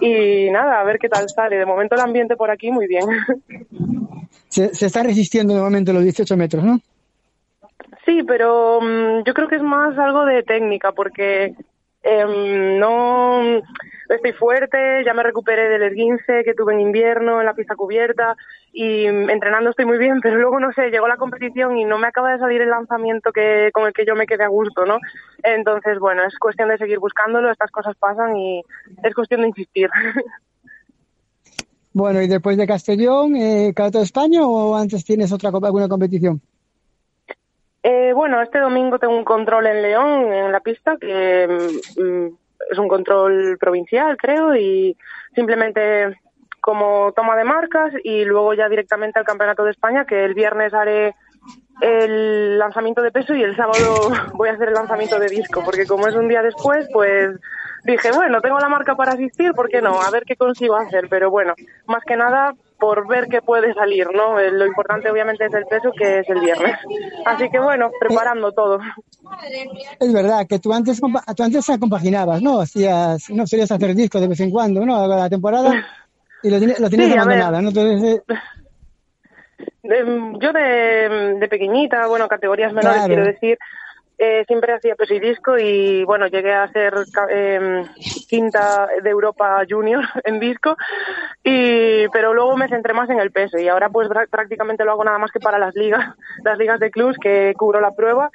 y 0.00 0.50
nada, 0.50 0.80
a 0.80 0.84
ver 0.84 0.98
qué 0.98 1.08
tal 1.08 1.28
sale. 1.28 1.56
De 1.56 1.66
momento 1.66 1.94
el 1.94 2.00
ambiente 2.00 2.36
por 2.36 2.50
aquí 2.50 2.70
muy 2.70 2.86
bien. 2.86 3.04
Se, 4.48 4.74
se 4.74 4.86
está 4.86 5.02
resistiendo 5.02 5.54
de 5.54 5.60
momento 5.60 5.92
los 5.92 6.04
18 6.04 6.36
metros, 6.36 6.64
¿no? 6.64 6.80
Sí, 8.06 8.22
pero 8.22 8.78
um, 8.78 9.24
yo 9.24 9.34
creo 9.34 9.48
que 9.48 9.56
es 9.56 9.62
más 9.62 9.98
algo 9.98 10.24
de 10.24 10.44
técnica, 10.44 10.92
porque 10.92 11.54
eh, 12.02 12.76
no 12.78 13.60
estoy 14.08 14.32
fuerte, 14.32 15.04
ya 15.04 15.14
me 15.14 15.22
recuperé 15.22 15.68
del 15.68 15.82
esguince 15.82 16.44
que 16.44 16.54
tuve 16.54 16.74
en 16.74 16.80
invierno 16.80 17.40
en 17.40 17.46
la 17.46 17.54
pista 17.54 17.74
cubierta 17.74 18.36
y 18.72 19.08
um, 19.08 19.30
entrenando 19.30 19.70
estoy 19.70 19.86
muy 19.86 19.98
bien, 19.98 20.20
pero 20.22 20.36
luego 20.36 20.60
no 20.60 20.72
sé, 20.72 20.90
llegó 20.90 21.08
la 21.08 21.16
competición 21.16 21.76
y 21.76 21.84
no 21.84 21.98
me 21.98 22.06
acaba 22.06 22.32
de 22.32 22.38
salir 22.38 22.62
el 22.62 22.70
lanzamiento 22.70 23.32
que 23.32 23.70
con 23.72 23.86
el 23.86 23.92
que 23.92 24.04
yo 24.06 24.14
me 24.14 24.26
quedé 24.26 24.44
a 24.44 24.48
gusto, 24.48 24.84
¿no? 24.84 24.98
Entonces, 25.42 25.98
bueno, 25.98 26.24
es 26.24 26.38
cuestión 26.38 26.68
de 26.68 26.78
seguir 26.78 26.98
buscándolo, 26.98 27.50
estas 27.50 27.70
cosas 27.70 27.96
pasan 27.96 28.36
y 28.36 28.62
es 29.02 29.14
cuestión 29.14 29.42
de 29.42 29.48
insistir. 29.48 29.90
Bueno, 31.96 32.20
y 32.20 32.28
después 32.28 32.58
de 32.58 32.66
Castellón, 32.66 33.36
eh, 33.36 33.72
¿Campeonato 33.74 33.98
de 34.00 34.04
España 34.04 34.46
o 34.46 34.76
antes 34.76 35.02
tienes 35.02 35.32
otra 35.32 35.48
alguna 35.48 35.88
competición? 35.88 36.42
Eh, 37.82 38.12
bueno, 38.12 38.42
este 38.42 38.58
domingo 38.58 38.98
tengo 38.98 39.16
un 39.16 39.24
control 39.24 39.66
en 39.66 39.80
León, 39.80 40.30
en 40.30 40.52
la 40.52 40.60
pista, 40.60 40.98
que 41.00 41.46
mm, 41.96 42.34
es 42.70 42.78
un 42.78 42.88
control 42.88 43.56
provincial, 43.58 44.16
creo, 44.16 44.54
y 44.54 44.96
simplemente 45.34 46.18
como 46.60 47.12
toma 47.12 47.36
de 47.36 47.44
marcas 47.44 47.92
y 48.02 48.24
luego 48.24 48.54
ya 48.54 48.68
directamente 48.68 49.18
al 49.18 49.24
Campeonato 49.24 49.64
de 49.64 49.70
España, 49.70 50.04
que 50.04 50.24
el 50.24 50.34
viernes 50.34 50.74
haré 50.74 51.14
el 51.80 52.58
lanzamiento 52.58 53.02
de 53.02 53.12
peso 53.12 53.34
y 53.34 53.42
el 53.42 53.56
sábado 53.56 54.08
voy 54.34 54.48
a 54.48 54.52
hacer 54.52 54.68
el 54.68 54.74
lanzamiento 54.74 55.18
de 55.18 55.28
disco, 55.28 55.62
porque 55.64 55.86
como 55.86 56.08
es 56.08 56.14
un 56.14 56.28
día 56.28 56.42
después, 56.42 56.88
pues 56.92 57.38
dije, 57.84 58.10
bueno, 58.12 58.40
tengo 58.40 58.58
la 58.58 58.68
marca 58.68 58.96
para 58.96 59.12
asistir, 59.12 59.52
¿por 59.52 59.68
qué 59.68 59.80
no? 59.80 60.00
A 60.00 60.10
ver 60.10 60.24
qué 60.24 60.36
consigo 60.36 60.76
hacer, 60.76 61.06
pero 61.08 61.30
bueno, 61.30 61.54
más 61.86 62.02
que 62.04 62.16
nada 62.16 62.52
por 62.78 63.06
ver 63.08 63.26
qué 63.28 63.40
puede 63.42 63.72
salir, 63.74 64.06
¿no? 64.12 64.38
Eh, 64.38 64.50
Lo 64.50 64.66
importante 64.66 65.10
obviamente 65.10 65.46
es 65.46 65.54
el 65.54 65.64
peso 65.66 65.90
que 65.96 66.18
es 66.20 66.28
el 66.28 66.40
viernes. 66.40 66.76
Así 67.24 67.48
que 67.50 67.58
bueno, 67.58 67.90
preparando 67.98 68.52
todo. 68.52 68.78
Es 69.98 70.12
verdad 70.12 70.46
que 70.48 70.58
tú 70.58 70.72
antes, 70.72 71.00
tú 71.00 71.42
antes 71.42 71.66
compaginabas, 71.80 72.42
¿no? 72.42 72.60
Hacías, 72.60 73.30
no 73.30 73.46
solías 73.46 73.70
hacer 73.70 73.94
discos 73.94 74.20
de 74.20 74.28
vez 74.28 74.40
en 74.40 74.50
cuando, 74.50 74.84
¿no? 74.84 75.06
La 75.06 75.28
temporada 75.30 75.72
y 76.42 76.50
lo, 76.50 76.58
lo 76.58 76.88
tienes 76.90 77.08
Sí, 77.08 77.14
¿no? 77.62 77.68
Entonces, 77.68 78.02
eh, 78.28 78.34
De- 79.82 80.32
yo 80.40 80.52
de, 80.52 81.36
de 81.40 81.48
pequeñita, 81.48 82.06
bueno, 82.08 82.28
categorías 82.28 82.72
menores, 82.72 83.02
Claro. 83.04 83.14
quiero 83.14 83.24
decir, 83.24 83.58
eh, 84.18 84.44
siempre 84.46 84.72
hacía 84.72 84.94
peso 84.94 85.14
y 85.14 85.20
disco 85.20 85.58
y 85.58 86.04
bueno, 86.04 86.26
llegué 86.26 86.52
a 86.54 86.70
ser 86.72 86.94
em, 87.30 87.84
quinta 88.28 88.88
de 89.02 89.10
Europa 89.10 89.62
Junior 89.68 90.02
en 90.24 90.40
disco, 90.40 90.76
y 91.44 92.08
pero 92.08 92.32
luego 92.34 92.56
me 92.56 92.68
centré 92.68 92.94
más 92.94 93.10
en 93.10 93.20
el 93.20 93.30
peso 93.30 93.58
y 93.58 93.68
ahora 93.68 93.88
pues 93.90 94.08
prá- 94.08 94.28
prácticamente 94.28 94.84
lo 94.84 94.92
hago 94.92 95.04
nada 95.04 95.18
más 95.18 95.30
que 95.30 95.40
para 95.40 95.58
las 95.58 95.74
ligas, 95.74 96.14
las 96.44 96.58
ligas 96.58 96.80
de 96.80 96.90
clubs 96.90 97.16
que 97.20 97.52
cubro 97.56 97.80
la 97.80 97.92
prueba. 97.92 98.30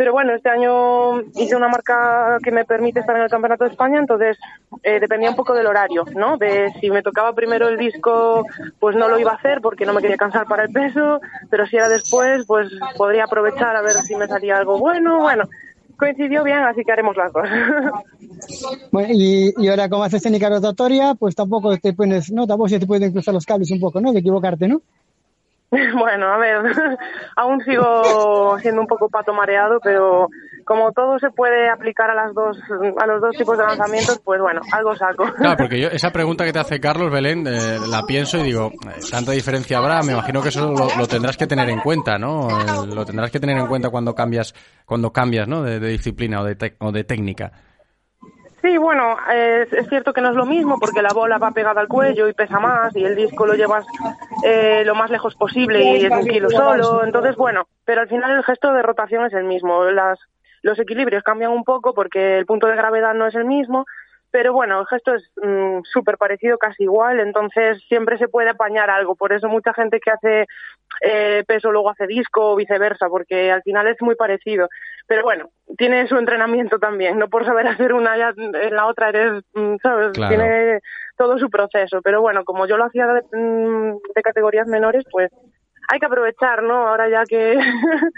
Pero 0.00 0.12
bueno, 0.14 0.34
este 0.34 0.48
año 0.48 1.20
hice 1.36 1.54
una 1.54 1.68
marca 1.68 2.38
que 2.42 2.50
me 2.50 2.64
permite 2.64 3.00
estar 3.00 3.14
en 3.14 3.20
el 3.24 3.28
Campeonato 3.28 3.64
de 3.64 3.70
España, 3.70 3.98
entonces 3.98 4.38
eh, 4.82 4.98
dependía 4.98 5.28
un 5.28 5.36
poco 5.36 5.52
del 5.52 5.66
horario, 5.66 6.06
¿no? 6.16 6.38
De 6.38 6.72
si 6.80 6.88
me 6.90 7.02
tocaba 7.02 7.34
primero 7.34 7.68
el 7.68 7.76
disco, 7.76 8.46
pues 8.78 8.96
no 8.96 9.08
lo 9.08 9.18
iba 9.18 9.32
a 9.32 9.34
hacer 9.34 9.60
porque 9.60 9.84
no 9.84 9.92
me 9.92 10.00
quería 10.00 10.16
cansar 10.16 10.46
para 10.46 10.62
el 10.62 10.72
peso, 10.72 11.20
pero 11.50 11.66
si 11.66 11.76
era 11.76 11.90
después, 11.90 12.46
pues 12.46 12.70
podría 12.96 13.24
aprovechar 13.24 13.76
a 13.76 13.82
ver 13.82 13.96
si 13.96 14.16
me 14.16 14.26
salía 14.26 14.56
algo 14.56 14.78
bueno. 14.78 15.20
Bueno, 15.20 15.44
coincidió 15.98 16.44
bien, 16.44 16.60
así 16.60 16.82
que 16.82 16.92
haremos 16.92 17.14
las 17.18 17.30
dos. 17.34 17.46
bueno, 18.92 19.12
y, 19.12 19.52
y 19.58 19.68
ahora 19.68 19.90
como 19.90 20.04
haces 20.04 20.22
técnica 20.22 20.48
rotatoria, 20.48 21.14
pues 21.14 21.34
tampoco 21.34 21.76
te 21.76 21.92
pones, 21.92 22.32
no, 22.32 22.46
tampoco 22.46 22.70
se 22.70 22.80
te 22.80 22.86
pueden 22.86 23.12
cruzar 23.12 23.34
los 23.34 23.44
cables 23.44 23.70
un 23.70 23.80
poco, 23.80 24.00
¿no? 24.00 24.14
De 24.14 24.20
equivocarte, 24.20 24.66
¿no? 24.66 24.80
Bueno, 25.98 26.26
a 26.26 26.38
ver, 26.38 26.62
aún 27.36 27.60
sigo 27.60 28.58
siendo 28.58 28.80
un 28.80 28.86
poco 28.86 29.08
pato 29.08 29.32
mareado, 29.32 29.78
pero 29.82 30.28
como 30.64 30.92
todo 30.92 31.18
se 31.18 31.30
puede 31.30 31.68
aplicar 31.68 32.10
a 32.10 32.14
las 32.14 32.34
dos, 32.34 32.58
a 32.98 33.06
los 33.06 33.20
dos 33.20 33.36
tipos 33.36 33.56
de 33.56 33.64
lanzamientos, 33.64 34.20
pues 34.24 34.40
bueno, 34.40 34.60
algo 34.72 34.94
saco. 34.96 35.24
Claro, 35.40 35.56
porque 35.56 35.80
yo 35.80 35.88
esa 35.88 36.10
pregunta 36.10 36.44
que 36.44 36.52
te 36.52 36.58
hace 36.58 36.80
Carlos 36.80 37.10
Belén 37.10 37.46
eh, 37.46 37.78
la 37.88 38.02
pienso 38.04 38.38
y 38.38 38.42
digo, 38.42 38.70
eh, 38.86 39.00
tanta 39.10 39.32
diferencia 39.32 39.78
habrá, 39.78 40.02
me 40.02 40.12
imagino 40.12 40.42
que 40.42 40.48
eso 40.48 40.70
lo, 40.70 40.88
lo 40.96 41.06
tendrás 41.06 41.36
que 41.36 41.46
tener 41.46 41.68
en 41.70 41.80
cuenta, 41.80 42.18
¿no? 42.18 42.48
Eh, 42.48 42.86
lo 42.94 43.04
tendrás 43.04 43.30
que 43.30 43.40
tener 43.40 43.56
en 43.56 43.66
cuenta 43.66 43.90
cuando 43.90 44.14
cambias, 44.14 44.54
cuando 44.84 45.12
cambias, 45.12 45.48
¿no? 45.48 45.62
De, 45.62 45.80
de 45.80 45.88
disciplina 45.88 46.40
o 46.40 46.44
de, 46.44 46.74
o 46.78 46.92
de 46.92 47.04
técnica. 47.04 47.52
Sí, 48.62 48.76
bueno, 48.76 49.16
es, 49.32 49.72
es 49.72 49.88
cierto 49.88 50.12
que 50.12 50.20
no 50.20 50.30
es 50.30 50.36
lo 50.36 50.44
mismo 50.44 50.78
porque 50.78 51.02
la 51.02 51.14
bola 51.14 51.38
va 51.38 51.52
pegada 51.52 51.80
al 51.80 51.88
cuello 51.88 52.28
y 52.28 52.34
pesa 52.34 52.60
más 52.60 52.94
y 52.94 53.04
el 53.04 53.16
disco 53.16 53.46
lo 53.46 53.54
llevas 53.54 53.86
eh, 54.44 54.82
lo 54.84 54.94
más 54.94 55.10
lejos 55.10 55.34
posible 55.34 55.82
y 55.82 56.04
es 56.04 56.10
un 56.10 56.26
kilo 56.26 56.50
solo. 56.50 57.02
Entonces, 57.02 57.36
bueno, 57.36 57.66
pero 57.84 58.02
al 58.02 58.08
final 58.08 58.30
el 58.32 58.44
gesto 58.44 58.72
de 58.72 58.82
rotación 58.82 59.24
es 59.24 59.32
el 59.32 59.44
mismo. 59.44 59.84
Las, 59.84 60.18
los 60.62 60.78
equilibrios 60.78 61.22
cambian 61.22 61.52
un 61.52 61.64
poco 61.64 61.94
porque 61.94 62.36
el 62.36 62.44
punto 62.44 62.66
de 62.66 62.76
gravedad 62.76 63.14
no 63.14 63.26
es 63.26 63.34
el 63.34 63.46
mismo, 63.46 63.86
pero 64.30 64.52
bueno, 64.52 64.80
el 64.80 64.86
gesto 64.86 65.14
es 65.14 65.30
mm, 65.42 65.80
súper 65.84 66.16
parecido, 66.16 66.58
casi 66.58 66.84
igual, 66.84 67.20
entonces 67.20 67.82
siempre 67.88 68.18
se 68.18 68.28
puede 68.28 68.50
apañar 68.50 68.90
algo. 68.90 69.16
Por 69.16 69.32
eso 69.32 69.48
mucha 69.48 69.74
gente 69.74 70.00
que 70.00 70.10
hace 70.10 70.46
eh, 71.00 71.44
peso 71.46 71.72
luego 71.72 71.90
hace 71.90 72.06
disco 72.06 72.52
o 72.52 72.56
viceversa, 72.56 73.08
porque 73.08 73.50
al 73.50 73.62
final 73.62 73.86
es 73.88 74.00
muy 74.00 74.14
parecido. 74.14 74.68
Pero 75.06 75.22
bueno, 75.22 75.50
tiene 75.76 76.06
su 76.06 76.16
entrenamiento 76.16 76.78
también, 76.78 77.18
no 77.18 77.28
por 77.28 77.44
saber 77.44 77.66
hacer 77.66 77.92
una 77.92 78.16
ya 78.16 78.32
en 78.36 78.74
la 78.74 78.86
otra 78.86 79.08
eres, 79.08 79.42
mm, 79.54 79.76
¿sabes? 79.82 80.12
Claro. 80.12 80.36
Tiene 80.36 80.80
todo 81.16 81.38
su 81.38 81.50
proceso. 81.50 82.00
Pero 82.02 82.20
bueno, 82.20 82.44
como 82.44 82.66
yo 82.66 82.76
lo 82.76 82.84
hacía 82.84 83.06
de, 83.06 83.22
mm, 83.36 83.98
de 84.14 84.22
categorías 84.22 84.66
menores, 84.68 85.04
pues 85.10 85.30
hay 85.88 85.98
que 85.98 86.06
aprovechar, 86.06 86.62
¿no? 86.62 86.88
Ahora 86.88 87.08
ya 87.08 87.24
que 87.24 87.58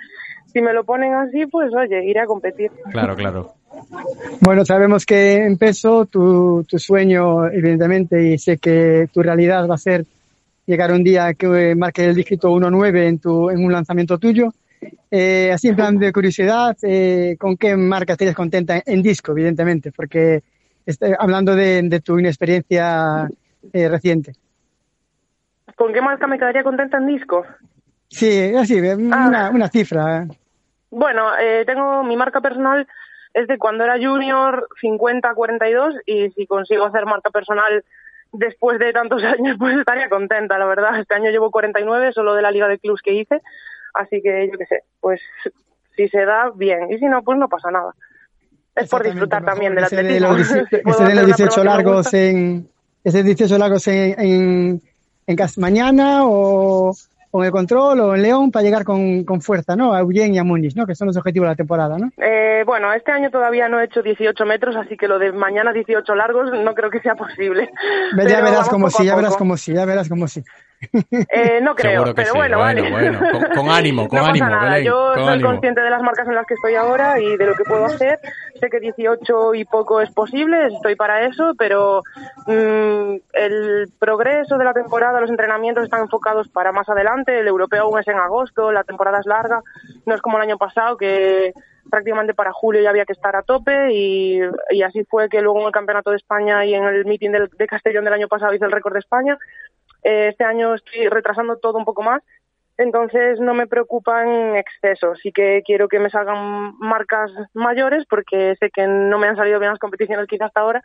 si 0.53 0.61
me 0.61 0.75
lo 0.75 0.85
ponen 0.85 1.15
así, 1.15 1.47
pues 1.47 1.73
oye, 1.75 2.05
iré 2.05 2.21
a 2.21 2.27
competir. 2.27 2.71
Claro, 2.91 3.17
claro. 3.17 3.55
Bueno, 4.41 4.65
sabemos 4.65 5.07
que 5.07 5.45
en 5.45 5.57
peso 5.59 6.07
tu, 6.07 6.65
tu 6.65 6.79
sueño, 6.79 7.47
evidentemente, 7.47 8.23
y 8.23 8.39
sé 8.39 8.59
que 8.59 9.09
tu 9.13 9.23
realidad 9.23 9.69
va 9.69 9.75
a 9.75 9.79
ser 9.79 10.05
llegar 10.67 10.93
un 10.93 11.05
día 11.05 11.35
que 11.35 11.71
eh, 11.71 11.75
marque 11.75 12.05
el 12.05 12.15
dígito 12.15 12.51
1.9 12.51 13.07
en, 13.07 13.19
tu, 13.19 13.51
en 13.51 13.65
un 13.65 13.73
lanzamiento 13.73 14.19
tuyo. 14.19 14.53
Eh, 15.11 15.51
así 15.53 15.69
en 15.69 15.77
plan 15.77 15.99
de 15.99 16.13
curiosidad, 16.13 16.77
eh, 16.83 17.37
¿con 17.39 17.57
qué 17.57 17.77
marca 17.77 18.15
estarías 18.15 18.35
contenta 18.35 18.83
en, 18.85 19.03
disco, 19.03 19.33
evidentemente? 19.33 19.93
Porque 19.93 20.43
este, 20.85 21.15
hablando 21.19 21.55
de, 21.55 21.83
de 21.83 22.01
tu 22.01 22.19
inexperiencia 22.19 23.29
eh, 23.73 23.89
reciente. 23.89 24.33
¿Con 25.77 25.93
qué 25.93 26.01
marca 26.01 26.27
me 26.27 26.39
quedaría 26.39 26.65
contenta 26.65 26.99
en 26.99 27.07
disco? 27.07 27.45
Sí, 28.09 28.55
así, 28.57 28.79
una, 28.81 29.51
una 29.51 29.69
cifra. 29.69 30.27
Bueno, 30.91 31.37
eh, 31.39 31.65
tengo 31.65 32.03
mi 32.05 32.17
marca 32.17 32.41
personal 32.41 32.87
es 33.35 33.47
de 33.47 33.59
cuando 33.59 33.85
era 33.85 33.95
junior 33.95 34.69
50-42 34.83 36.01
y 36.07 36.31
si 36.31 36.47
consigo 36.47 36.85
hacer 36.85 37.07
marca 37.07 37.31
personal 37.31 37.85
después 38.33 38.79
de 38.79 38.93
tantos 38.93 39.23
años 39.25 39.57
pues 39.59 39.77
estaría 39.77 40.09
contenta, 40.09 40.59
la 40.59 40.67
verdad. 40.67 40.99
Este 40.99 41.15
año 41.15 41.31
llevo 41.31 41.51
49 41.51 42.13
solo 42.13 42.35
de 42.35 42.43
la 42.43 42.51
liga 42.51 42.69
de 42.69 42.79
clubs 42.79 43.03
que 43.03 43.15
hice, 43.15 43.41
así 43.95 44.21
que 44.23 44.49
yo 44.51 44.59
qué 44.59 44.67
sé, 44.67 44.85
pues 45.01 45.21
si 45.97 46.09
se 46.09 46.25
da, 46.25 46.51
bien, 46.55 46.91
y 46.91 46.99
si 46.99 47.07
no, 47.07 47.23
pues 47.23 47.39
no 47.39 47.49
pasa 47.49 47.71
nada. 47.71 47.93
Es 48.75 48.89
por 48.89 49.05
disfrutar 49.05 49.45
también 49.45 49.75
del 49.75 49.85
de 49.85 50.21
los, 50.21 50.47
Si 50.49 50.55
18 50.55 50.83
puedo 50.83 51.05
ese 51.05 51.09
de 51.09 51.15
los 51.15 51.25
una 51.25 51.37
18 51.37 51.55
prueba 51.55 51.55
que 51.55 51.61
me 51.61 51.65
largos 51.65 52.15
en 52.15 52.69
ese 53.05 53.23
18 53.23 53.59
largos 53.59 53.89
en, 53.89 54.21
en, 54.21 54.83
en 55.27 55.37
mañana 55.59 56.23
o, 56.25 56.95
o 57.35 57.41
en 57.41 57.47
el 57.47 57.53
control 57.53 57.99
o 58.01 58.15
en 58.15 58.23
León 58.23 58.51
para 58.51 58.63
llegar 58.63 58.85
con, 58.85 59.25
con 59.25 59.41
fuerza, 59.41 59.75
¿no? 59.75 59.95
A 59.95 60.01
Eugene 60.01 60.35
y 60.35 60.39
a 60.39 60.45
Múnich, 60.45 60.77
¿no? 60.77 60.87
Que 60.87 60.95
son 60.95 61.07
los 61.07 61.17
objetivos 61.17 61.47
de 61.47 61.53
la 61.53 61.57
temporada, 61.57 61.97
¿no? 61.99 62.11
Eh, 62.19 62.63
bueno, 62.67 62.93
este 62.93 63.11
año 63.11 63.31
todavía 63.31 63.69
no 63.69 63.81
he 63.81 63.85
hecho 63.87 64.03
18 64.03 64.45
metros, 64.45 64.77
así 64.77 64.97
que 64.99 65.09
lo 65.09 65.19
de 65.19 65.33
mañana 65.33 65.73
18 65.73 66.15
largos 66.15 66.51
no 66.53 66.75
creo 66.75 66.91
que 66.91 67.01
sea 67.01 67.15
posible. 67.15 67.71
Ya 68.17 68.43
verás 68.43 68.69
como 68.69 68.91
sí, 68.91 69.07
ya 69.07 69.17
verás 69.17 69.37
como 69.37 69.57
sí, 69.57 69.73
ya 69.73 69.87
verás 69.87 70.09
como 70.09 70.29
sí. 70.29 70.45
Eh, 71.31 71.61
no 71.63 71.75
creo, 71.75 72.05
que 72.05 72.15
pero 72.15 72.33
sí. 72.33 72.37
bueno, 72.39 72.59
Bueno, 72.59 72.83
vale. 72.83 72.91
bueno. 72.91 73.19
Con- 73.33 73.51
con 73.65 73.71
ánimo, 73.71 74.09
con 74.09 74.19
no 74.19 74.27
ánimo, 74.27 74.47
Pasa 74.47 74.57
nada. 74.57 74.71
Belén, 74.73 74.85
Yo 74.87 75.13
con 75.15 75.25
soy 75.25 75.33
ánimo. 75.35 75.49
consciente 75.51 75.81
de 75.81 75.91
las 75.91 76.03
marcas 76.03 76.27
en 76.29 76.35
las 76.35 76.47
que 76.47 76.55
estoy 76.55 76.75
ahora 76.75 77.21
y 77.21 77.37
de 77.37 77.47
lo 77.47 77.55
que 77.55 77.65
puedo 77.65 77.85
hacer. 77.85 78.19
Sé 78.61 78.69
que 78.69 78.81
18 78.81 79.55
y 79.55 79.65
poco 79.65 80.01
es 80.01 80.11
posible, 80.11 80.67
estoy 80.67 80.97
para 80.97 81.23
eso, 81.27 81.53
pero 81.57 82.03
mm, 82.47 83.15
el 83.33 83.89
progreso 83.99 84.59
de 84.59 84.65
la 84.65 84.73
temporada, 84.75 85.21
los 85.21 85.31
entrenamientos 85.31 85.85
están 85.85 86.03
enfocados 86.03 86.49
para 86.49 86.73
más 86.73 86.89
adelante. 86.89 87.39
El 87.39 87.49
europeo 87.49 87.85
aún 87.85 87.99
es 88.01 88.09
en 88.09 88.19
agosto, 88.19 88.73
la 88.73 88.85
temporada 88.85 89.21
es 89.21 89.27
larga, 89.27 89.63
no 90.07 90.15
es 90.15 90.21
como 90.21 90.37
el 90.39 90.43
año 90.45 90.59
pasado 90.59 90.97
que 90.97 91.53
prácticamente 91.91 92.33
para 92.33 92.53
julio 92.53 92.81
ya 92.81 92.91
había 92.91 93.05
que 93.05 93.13
estar 93.13 93.35
a 93.35 93.43
tope 93.43 93.93
y, 93.93 94.41
y 94.71 94.83
así 94.83 95.05
fue 95.05 95.29
que 95.29 95.41
luego 95.43 95.61
en 95.61 95.67
el 95.67 95.73
Campeonato 95.73 96.11
de 96.11 96.17
España 96.17 96.65
y 96.65 96.75
en 96.75 96.85
el 96.85 97.05
meeting 97.05 97.31
del- 97.33 97.51
de 97.59 97.67
Castellón 97.67 98.05
del 98.05 98.15
año 98.15 98.29
pasado 98.29 98.55
hice 98.55 98.65
el 98.65 98.71
récord 98.73 98.93
de 98.95 99.01
España. 99.01 99.37
Eh, 100.03 100.29
este 100.29 100.45
año 100.45 100.75
estoy 100.75 101.09
retrasando 101.09 101.57
todo 101.57 101.79
un 101.79 101.85
poco 101.85 102.03
más, 102.03 102.23
entonces 102.79 103.39
no 103.41 103.55
me 103.55 103.67
preocupa 103.67 104.25
en 104.25 104.57
exceso. 104.57 105.15
Sí 105.17 105.33
que 105.33 105.63
quiero 105.65 105.89
que 105.89 105.99
me 105.99 106.11
salgan 106.11 106.77
marcas 106.79 107.31
mayores 107.55 108.05
porque 108.09 108.57
sé 108.59 108.71
que 108.71 108.87
no 108.87 109.19
me 109.19 109.29
han 109.29 109.37
salido 109.37 109.59
bien 109.59 109.71
las 109.71 109.79
competiciones 109.79 110.27
quizás 110.27 110.49
hasta 110.49 110.61
ahora, 110.61 110.83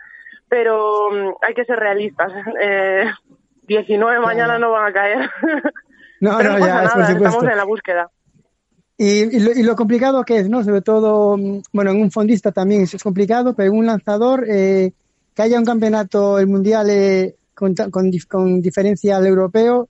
pero 0.50 1.10
mm, 1.12 1.36
hay 1.42 1.54
que 1.54 1.66
ser 1.66 1.80
realistas. 1.80 2.32
Eh, 2.62 3.06
19 3.68 4.22
mañana 4.22 4.58
no 4.58 4.72
van 4.72 4.90
a 4.90 4.94
caer. 4.94 5.30
No, 6.20 6.36
pero 6.36 6.54
no, 6.54 6.58
no 6.58 6.66
ya, 6.66 6.74
pasa 6.82 6.90
por 6.90 7.00
nada, 7.00 7.14
estamos 7.14 7.44
en 7.44 7.58
la 7.58 7.64
búsqueda. 7.64 8.10
Y, 8.98 9.38
y, 9.38 9.40
lo, 9.40 9.52
y 9.52 9.62
lo 9.62 9.76
complicado 9.76 10.24
que 10.24 10.40
es, 10.40 10.50
¿no? 10.50 10.64
Sobre 10.64 10.82
todo, 10.82 11.38
mm, 11.38 11.62
bueno, 11.72 11.92
en 11.92 12.02
un 12.02 12.10
fondista 12.10 12.52
también 12.52 12.82
es 12.82 13.04
complicado, 13.04 13.54
pero 13.54 13.72
en 13.72 13.78
un 13.78 13.86
lanzador, 13.86 14.44
eh, 14.50 14.94
que 15.36 15.42
haya 15.44 15.60
un 15.60 15.66
campeonato, 15.66 16.40
el 16.40 16.48
mundial, 16.48 16.90
eh, 16.90 17.36
con, 17.58 17.74
con, 17.74 18.12
con 18.30 18.62
diferencia 18.62 19.18
al 19.18 19.26
europeo, 19.26 19.90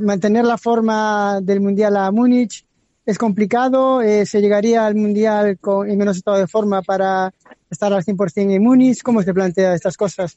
mantener 0.00 0.46
la 0.46 0.56
forma 0.56 1.40
del 1.42 1.60
mundial 1.60 1.96
a 1.98 2.10
Múnich 2.10 2.64
es 3.04 3.18
complicado, 3.18 4.00
eh, 4.00 4.24
se 4.24 4.40
llegaría 4.40 4.86
al 4.86 4.94
mundial 4.94 5.58
con, 5.60 5.90
en 5.90 5.98
menos 5.98 6.16
estado 6.16 6.38
de 6.38 6.46
forma 6.46 6.80
para 6.80 7.32
estar 7.70 7.92
al 7.92 8.02
100% 8.02 8.54
en 8.54 8.62
Múnich, 8.62 9.02
¿cómo 9.02 9.22
se 9.22 9.34
plantea 9.34 9.74
estas 9.74 9.96
cosas? 9.96 10.34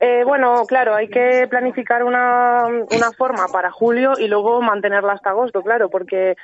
Eh, 0.00 0.24
bueno, 0.24 0.64
claro, 0.66 0.94
hay 0.94 1.08
que 1.08 1.46
planificar 1.48 2.02
una, 2.02 2.66
una 2.66 3.12
forma 3.16 3.48
para 3.52 3.70
julio 3.70 4.12
y 4.18 4.28
luego 4.28 4.62
mantenerla 4.62 5.12
hasta 5.12 5.30
agosto, 5.30 5.62
claro, 5.62 5.90
porque 5.90 6.36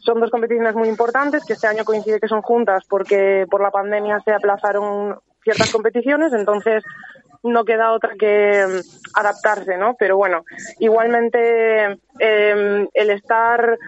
son 0.00 0.20
dos 0.20 0.30
competiciones 0.30 0.74
muy 0.74 0.88
importantes 0.88 1.44
que 1.46 1.54
este 1.54 1.66
año 1.66 1.84
coincide 1.84 2.20
que 2.20 2.28
son 2.28 2.42
juntas 2.42 2.84
porque 2.88 3.46
por 3.50 3.62
la 3.62 3.70
pandemia 3.70 4.20
se 4.20 4.32
aplazaron 4.32 5.18
ciertas 5.42 5.70
competiciones, 5.70 6.32
entonces 6.32 6.82
no 7.44 7.64
queda 7.64 7.92
otra 7.92 8.10
que 8.18 8.66
mm, 8.66 9.18
adaptarse, 9.18 9.76
¿no? 9.76 9.94
Pero 9.98 10.16
bueno, 10.16 10.44
igualmente 10.80 11.98
eh, 12.18 12.88
el 12.92 13.10
estar 13.10 13.78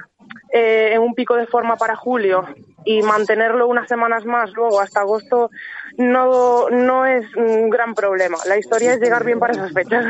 eh, 0.53 0.91
en 0.93 1.01
un 1.01 1.15
pico 1.15 1.35
de 1.37 1.47
forma 1.47 1.77
para 1.77 1.97
julio 1.97 2.45
y 2.85 3.03
mantenerlo 3.03 3.67
unas 3.67 3.89
semanas 3.89 4.25
más 4.25 4.53
luego 4.53 4.81
hasta 4.81 5.01
agosto 5.01 5.51
no, 5.97 6.71
no 6.71 7.07
es 7.07 7.25
un 7.37 7.69
gran 7.69 7.95
problema. 7.95 8.39
La 8.47 8.59
historia 8.59 8.95
es 8.95 9.01
llegar 9.01 9.25
bien 9.25 9.39
para 9.39 9.55
esas 9.55 9.73
fechas. 9.73 10.05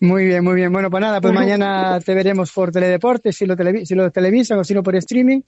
Muy 0.00 0.26
bien, 0.26 0.44
muy 0.44 0.54
bien. 0.54 0.72
Bueno, 0.72 0.90
pues 0.90 1.00
nada, 1.00 1.20
pues 1.20 1.32
mañana 1.34 2.00
te 2.00 2.14
veremos 2.14 2.52
por 2.52 2.72
Teledeportes, 2.72 3.36
si 3.36 3.46
lo, 3.46 3.56
televi 3.56 3.86
si 3.86 3.94
lo 3.94 4.10
televisan 4.10 4.58
o 4.58 4.64
si 4.64 4.74
no 4.74 4.82
por 4.82 4.96
streaming. 4.96 5.40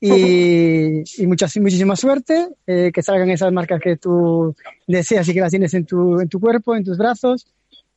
Y, 0.00 1.02
y 1.22 1.26
muchas, 1.26 1.56
muchísima 1.56 1.96
suerte, 1.96 2.48
eh, 2.66 2.90
que 2.92 3.02
salgan 3.02 3.30
esas 3.30 3.52
marcas 3.52 3.80
que 3.80 3.96
tú 3.96 4.54
deseas 4.86 5.26
y 5.28 5.34
que 5.34 5.40
las 5.40 5.50
tienes 5.50 5.72
en 5.74 5.86
tu, 5.86 6.20
en 6.20 6.28
tu 6.28 6.40
cuerpo, 6.40 6.76
en 6.76 6.84
tus 6.84 6.98
brazos. 6.98 7.46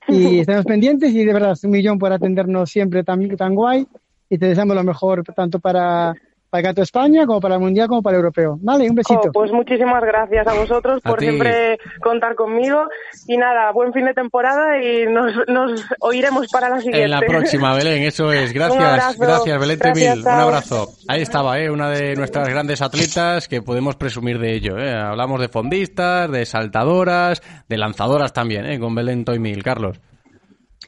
Y 0.09 0.39
estamos 0.39 0.63
pendientes 0.63 1.11
y 1.11 1.25
de 1.25 1.33
verdad, 1.33 1.57
un 1.61 1.69
millón 1.69 1.99
por 1.99 2.13
atendernos 2.13 2.69
siempre 2.69 3.03
tan, 3.03 3.27
tan 3.35 3.53
guay. 3.53 3.85
Y 4.29 4.37
te 4.37 4.45
deseamos 4.45 4.73
lo 4.73 4.83
mejor 4.85 5.21
tanto 5.35 5.59
para 5.59 6.15
para 6.49 6.61
Gato 6.61 6.81
España, 6.81 7.25
como 7.25 7.41
para 7.41 7.55
el 7.55 7.61
Mundial, 7.61 7.87
como 7.87 8.01
para 8.01 8.17
el 8.17 8.21
Europeo. 8.21 8.57
Vale, 8.61 8.89
un 8.89 8.95
besito. 8.95 9.21
Oh, 9.25 9.31
pues 9.31 9.51
muchísimas 9.51 10.01
gracias 10.03 10.47
a 10.47 10.53
vosotros 10.53 11.01
por 11.01 11.19
siempre 11.19 11.77
contar 12.01 12.35
conmigo. 12.35 12.87
Y 13.27 13.37
nada, 13.37 13.71
buen 13.71 13.93
fin 13.93 14.05
de 14.05 14.13
temporada 14.13 14.81
y 14.81 15.05
nos, 15.07 15.33
nos 15.47 15.85
oiremos 15.99 16.47
para 16.47 16.69
la 16.69 16.77
siguiente. 16.77 17.03
En 17.03 17.11
la 17.11 17.21
próxima, 17.21 17.75
Belén, 17.75 18.03
eso 18.03 18.31
es. 18.31 18.53
Gracias, 18.57 19.17
gracias, 19.17 19.59
Belén 19.59 19.79
Temil. 19.79 20.21
Un 20.21 20.27
abrazo. 20.27 20.89
Ahí 21.07 21.21
estaba, 21.21 21.59
¿eh? 21.59 21.69
una 21.69 21.89
de 21.89 22.15
nuestras 22.15 22.49
grandes 22.49 22.81
atletas 22.81 23.47
que 23.47 23.61
podemos 23.61 23.95
presumir 23.95 24.39
de 24.39 24.53
ello. 24.53 24.77
¿eh? 24.77 24.93
Hablamos 24.93 25.39
de 25.39 25.47
fondistas, 25.47 26.31
de 26.31 26.45
saltadoras, 26.45 27.41
de 27.67 27.77
lanzadoras 27.77 28.33
también, 28.33 28.65
¿eh? 28.65 28.79
con 28.79 28.95
Belén 28.95 29.25
Toimil. 29.25 29.63
Carlos. 29.63 29.99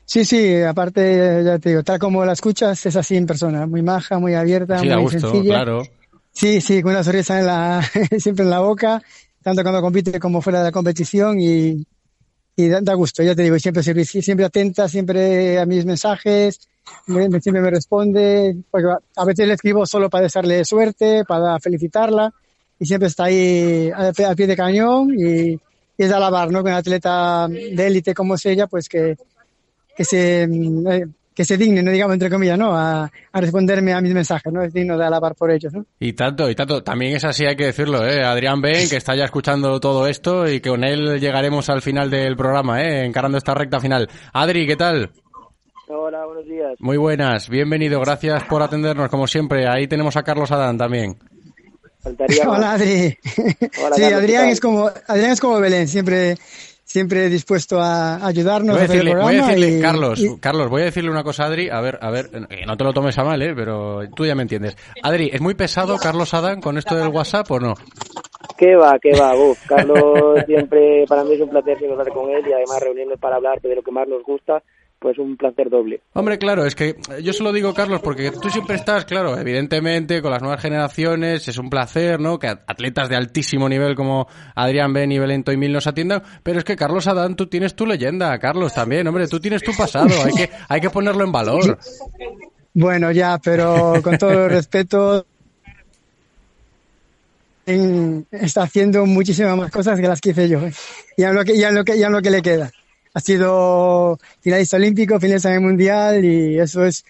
Sí, 0.10 0.26
sí, 0.26 0.60
aparte, 0.64 1.44
ya 1.46 1.60
te 1.60 1.70
digo, 1.70 1.84
tal 1.84 2.00
como 2.00 2.26
la 2.26 2.34
escuchas, 2.34 2.84
es 2.84 2.96
así 2.96 3.16
en 3.16 3.28
persona, 3.28 3.68
muy 3.68 3.84
maja, 3.84 4.18
muy 4.18 4.34
abierta, 4.34 4.82
muy 4.82 5.04
gusto, 5.04 5.20
sencilla. 5.20 5.54
claro. 5.54 5.84
Sí, 6.32 6.62
sí, 6.62 6.82
con 6.82 6.94
una 6.94 7.04
sonrisa 7.04 7.38
en 7.38 7.46
la, 7.46 7.84
siempre 8.18 8.44
en 8.44 8.50
la 8.50 8.60
boca, 8.60 9.04
tanto 9.44 9.62
cuando 9.62 9.82
compite 9.82 10.20
como 10.20 10.42
fuera 10.42 10.60
de 10.60 10.66
la 10.66 10.72
competición 10.72 11.40
y, 11.40 11.86
y 12.56 12.68
da, 12.70 12.82
da, 12.82 12.96
gusto, 12.96 13.22
ya 13.22 13.36
te 13.36 13.44
digo, 13.44 13.60
siempre, 13.60 13.84
siempre 13.84 14.46
atenta, 14.46 14.90
siempre 14.90 15.60
a 15.60 15.68
mis 15.68 15.86
mensajes, 15.86 16.60
me, 17.06 17.30
siempre 17.40 17.62
me 17.62 17.70
responde, 17.70 18.58
porque 18.72 18.88
a 19.16 19.26
veces 19.26 19.48
le 19.48 19.54
escribo 19.54 19.86
solo 19.86 20.10
para 20.10 20.24
desearle 20.24 20.66
suerte, 20.66 21.24
para 21.24 21.60
felicitarla, 21.60 22.34
y 22.80 22.86
siempre 22.88 23.10
está 23.10 23.26
ahí 23.26 23.92
al, 23.96 24.12
pie 24.36 24.48
de 24.48 24.58
cañón 24.58 25.14
y, 25.16 25.52
y 25.52 25.60
es 26.00 26.10
de 26.10 26.16
alabar, 26.16 26.50
¿no? 26.50 26.64
Con 26.64 26.72
una 26.72 26.78
atleta 26.78 27.48
de 27.48 27.86
élite 27.86 28.16
como 28.16 28.34
es 28.34 28.46
ella, 28.48 28.66
pues 28.66 28.90
que 28.90 29.16
que 30.00 30.06
se, 30.06 30.44
eh, 30.44 31.08
que 31.36 31.44
se 31.44 31.58
digne, 31.58 31.84
no 31.84 31.92
digamos 31.92 32.14
entre 32.14 32.30
comillas, 32.30 32.58
¿no? 32.58 32.74
A, 32.74 33.04
a, 33.04 33.42
responderme 33.42 33.92
a 33.92 34.00
mis 34.00 34.14
mensajes, 34.14 34.50
¿no? 34.54 34.64
Es 34.64 34.72
digno 34.72 34.98
de 34.98 35.04
alabar 35.04 35.36
por 35.36 35.52
ellos, 35.52 35.74
¿no? 35.74 35.86
Y 36.00 36.14
tanto, 36.14 36.50
y 36.50 36.56
tanto. 36.56 36.82
También 36.82 37.18
es 37.18 37.26
así, 37.26 37.46
hay 37.46 37.58
que 37.58 37.66
decirlo, 37.66 38.08
¿eh? 38.08 38.24
Adrián 38.24 38.62
Ben, 38.62 38.88
que 38.88 38.96
está 38.96 39.14
ya 39.14 39.26
escuchando 39.26 39.78
todo 39.82 40.08
esto 40.08 40.48
y 40.48 40.62
que 40.62 40.70
con 40.70 40.86
él 40.86 41.20
llegaremos 41.20 41.70
al 41.70 41.82
final 41.82 42.10
del 42.10 42.38
programa, 42.38 42.82
¿eh? 42.82 43.04
Encarando 43.04 43.38
esta 43.38 43.54
recta 43.54 43.82
final. 43.82 44.10
Adri, 44.32 44.66
¿qué 44.66 44.78
tal? 44.78 45.12
Hola, 45.90 46.26
buenos 46.26 46.46
días. 46.46 46.76
Muy 46.80 46.96
buenas, 46.96 47.50
bienvenido, 47.50 48.00
gracias 48.00 48.46
por 48.46 48.62
atendernos 48.62 49.10
como 49.10 49.28
siempre. 49.28 49.68
Ahí 49.68 49.86
tenemos 49.90 50.16
a 50.16 50.24
Carlos 50.24 50.50
Adán 50.50 50.78
también. 50.78 51.18
Faltaría 52.00 52.44
Hola, 52.50 52.72
Adri. 52.72 53.18
Hola, 53.84 53.96
sí, 53.98 54.02
Carlos, 54.02 54.14
Adrián 54.14 54.46
¿qué 54.46 54.52
es 54.52 54.62
como 54.62 54.90
Adrián 55.08 55.32
es 55.32 55.42
como 55.42 55.60
Belén, 55.60 55.90
siempre 55.90 56.38
siempre 56.90 57.30
dispuesto 57.30 57.80
a 57.80 58.26
ayudarnos 58.26 58.76
voy 58.76 58.84
a 58.84 58.88
decirle, 58.88 59.12
a 59.12 59.22
voy 59.22 59.36
a 59.36 59.46
decirle 59.46 59.78
y, 59.78 59.82
Carlos, 59.82 60.20
y... 60.20 60.40
Carlos, 60.40 60.70
voy 60.70 60.82
a 60.82 60.86
decirle 60.86 61.12
una 61.12 61.24
cosa 61.24 61.44
a 61.44 61.46
Adri, 61.46 61.70
a 61.70 61.80
ver, 61.82 62.00
a 62.02 62.10
ver, 62.10 62.32
que 62.32 62.66
no 62.66 62.76
te 62.78 62.84
lo 62.84 62.94
tomes 62.94 63.16
a 63.20 63.24
mal, 63.24 63.40
¿eh? 63.44 63.54
pero 63.56 64.10
tú 64.16 64.26
ya 64.26 64.34
me 64.34 64.42
entiendes. 64.42 64.76
Adri, 65.04 65.30
¿es 65.32 65.40
muy 65.40 65.54
pesado 65.54 65.98
Carlos 65.98 66.34
Adán 66.34 66.62
con 66.62 66.80
esto 66.80 66.96
del 66.96 67.10
WhatsApp 67.10 67.52
o 67.52 67.60
no? 67.60 67.76
¿Qué 68.58 68.76
va, 68.76 68.98
qué 69.00 69.12
va? 69.12 69.36
Uf, 69.36 69.68
Carlos 69.68 70.44
siempre, 70.48 71.06
para 71.08 71.24
mí 71.24 71.34
es 71.34 71.42
un 71.42 71.50
placer 71.50 71.78
siempre 71.78 72.00
hablar 72.00 72.12
con 72.12 72.32
él 72.32 72.44
y 72.48 72.54
además 72.54 72.80
reunirnos 72.82 73.20
para 73.20 73.36
hablar 73.36 73.62
de 73.62 73.76
lo 73.76 73.84
que 73.84 73.92
más 73.92 74.08
nos 74.08 74.24
gusta 74.24 74.64
pues 75.00 75.18
un 75.18 75.38
placer 75.38 75.70
doble. 75.70 76.02
Hombre, 76.14 76.38
claro, 76.38 76.66
es 76.66 76.76
que 76.76 76.98
yo 77.24 77.32
se 77.32 77.44
lo 77.44 77.54
digo, 77.54 77.74
Carlos, 77.74 78.02
porque 78.02 78.32
tú 78.32 78.50
siempre 78.50 78.76
estás, 78.76 79.06
claro, 79.06 79.38
evidentemente 79.38 80.22
con 80.22 80.32
las 80.32 80.42
nuevas 80.42 80.62
generaciones, 80.62 81.48
es 81.48 81.58
un 81.58 81.70
placer, 81.70 82.20
¿no? 82.20 82.38
Que 82.38 82.48
atletas 82.48 83.08
de 83.08 83.16
altísimo 83.16 83.70
nivel 83.70 83.96
como 83.96 84.28
Adrián 84.56 84.94
Ben 84.94 85.12
y 85.12 85.20
Belén 85.20 85.44
Mil 85.58 85.72
nos 85.72 85.88
atiendan, 85.88 86.22
pero 86.44 86.60
es 86.60 86.66
que 86.66 86.76
Carlos 86.76 87.08
Adán, 87.08 87.36
tú 87.36 87.48
tienes 87.48 87.76
tu 87.76 87.86
leyenda, 87.86 88.38
Carlos 88.40 88.74
también, 88.74 89.08
hombre, 89.08 89.28
tú 89.28 89.40
tienes 89.40 89.64
tu 89.64 89.72
pasado, 89.76 90.10
hay 90.26 90.34
que, 90.34 90.50
hay 90.68 90.82
que 90.82 90.90
ponerlo 90.90 91.24
en 91.24 91.32
valor. 91.32 91.80
Bueno, 92.74 93.12
ya, 93.12 93.40
pero 93.44 93.94
con 94.04 94.18
todo 94.18 94.46
el 94.46 94.50
respeto, 94.50 95.26
está 97.66 98.64
haciendo 98.64 99.06
muchísimas 99.06 99.56
más 99.56 99.72
cosas 99.72 100.00
que 100.00 100.08
las 100.08 100.20
que 100.20 100.32
hice 100.32 100.50
yo, 100.50 100.60
¿eh? 100.60 100.74
y 101.16 101.24
a 101.24 101.32
lo 101.32 101.46
que, 101.46 101.56
y 101.56 101.64
a 101.64 101.72
lo 101.72 101.84
que, 101.84 101.96
y 101.96 102.04
a 102.04 102.10
lo 102.10 102.22
que 102.22 102.32
le 102.32 102.42
queda 102.42 102.72
ha 103.14 103.20
sido 103.20 104.20
finalista 104.42 104.78
olímpico, 104.78 105.20
finalista 105.20 105.60
mundial 105.60 106.24
y 106.24 106.60
eso 106.60 106.86
es 106.86 107.04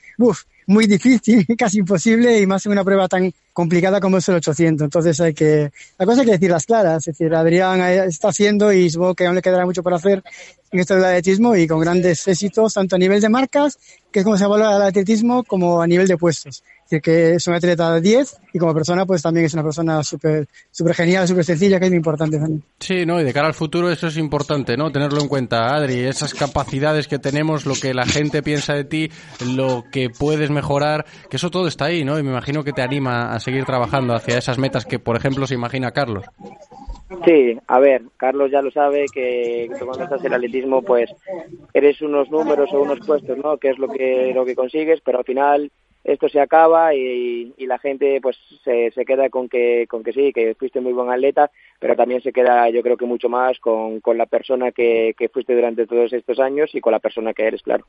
muy 0.69 0.85
difícil, 0.85 1.45
casi 1.57 1.79
imposible 1.79 2.39
y 2.39 2.45
más 2.45 2.63
en 2.65 2.71
una 2.73 2.83
prueba 2.83 3.07
tan 3.07 3.33
complicada 3.53 3.99
como 3.99 4.17
es 4.17 4.29
el 4.29 4.35
800. 4.35 4.85
Entonces 4.85 5.19
hay 5.19 5.33
que, 5.33 5.71
la 5.97 6.05
cosa 6.05 6.21
hay 6.21 6.27
que 6.27 6.33
decirlas 6.33 6.65
claras. 6.65 7.07
Es 7.07 7.17
decir, 7.17 7.33
Adrián 7.33 7.81
está 7.81 8.29
haciendo 8.29 8.71
y 8.71 8.89
supongo 8.89 9.15
que 9.15 9.25
aún 9.25 9.35
le 9.35 9.41
quedará 9.41 9.65
mucho 9.65 9.81
por 9.81 9.95
hacer 9.95 10.23
en 10.71 10.79
esto 10.79 10.95
del 10.95 11.05
atletismo 11.05 11.55
y 11.55 11.67
con 11.67 11.79
grandes 11.79 12.27
éxitos, 12.27 12.75
tanto 12.75 12.95
a 12.95 12.99
nivel 12.99 13.19
de 13.19 13.29
marcas, 13.29 13.79
que 14.11 14.19
es 14.19 14.23
como 14.23 14.37
se 14.37 14.45
valora 14.45 14.75
el 14.75 14.83
atletismo, 14.83 15.43
como 15.43 15.81
a 15.81 15.87
nivel 15.87 16.07
de 16.07 16.17
puestos. 16.17 16.63
Es 16.89 16.93
decir, 16.93 17.01
que 17.03 17.35
es 17.35 17.47
un 17.47 17.53
atleta 17.53 17.93
de 17.93 18.01
10 18.01 18.37
y 18.51 18.57
como 18.57 18.73
persona, 18.73 19.05
pues 19.05 19.21
también 19.21 19.45
es 19.45 19.53
una 19.53 19.61
persona 19.61 20.01
súper 20.01 20.47
super 20.71 20.95
genial, 20.95 21.27
súper 21.27 21.45
sencilla, 21.45 21.77
que 21.77 21.85
es 21.85 21.91
muy 21.91 21.97
importante 21.97 22.39
también. 22.39 22.63
Sí, 22.79 23.05
no, 23.05 23.21
y 23.21 23.23
de 23.23 23.31
cara 23.31 23.45
al 23.45 23.53
futuro 23.53 23.91
eso 23.91 24.07
es 24.07 24.17
importante, 24.17 24.75
¿no? 24.75 24.91
Tenerlo 24.91 25.21
en 25.21 25.27
cuenta, 25.27 25.75
Adri, 25.75 25.99
esas 25.99 26.33
capacidades 26.33 27.07
que 27.07 27.19
tenemos, 27.19 27.67
lo 27.67 27.75
que 27.75 27.93
la 27.93 28.07
gente 28.07 28.41
piensa 28.41 28.73
de 28.73 28.85
ti, 28.85 29.11
lo 29.55 29.83
que 29.91 30.09
puedes 30.09 30.49
mejorar, 30.49 31.05
que 31.29 31.37
eso 31.37 31.51
todo 31.51 31.67
está 31.67 31.85
ahí, 31.85 32.03
¿no? 32.03 32.17
Y 32.17 32.23
me 32.23 32.31
imagino 32.31 32.63
que 32.63 32.73
te 32.73 32.81
anima 32.81 33.35
a 33.35 33.39
seguir 33.39 33.65
trabajando 33.65 34.15
hacia 34.15 34.39
esas 34.39 34.57
metas 34.57 34.87
que, 34.87 34.97
por 34.97 35.15
ejemplo, 35.15 35.45
se 35.45 35.53
imagina 35.53 35.91
Carlos. 35.91 36.25
Sí, 37.23 37.55
a 37.67 37.79
ver, 37.79 38.01
Carlos 38.17 38.49
ya 38.49 38.63
lo 38.63 38.71
sabe 38.71 39.05
que, 39.13 39.69
que 39.77 39.85
cuando 39.85 40.05
estás 40.05 40.21
en 40.21 40.27
el 40.27 40.33
atletismo, 40.33 40.81
pues 40.81 41.11
eres 41.71 42.01
unos 42.01 42.31
números 42.31 42.71
o 42.73 42.81
unos 42.81 42.99
puestos, 43.05 43.37
¿no? 43.37 43.57
Que 43.57 43.69
es 43.69 43.77
lo 43.77 43.89
que 43.89 44.31
lo 44.33 44.43
que 44.43 44.55
consigues, 44.55 45.01
pero 45.05 45.19
al 45.19 45.25
final 45.25 45.71
esto 46.03 46.29
se 46.29 46.39
acaba 46.39 46.95
y, 46.95 47.53
y 47.57 47.65
la 47.65 47.77
gente 47.77 48.19
pues 48.21 48.37
se, 48.63 48.91
se, 48.91 49.05
queda 49.05 49.29
con 49.29 49.49
que 49.49 49.85
con 49.87 50.03
que 50.03 50.13
sí, 50.13 50.31
que 50.33 50.55
fuiste 50.55 50.79
muy 50.79 50.93
buen 50.93 51.09
atleta, 51.09 51.51
pero 51.79 51.95
también 51.95 52.21
se 52.21 52.31
queda 52.31 52.69
yo 52.69 52.81
creo 52.81 52.97
que 52.97 53.05
mucho 53.05 53.29
más 53.29 53.59
con, 53.59 53.99
con 53.99 54.17
la 54.17 54.25
persona 54.25 54.71
que, 54.71 55.13
que 55.17 55.29
fuiste 55.29 55.53
durante 55.53 55.85
todos 55.85 56.13
estos 56.13 56.39
años 56.39 56.69
y 56.73 56.81
con 56.81 56.93
la 56.93 56.99
persona 56.99 57.33
que 57.33 57.47
eres, 57.47 57.61
claro. 57.61 57.85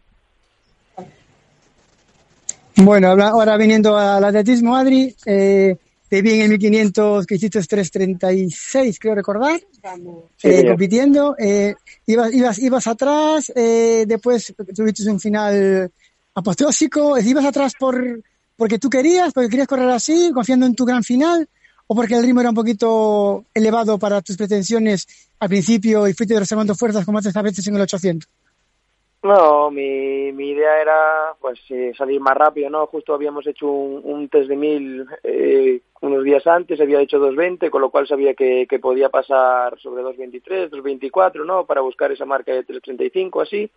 Bueno, 2.76 3.08
ahora 3.08 3.56
viniendo 3.56 3.96
al 3.96 4.24
atletismo, 4.24 4.74
Adri, 4.74 5.14
eh, 5.26 5.76
te 6.11 6.22
vi 6.22 6.32
en 6.32 6.40
el 6.42 6.48
1500 6.50 7.24
que 7.24 7.34
hiciste 7.36 7.61
336, 7.62 8.98
creo 8.98 9.14
recordar, 9.14 9.61
sí, 10.36 10.48
eh, 10.48 10.66
compitiendo. 10.66 11.36
Eh, 11.38 11.74
ibas, 12.06 12.34
ibas, 12.34 12.58
ibas 12.58 12.86
atrás, 12.88 13.52
eh, 13.54 14.04
después 14.08 14.52
tuviste 14.74 15.08
un 15.08 15.20
final 15.20 15.92
apostósico, 16.35 17.18
ibas 17.18 17.45
atrás 17.45 17.74
por 17.78 18.22
porque 18.57 18.78
tú 18.78 18.91
querías, 18.91 19.33
porque 19.33 19.49
querías 19.49 19.68
correr 19.68 19.89
así, 19.89 20.33
confiando 20.35 20.66
en 20.66 20.74
tu 20.74 20.85
gran 20.85 21.03
final, 21.03 21.49
o 21.87 21.95
porque 21.95 22.14
el 22.14 22.22
ritmo 22.22 22.41
era 22.41 22.51
un 22.51 22.55
poquito 22.55 23.47
elevado 23.55 23.99
para 23.99 24.20
tus 24.20 24.37
pretensiones 24.37 25.31
al 25.41 25.49
principio 25.49 26.07
y 26.07 26.12
fuiste 26.12 26.39
reservando 26.39 26.74
fuerzas 26.74 27.07
como 27.07 27.18
haces 27.18 27.35
a 27.35 27.43
veces 27.43 27.66
en 27.66 27.76
el 27.76 27.81
800. 27.81 28.28
No, 29.22 29.70
mi, 29.70 30.33
mi 30.33 30.51
idea 30.51 30.81
era 30.81 31.35
pues 31.41 31.59
salir 31.97 32.20
más 32.20 32.37
rápido, 32.37 32.70
¿no? 32.70 32.87
Justo 32.87 33.14
habíamos 33.14 33.47
hecho 33.47 33.66
un, 33.66 34.01
un 34.05 34.28
test 34.28 34.49
de 34.49 34.57
mil 34.57 35.07
eh, 35.22 35.81
unos 36.01 36.24
días 36.24 36.47
antes, 36.47 36.81
había 36.81 37.01
hecho 37.01 37.18
2.20, 37.18 37.68
con 37.70 37.83
lo 37.83 37.91
cual 37.91 38.07
sabía 38.07 38.35
que, 38.35 38.66
que 38.68 38.78
podía 38.78 39.11
pasar 39.11 39.78
sobre 39.78 40.03
2.23, 40.03 40.70
2.24, 40.70 41.45
¿no? 41.45 41.66
Para 41.66 41.83
buscar 41.83 42.12
esa 42.12 42.24
marca 42.24 42.53
de 42.53 42.66
3.35, 42.66 43.43
así. 43.43 43.70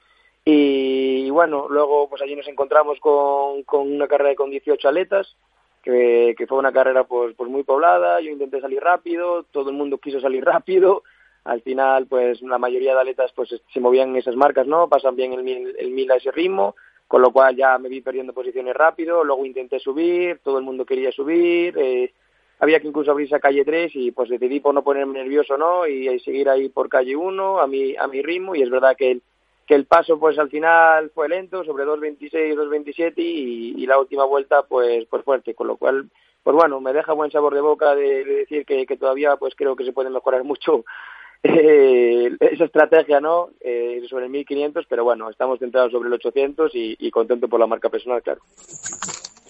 Y, 0.45 1.29
bueno, 1.29 1.67
luego 1.69 2.09
pues 2.09 2.21
allí 2.21 2.35
nos 2.35 2.47
encontramos 2.47 2.99
con, 2.99 3.63
con 3.63 3.91
una 3.91 4.07
carrera 4.07 4.35
con 4.35 4.49
18 4.49 4.87
aletas, 4.87 5.35
que, 5.81 6.35
fue 6.47 6.57
una 6.57 6.71
carrera 6.71 7.05
pues, 7.05 7.35
pues 7.35 7.49
muy 7.49 7.63
poblada, 7.63 8.19
yo 8.21 8.31
intenté 8.31 8.59
salir 8.61 8.81
rápido, 8.81 9.43
todo 9.51 9.69
el 9.69 9.75
mundo 9.75 9.97
quiso 9.97 10.19
salir 10.19 10.43
rápido, 10.45 11.03
al 11.45 11.61
final 11.61 12.07
pues 12.07 12.41
la 12.41 12.57
mayoría 12.57 12.93
de 12.93 13.01
atletas 13.01 13.31
pues 13.35 13.49
se 13.73 13.79
movían 13.79 14.09
en 14.09 14.17
esas 14.17 14.35
marcas, 14.35 14.67
¿no? 14.67 14.87
Pasan 14.87 15.15
bien 15.15 15.33
el 15.33 15.43
mil, 15.43 15.75
el 15.77 15.91
mil 15.91 16.11
a 16.11 16.15
ese 16.15 16.31
ritmo, 16.31 16.75
con 17.07 17.21
lo 17.21 17.31
cual 17.31 17.55
ya 17.55 17.77
me 17.77 17.89
vi 17.89 18.01
perdiendo 18.01 18.33
posiciones 18.33 18.73
rápido, 18.73 19.23
luego 19.23 19.45
intenté 19.45 19.79
subir, 19.79 20.39
todo 20.43 20.57
el 20.57 20.63
mundo 20.63 20.85
quería 20.85 21.11
subir, 21.11 21.77
eh, 21.77 22.13
había 22.59 22.79
que 22.79 22.87
incluso 22.87 23.11
abrirse 23.11 23.35
a 23.35 23.41
calle 23.41 23.65
3 23.65 23.91
y 23.95 24.11
pues 24.11 24.29
decidí 24.29 24.61
por 24.61 24.73
no 24.73 24.83
ponerme 24.83 25.19
nervioso, 25.19 25.57
¿no? 25.57 25.85
Y, 25.85 26.07
y 26.07 26.19
seguir 26.19 26.49
ahí 26.49 26.69
por 26.69 26.87
calle 26.87 27.15
1 27.15 27.59
a 27.59 27.67
mi, 27.67 27.95
a 27.95 28.07
mi 28.07 28.21
ritmo 28.21 28.55
y 28.55 28.61
es 28.61 28.69
verdad 28.69 28.95
que 28.97 29.11
el, 29.11 29.21
que 29.65 29.75
el 29.75 29.85
paso 29.85 30.19
pues 30.19 30.37
al 30.37 30.49
final 30.49 31.11
fue 31.13 31.29
lento, 31.29 31.63
sobre 31.63 31.85
2.26, 31.85 32.55
2.27 32.55 33.13
y, 33.17 33.81
y 33.81 33.85
la 33.85 33.99
última 33.99 34.25
vuelta 34.25 34.63
pues, 34.63 35.05
pues 35.09 35.23
fuerte, 35.23 35.53
con 35.53 35.67
lo 35.67 35.77
cual 35.77 36.09
pues 36.43 36.55
bueno, 36.55 36.81
me 36.81 36.93
deja 36.93 37.13
buen 37.13 37.31
sabor 37.31 37.55
de 37.55 37.61
boca 37.61 37.95
de, 37.95 38.23
decir 38.25 38.65
que, 38.65 38.85
que, 38.85 38.97
todavía 38.97 39.37
pues 39.37 39.53
creo 39.55 39.75
que 39.75 39.85
se 39.85 39.93
puede 39.93 40.09
mejorar 40.09 40.43
mucho 40.43 40.83
eh, 41.43 42.35
esa 42.39 42.65
estrategia, 42.65 43.19
¿no? 43.19 43.49
Eh, 43.61 44.01
sobre 44.09 44.25
el 44.25 44.31
1500, 44.31 44.85
pero 44.87 45.03
bueno, 45.03 45.29
estamos 45.29 45.59
centrados 45.59 45.91
sobre 45.91 46.07
el 46.07 46.13
800 46.13 46.73
y, 46.75 46.95
y 46.99 47.11
contento 47.11 47.47
por 47.47 47.59
la 47.59 47.67
marca 47.67 47.89
personal, 47.89 48.21
claro. 48.21 48.41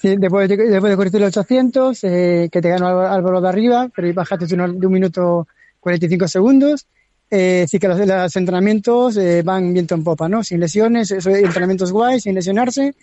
Sí, 0.04 0.16
después, 0.18 0.50
de, 0.50 0.58
después 0.58 0.92
de 0.92 0.98
corregir 0.98 1.22
el 1.22 1.28
800, 1.28 2.04
eh, 2.04 2.50
que 2.52 2.62
te 2.62 2.70
ganó 2.70 2.88
Álvaro 2.88 3.42
de 3.42 3.50
arriba, 3.50 3.90
pero 3.96 4.14
bajaste 4.14 4.46
de 4.46 4.56
un, 4.56 4.80
de 4.80 4.88
un 4.88 4.94
minuto 4.94 5.48
45 5.80 6.28
segundos. 6.28 6.88
Eh, 7.36 7.66
sí 7.68 7.80
que 7.80 7.88
los, 7.88 8.36
entrenamientos 8.36 9.18
eh, 9.18 9.42
van 9.44 9.74
viento 9.74 9.96
en 9.96 10.04
popa, 10.04 10.30
¿no? 10.30 10.44
Sin 10.44 10.60
lesiones, 10.60 11.10
entrenamientos 11.10 11.92
guays, 11.92 12.22
sin 12.22 12.36
lesionarse 12.36 12.94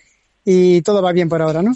y 0.45 0.81
todo 0.83 1.01
va 1.01 1.11
bien 1.11 1.27
por 1.27 1.41
ahora, 1.41 1.61
¿no? 1.61 1.73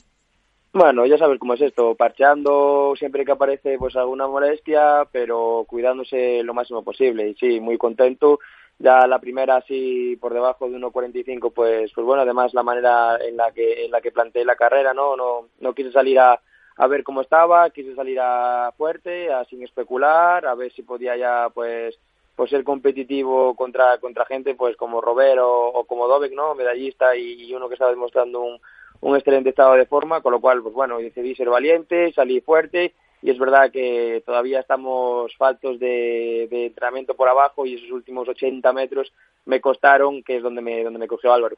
Bueno, 0.72 1.06
ya 1.06 1.18
sabes 1.18 1.38
cómo 1.38 1.56
es 1.56 1.62
esto, 1.62 1.96
parcheando 1.96 2.94
siempre 2.98 3.26
que 3.26 3.34
aparece 3.34 3.78
pues 3.78 3.98
alguna 3.98 4.28
molestia, 4.28 5.06
pero 5.12 5.66
cuidándose 5.68 6.44
lo 6.44 6.54
máximo 6.54 6.82
posible. 6.82 7.28
Y 7.28 7.36
sí, 7.36 7.60
muy 7.60 7.78
contento. 7.78 8.40
Ya 8.80 9.06
la 9.06 9.20
primera 9.20 9.58
así 9.58 10.16
por 10.22 10.34
debajo 10.34 10.70
de 10.70 10.78
1.45, 10.78 11.52
pues 11.54 11.92
pues 11.94 12.08
bueno, 12.08 12.22
además 12.22 12.54
la 12.54 12.64
manera 12.64 13.18
en 13.18 13.36
la 13.36 13.52
que 13.52 13.84
en 13.84 13.92
la 13.92 14.00
que 14.00 14.14
planteé 14.14 14.46
la 14.46 14.56
carrera, 14.56 14.94
no 14.94 15.18
no 15.18 15.50
no 15.60 15.74
quise 15.74 15.92
salir 15.92 16.20
a, 16.20 16.40
a 16.78 16.88
ver 16.88 17.04
cómo 17.04 17.20
estaba, 17.20 17.70
quise 17.72 17.94
salir 17.96 18.18
a 18.22 18.72
fuerte, 18.78 19.30
a 19.34 19.44
sin 19.44 19.62
especular, 19.62 20.46
a 20.46 20.56
ver 20.56 20.72
si 20.72 20.84
podía 20.84 21.18
ya 21.18 21.50
pues 21.54 22.00
pues 22.36 22.50
ser 22.50 22.64
competitivo 22.64 23.56
contra 23.56 23.98
contra 24.00 24.26
gente 24.26 24.56
pues 24.56 24.76
como 24.76 25.02
Robert 25.02 25.40
o, 25.42 25.86
como 25.88 26.08
Dobek, 26.08 26.34
¿no? 26.34 26.56
Medallista 26.56 27.16
y, 27.16 27.54
uno 27.54 27.68
que 27.68 27.76
estaba 27.76 27.92
demostrando 27.92 28.42
un 28.42 28.60
un 29.02 29.16
excelente 29.16 29.50
estado 29.50 29.74
de 29.74 29.86
forma, 29.86 30.22
con 30.22 30.32
lo 30.32 30.40
cual, 30.40 30.62
pues 30.64 30.74
bueno, 30.74 30.98
decidí 30.98 31.36
ser 31.36 31.50
valiente, 31.50 32.12
salí 32.14 32.42
fuerte 32.42 32.94
y 33.22 33.30
es 33.30 33.38
verdad 33.38 33.72
que 33.72 34.24
todavía 34.26 34.60
estamos 34.60 35.36
faltos 35.38 35.80
de, 35.80 36.48
de 36.50 36.68
entrenamiento 36.68 37.14
por 37.14 37.28
abajo 37.28 37.66
y 37.66 37.76
esos 37.76 37.92
últimos 37.92 38.28
80 38.28 38.72
metros 38.74 39.12
me 39.46 39.62
costaron, 39.62 40.24
que 40.24 40.38
es 40.38 40.44
donde 40.44 40.62
me, 40.62 40.84
donde 40.84 41.00
me 41.00 41.08
cogió 41.08 41.34
Álvaro. 41.34 41.58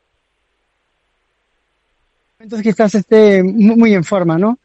Entonces 2.40 2.68
quizás 2.68 2.94
esté 2.96 3.44
muy 3.44 3.94
en 3.94 4.04
forma, 4.04 4.38
¿no? 4.38 4.60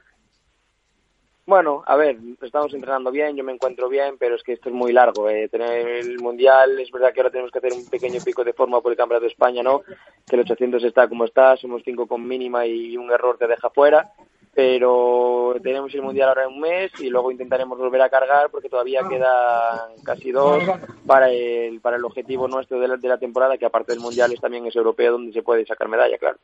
Bueno, 1.52 1.82
a 1.84 1.96
ver, 1.96 2.16
estamos 2.40 2.72
entrenando 2.72 3.10
bien, 3.10 3.36
yo 3.36 3.44
me 3.44 3.52
encuentro 3.52 3.86
bien, 3.86 4.16
pero 4.18 4.36
es 4.36 4.42
que 4.42 4.54
esto 4.54 4.70
es 4.70 4.74
muy 4.74 4.90
largo. 4.90 5.28
Eh. 5.28 5.50
Tener 5.50 5.86
el 5.86 6.18
Mundial, 6.18 6.80
es 6.80 6.90
verdad 6.90 7.12
que 7.12 7.20
ahora 7.20 7.30
tenemos 7.30 7.52
que 7.52 7.58
hacer 7.58 7.74
un 7.74 7.84
pequeño 7.90 8.22
pico 8.24 8.42
de 8.42 8.54
forma 8.54 8.80
por 8.80 8.90
el 8.90 8.96
Campeonato 8.96 9.26
de 9.26 9.32
España, 9.32 9.62
¿no? 9.62 9.82
Que 10.26 10.36
el 10.36 10.40
800 10.40 10.82
está 10.82 11.08
como 11.10 11.26
está, 11.26 11.54
somos 11.58 11.82
cinco 11.84 12.06
con 12.06 12.26
mínima 12.26 12.64
y 12.64 12.96
un 12.96 13.10
error 13.10 13.36
te 13.36 13.46
deja 13.46 13.68
fuera. 13.68 14.12
Pero 14.54 15.54
tenemos 15.62 15.94
el 15.94 16.00
Mundial 16.00 16.30
ahora 16.30 16.44
en 16.44 16.54
un 16.54 16.60
mes 16.60 16.90
y 17.00 17.10
luego 17.10 17.30
intentaremos 17.30 17.78
volver 17.78 18.00
a 18.00 18.08
cargar 18.08 18.48
porque 18.50 18.70
todavía 18.70 19.02
quedan 19.06 20.02
casi 20.02 20.32
dos 20.32 20.64
para 21.06 21.30
el, 21.30 21.82
para 21.82 21.98
el 21.98 22.04
objetivo 22.06 22.48
nuestro 22.48 22.80
de 22.80 22.88
la, 22.88 22.96
de 22.96 23.08
la 23.08 23.18
temporada, 23.18 23.58
que 23.58 23.66
aparte 23.66 23.92
del 23.92 24.00
Mundial 24.00 24.32
es 24.32 24.40
también 24.40 24.64
es 24.64 24.74
europeo 24.74 25.12
donde 25.12 25.34
se 25.34 25.42
puede 25.42 25.66
sacar 25.66 25.86
medalla, 25.88 26.16
claro. 26.16 26.38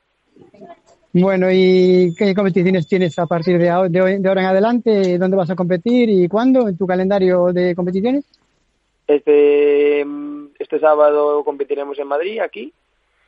Bueno, 1.12 1.48
¿y 1.50 2.14
qué 2.16 2.34
competiciones 2.34 2.86
tienes 2.86 3.18
a 3.18 3.26
partir 3.26 3.58
de 3.58 3.70
ahora, 3.70 4.12
en 4.12 4.26
adelante? 4.26 5.16
¿Dónde 5.18 5.36
vas 5.36 5.50
a 5.50 5.56
competir 5.56 6.10
y 6.10 6.28
cuándo 6.28 6.68
en 6.68 6.76
tu 6.76 6.86
calendario 6.86 7.46
de 7.52 7.74
competiciones? 7.74 8.26
Este, 9.06 10.04
este 10.58 10.78
sábado 10.78 11.42
competiremos 11.44 11.98
en 11.98 12.08
Madrid, 12.08 12.40
aquí. 12.40 12.72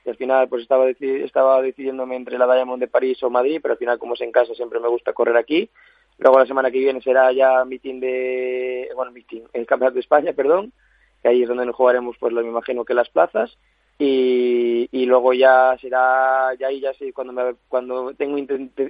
Y 0.04 0.10
al 0.10 0.16
final, 0.16 0.48
pues 0.48 0.62
estaba, 0.62 0.88
estaba 0.90 1.62
decidiéndome 1.62 2.16
entre 2.16 2.38
la 2.38 2.52
Diamond 2.52 2.80
de 2.80 2.88
París 2.88 3.22
o 3.22 3.30
Madrid, 3.30 3.60
pero 3.62 3.72
al 3.72 3.78
final, 3.78 3.98
como 3.98 4.14
es 4.14 4.20
en 4.20 4.32
casa, 4.32 4.54
siempre 4.54 4.78
me 4.78 4.88
gusta 4.88 5.14
correr 5.14 5.36
aquí. 5.36 5.70
Luego 6.18 6.38
la 6.38 6.46
semana 6.46 6.70
que 6.70 6.78
viene 6.78 7.00
será 7.00 7.32
ya 7.32 7.64
meeting 7.64 7.98
de, 7.98 8.88
bueno, 8.94 9.10
meeting, 9.10 9.42
el 9.54 9.64
Campeonato 9.64 9.94
de 9.94 10.00
España, 10.00 10.34
perdón, 10.34 10.70
que 11.22 11.28
ahí 11.28 11.42
es 11.42 11.48
donde 11.48 11.64
nos 11.64 11.74
jugaremos, 11.74 12.16
pues 12.20 12.34
lo 12.34 12.42
me 12.42 12.48
imagino 12.48 12.84
que 12.84 12.92
las 12.92 13.08
plazas 13.08 13.56
y, 14.02 14.88
y 14.92 15.04
luego 15.04 15.34
ya 15.34 15.76
será 15.78 16.54
ya 16.58 16.68
ahí 16.68 16.80
ya 16.80 16.94
sí 16.94 17.12
cuando 17.12 17.34
me, 17.34 17.54
cuando 17.68 18.14
tengo 18.14 18.38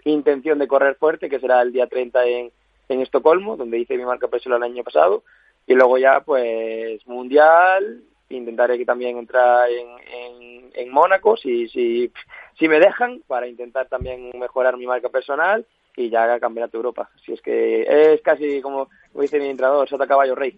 intención 0.04 0.60
de 0.60 0.68
correr 0.68 0.94
fuerte 0.94 1.28
que 1.28 1.40
será 1.40 1.60
el 1.62 1.72
día 1.72 1.88
30 1.88 2.24
en, 2.26 2.52
en 2.88 3.00
Estocolmo 3.00 3.56
donde 3.56 3.80
hice 3.80 3.96
mi 3.96 4.04
marca 4.04 4.28
personal 4.28 4.62
el 4.62 4.70
año 4.70 4.84
pasado 4.84 5.24
y 5.66 5.74
luego 5.74 5.98
ya 5.98 6.20
pues 6.20 7.04
mundial 7.08 8.04
intentaré 8.28 8.78
que 8.78 8.84
también 8.84 9.18
entrar 9.18 9.68
en, 9.68 9.88
en, 10.14 10.70
en 10.74 10.92
Mónaco 10.92 11.36
si, 11.36 11.68
si, 11.70 12.12
si 12.56 12.68
me 12.68 12.78
dejan 12.78 13.20
para 13.26 13.48
intentar 13.48 13.88
también 13.88 14.30
mejorar 14.38 14.76
mi 14.76 14.86
marca 14.86 15.08
personal 15.08 15.66
y 15.96 16.08
ya 16.08 16.22
haga 16.22 16.38
campeonato 16.38 16.72
de 16.72 16.78
Europa. 16.78 17.10
Si 17.26 17.32
es 17.32 17.42
que 17.42 18.14
es 18.14 18.22
casi 18.22 18.62
como 18.62 18.88
dice 19.14 19.40
mi 19.40 19.48
entrenador 19.48 19.88
Sota 19.88 20.06
Caballo 20.06 20.36
Rey 20.36 20.56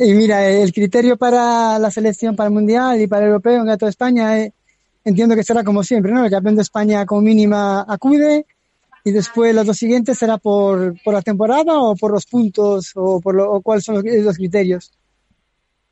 y 0.00 0.12
mira, 0.14 0.48
el 0.48 0.72
criterio 0.72 1.16
para 1.16 1.78
la 1.78 1.90
selección 1.90 2.34
para 2.34 2.48
el 2.48 2.54
Mundial 2.54 3.00
y 3.00 3.06
para 3.06 3.22
el 3.22 3.28
Europeo 3.28 3.60
en 3.60 3.66
Gato 3.66 3.86
de 3.86 3.90
España 3.90 4.40
eh, 4.40 4.52
entiendo 5.04 5.36
que 5.36 5.44
será 5.44 5.62
como 5.62 5.82
siempre, 5.82 6.12
¿no? 6.12 6.24
El 6.24 6.30
campeón 6.30 6.56
de 6.56 6.62
España 6.62 7.06
como 7.06 7.20
mínima 7.22 7.84
acude 7.88 8.44
y 9.04 9.12
después 9.12 9.54
los 9.54 9.64
dos 9.64 9.76
siguientes 9.76 10.18
será 10.18 10.36
por, 10.36 11.00
por 11.04 11.14
la 11.14 11.22
temporada 11.22 11.80
o 11.80 11.94
por 11.94 12.10
los 12.10 12.26
puntos 12.26 12.92
o 12.96 13.20
por 13.20 13.36
lo, 13.36 13.60
cuáles 13.60 13.84
son 13.84 13.94
los, 13.94 14.04
los, 14.04 14.36
criterios. 14.36 14.92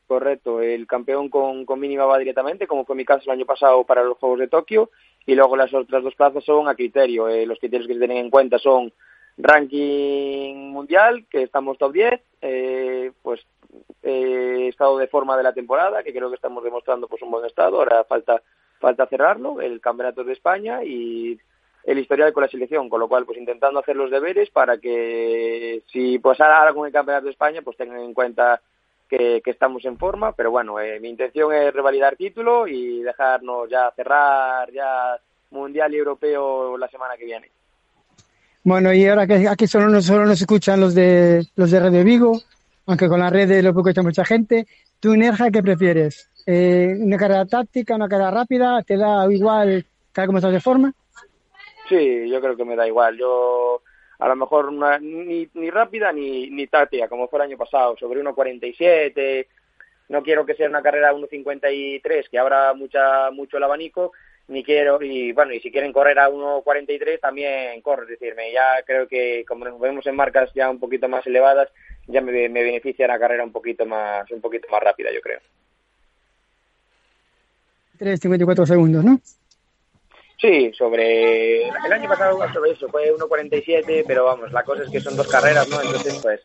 Correcto, 0.09 0.61
el 0.61 0.87
campeón 0.89 1.29
con, 1.29 1.65
con 1.65 1.79
mínima 1.79 2.07
va 2.07 2.19
directamente, 2.19 2.67
como 2.67 2.85
fue 2.85 2.97
mi 2.97 3.05
caso 3.05 3.23
el 3.27 3.39
año 3.39 3.47
pasado 3.47 3.85
para 3.85 4.03
los 4.03 4.19
Juegos 4.19 4.41
de 4.41 4.49
Tokio, 4.49 4.91
y 5.27 5.35
luego 5.37 5.57
las 5.57 5.73
otras 5.73 6.03
dos 6.03 6.15
plazas 6.17 6.45
son 6.45 6.69
a 6.69 6.75
criterio. 6.75 7.29
Eh, 7.29 7.47
los 7.47 7.59
criterios 7.61 7.87
que 7.87 7.95
se 7.95 8.01
tienen 8.01 8.19
en 8.19 8.31
cuenta 8.31 8.59
son 8.59 8.93
ranking 9.37 10.71
mundial, 10.71 11.27
que 11.29 11.43
estamos 11.43 11.79
top 11.79 11.93
10, 11.93 12.21
eh, 12.43 13.13
pues 13.23 13.41
eh, 14.03 14.69
estado 14.69 14.99
de 14.99 15.09
forma 15.09 15.37
de 15.37 15.43
la 15.43 15.53
temporada, 15.53 16.03
que 16.03 16.13
creo 16.13 16.29
que 16.29 16.37
estamos 16.37 16.63
demostrando 16.63 17.09
pues 17.09 17.23
un 17.23 17.31
buen 17.31 17.45
estado, 17.45 17.79
ahora 17.79 18.05
falta 18.05 18.43
falta 18.79 19.07
cerrarlo, 19.07 19.61
el 19.61 19.81
campeonato 19.81 20.25
de 20.25 20.35
España 20.35 20.85
y 20.85 21.39
el 21.85 21.99
historial 21.99 22.33
con 22.33 22.43
la 22.43 22.49
selección, 22.49 22.89
con 22.89 23.01
lo 23.01 23.09
cual 23.09 23.25
pues 23.25 23.39
intentando 23.39 23.81
hacer 23.81 23.97
los 23.97 24.11
deberes 24.11 24.51
para 24.51 24.79
que 24.79 25.83
si 25.91 26.19
pasara 26.19 26.63
algo 26.63 26.85
el 26.85 26.93
campeonato 26.93 27.27
de 27.27 27.33
España 27.33 27.63
pues 27.63 27.77
tengan 27.77 28.01
en 28.01 28.15
cuenta 28.15 28.61
que, 29.09 29.41
que 29.43 29.51
estamos 29.51 29.85
en 29.85 29.99
forma, 29.99 30.33
pero 30.33 30.51
bueno, 30.51 30.81
eh, 30.81 31.01
mi 31.01 31.09
intención 31.09 31.53
es 31.53 31.73
revalidar 31.73 32.17
título 32.17 32.67
y 32.67 33.03
dejarnos 33.03 33.69
ya 33.71 33.91
cerrar 33.93 34.71
ya 34.73 35.19
mundial 35.51 35.95
y 35.95 35.99
europeo 35.99 36.77
la 36.77 36.89
semana 36.89 37.17
que 37.17 37.25
viene. 37.25 37.51
Bueno, 38.65 38.95
y 38.95 39.07
ahora 39.07 39.27
que 39.27 39.47
aquí 39.47 39.67
solo 39.67 40.01
solo 40.01 40.25
nos 40.25 40.41
escuchan 40.41 40.81
los 40.81 40.95
de 40.95 41.47
los 41.55 41.71
de 41.71 41.81
Radio 41.81 42.03
Vigo, 42.03 42.41
aunque 42.87 43.09
con 43.09 43.21
la 43.21 43.29
red 43.29 43.63
lo 43.63 43.75
puede 43.75 43.91
escuchar 43.91 44.05
mucha 44.05 44.25
gente, 44.25 44.67
¿tú, 45.01 45.15
Nerja, 45.15 45.51
qué 45.51 45.63
prefieres? 45.63 46.31
Eh, 46.47 46.97
¿Una 46.99 47.19
carrera 47.19 47.45
táctica, 47.45 47.95
una 47.95 48.09
carrera 48.09 48.31
rápida? 48.31 48.83
¿Te 48.83 48.97
da 48.97 49.31
igual 49.31 49.85
tal 50.15 50.27
como 50.27 50.39
estás 50.39 50.53
de 50.53 50.63
forma? 50.63 50.95
Sí, 51.91 52.31
yo 52.31 52.41
creo 52.41 52.57
que 52.57 52.65
me 52.65 52.75
da 52.75 52.87
igual. 52.87 53.19
Yo 53.19 53.83
a 54.19 54.29
lo 54.29 54.37
mejor 54.37 54.73
ni, 55.03 55.47
ni 55.53 55.71
rápida 55.71 56.11
ni, 56.11 56.49
ni 56.49 56.67
táctica, 56.67 57.07
como 57.07 57.29
fue 57.29 57.41
el 57.41 57.51
año 57.51 57.59
pasado, 57.59 57.97
sobre 57.99 58.23
1.47. 58.23 59.47
No 60.09 60.23
quiero 60.23 60.47
que 60.47 60.55
sea 60.55 60.71
una 60.71 60.81
carrera 60.81 61.13
1.53, 61.13 62.31
que 62.31 62.39
abra 62.39 62.73
mucha, 62.73 63.31
mucho 63.31 63.59
el 63.59 63.63
abanico, 63.65 64.13
ni 64.49 64.63
quiero, 64.63 65.01
y 65.03 65.33
bueno, 65.33 65.53
y 65.53 65.61
si 65.61 65.71
quieren 65.71 65.93
correr 65.93 66.19
a 66.19 66.29
1.43 66.29 67.21
también 67.21 67.81
corro, 67.81 68.03
es 68.03 68.11
decirme, 68.11 68.53
ya 68.53 68.83
creo 68.85 69.09
que 69.09 69.45
como 69.47 69.65
nos 69.65 69.81
vemos 69.81 70.07
en 70.07 70.17
marcas 70.17 70.51
ya 70.55 70.69
un 70.69 70.79
poquito 70.79 71.09
más 71.09 71.27
elevadas, 71.27 71.69
ya 72.07 72.21
me, 72.21 72.49
me 72.49 72.63
beneficia 72.63 73.07
la 73.07 73.19
carrera 73.19 73.45
un 73.45 73.53
poquito 73.53 73.87
más, 73.87 74.31
un 74.31 74.41
poquito 74.41 74.69
más 74.71 74.83
rápida, 74.83 75.11
yo 75.13 75.21
creo. 75.21 75.41
3.54 77.99 78.67
segundos, 78.67 79.05
¿no? 79.05 79.21
Sí, 80.41 80.73
sobre 80.77 81.69
el 81.69 81.93
año 81.93 82.09
pasado 82.09 82.39
sobre 82.53 82.73
eso 82.73 82.89
fue 82.89 83.11
1.47, 83.15 84.05
pero 84.07 84.25
vamos, 84.25 84.53
la 84.53 84.63
cosa 84.63 84.83
es 84.83 84.91
que 84.91 85.01
son 85.01 85.17
dos 85.17 85.29
carreras, 85.29 85.67
¿no? 85.69 85.81
Entonces, 85.81 86.21
pues 86.23 86.41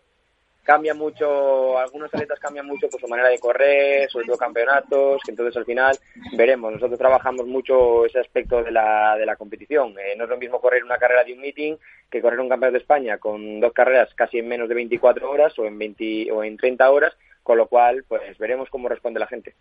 cambia 0.69 0.93
mucho, 0.93 1.79
algunos 1.79 2.13
atletas 2.13 2.37
cambian 2.37 2.67
mucho 2.67 2.87
por 2.89 3.01
su 3.01 3.07
manera 3.07 3.27
de 3.29 3.39
correr, 3.39 4.07
sobre 4.07 4.27
todo 4.27 4.37
campeonatos, 4.37 5.19
que 5.25 5.31
entonces 5.31 5.57
al 5.57 5.65
final 5.65 5.97
veremos. 6.37 6.71
Nosotros 6.71 6.99
trabajamos 6.99 7.47
mucho 7.47 8.05
ese 8.05 8.19
aspecto 8.19 8.61
de 8.61 8.69
la, 8.69 9.15
de 9.17 9.25
la 9.25 9.35
competición. 9.35 9.95
Eh, 9.97 10.13
no 10.15 10.25
es 10.25 10.29
lo 10.29 10.37
mismo 10.37 10.61
correr 10.61 10.83
una 10.83 10.99
carrera 10.99 11.23
de 11.23 11.33
un 11.33 11.41
meeting 11.41 11.75
que 12.07 12.21
correr 12.21 12.39
un 12.39 12.49
campeonato 12.49 12.73
de 12.73 12.83
España 12.83 13.17
con 13.17 13.59
dos 13.59 13.73
carreras 13.73 14.13
casi 14.13 14.37
en 14.37 14.47
menos 14.47 14.69
de 14.69 14.75
24 14.75 15.31
horas 15.31 15.57
o 15.57 15.65
en 15.65 15.75
20 15.79 16.31
o 16.33 16.43
en 16.43 16.55
30 16.55 16.91
horas, 16.91 17.13
con 17.41 17.57
lo 17.57 17.65
cual 17.65 18.05
pues 18.07 18.37
veremos 18.37 18.69
cómo 18.69 18.87
responde 18.89 19.19
la 19.19 19.25
gente. 19.25 19.55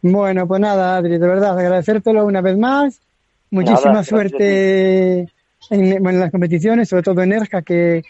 Bueno, 0.00 0.48
pues 0.48 0.62
nada, 0.62 0.96
Adri, 0.96 1.18
de 1.18 1.28
verdad, 1.28 1.58
agradecértelo 1.58 2.24
una 2.24 2.40
vez 2.40 2.56
más. 2.56 3.02
Muchísima 3.50 3.92
nada, 3.92 4.04
suerte 4.04 5.28
en, 5.68 6.06
en 6.08 6.20
las 6.20 6.30
competiciones, 6.30 6.88
sobre 6.88 7.02
todo 7.02 7.20
en 7.20 7.34
ERJA, 7.34 7.60
que 7.60 8.02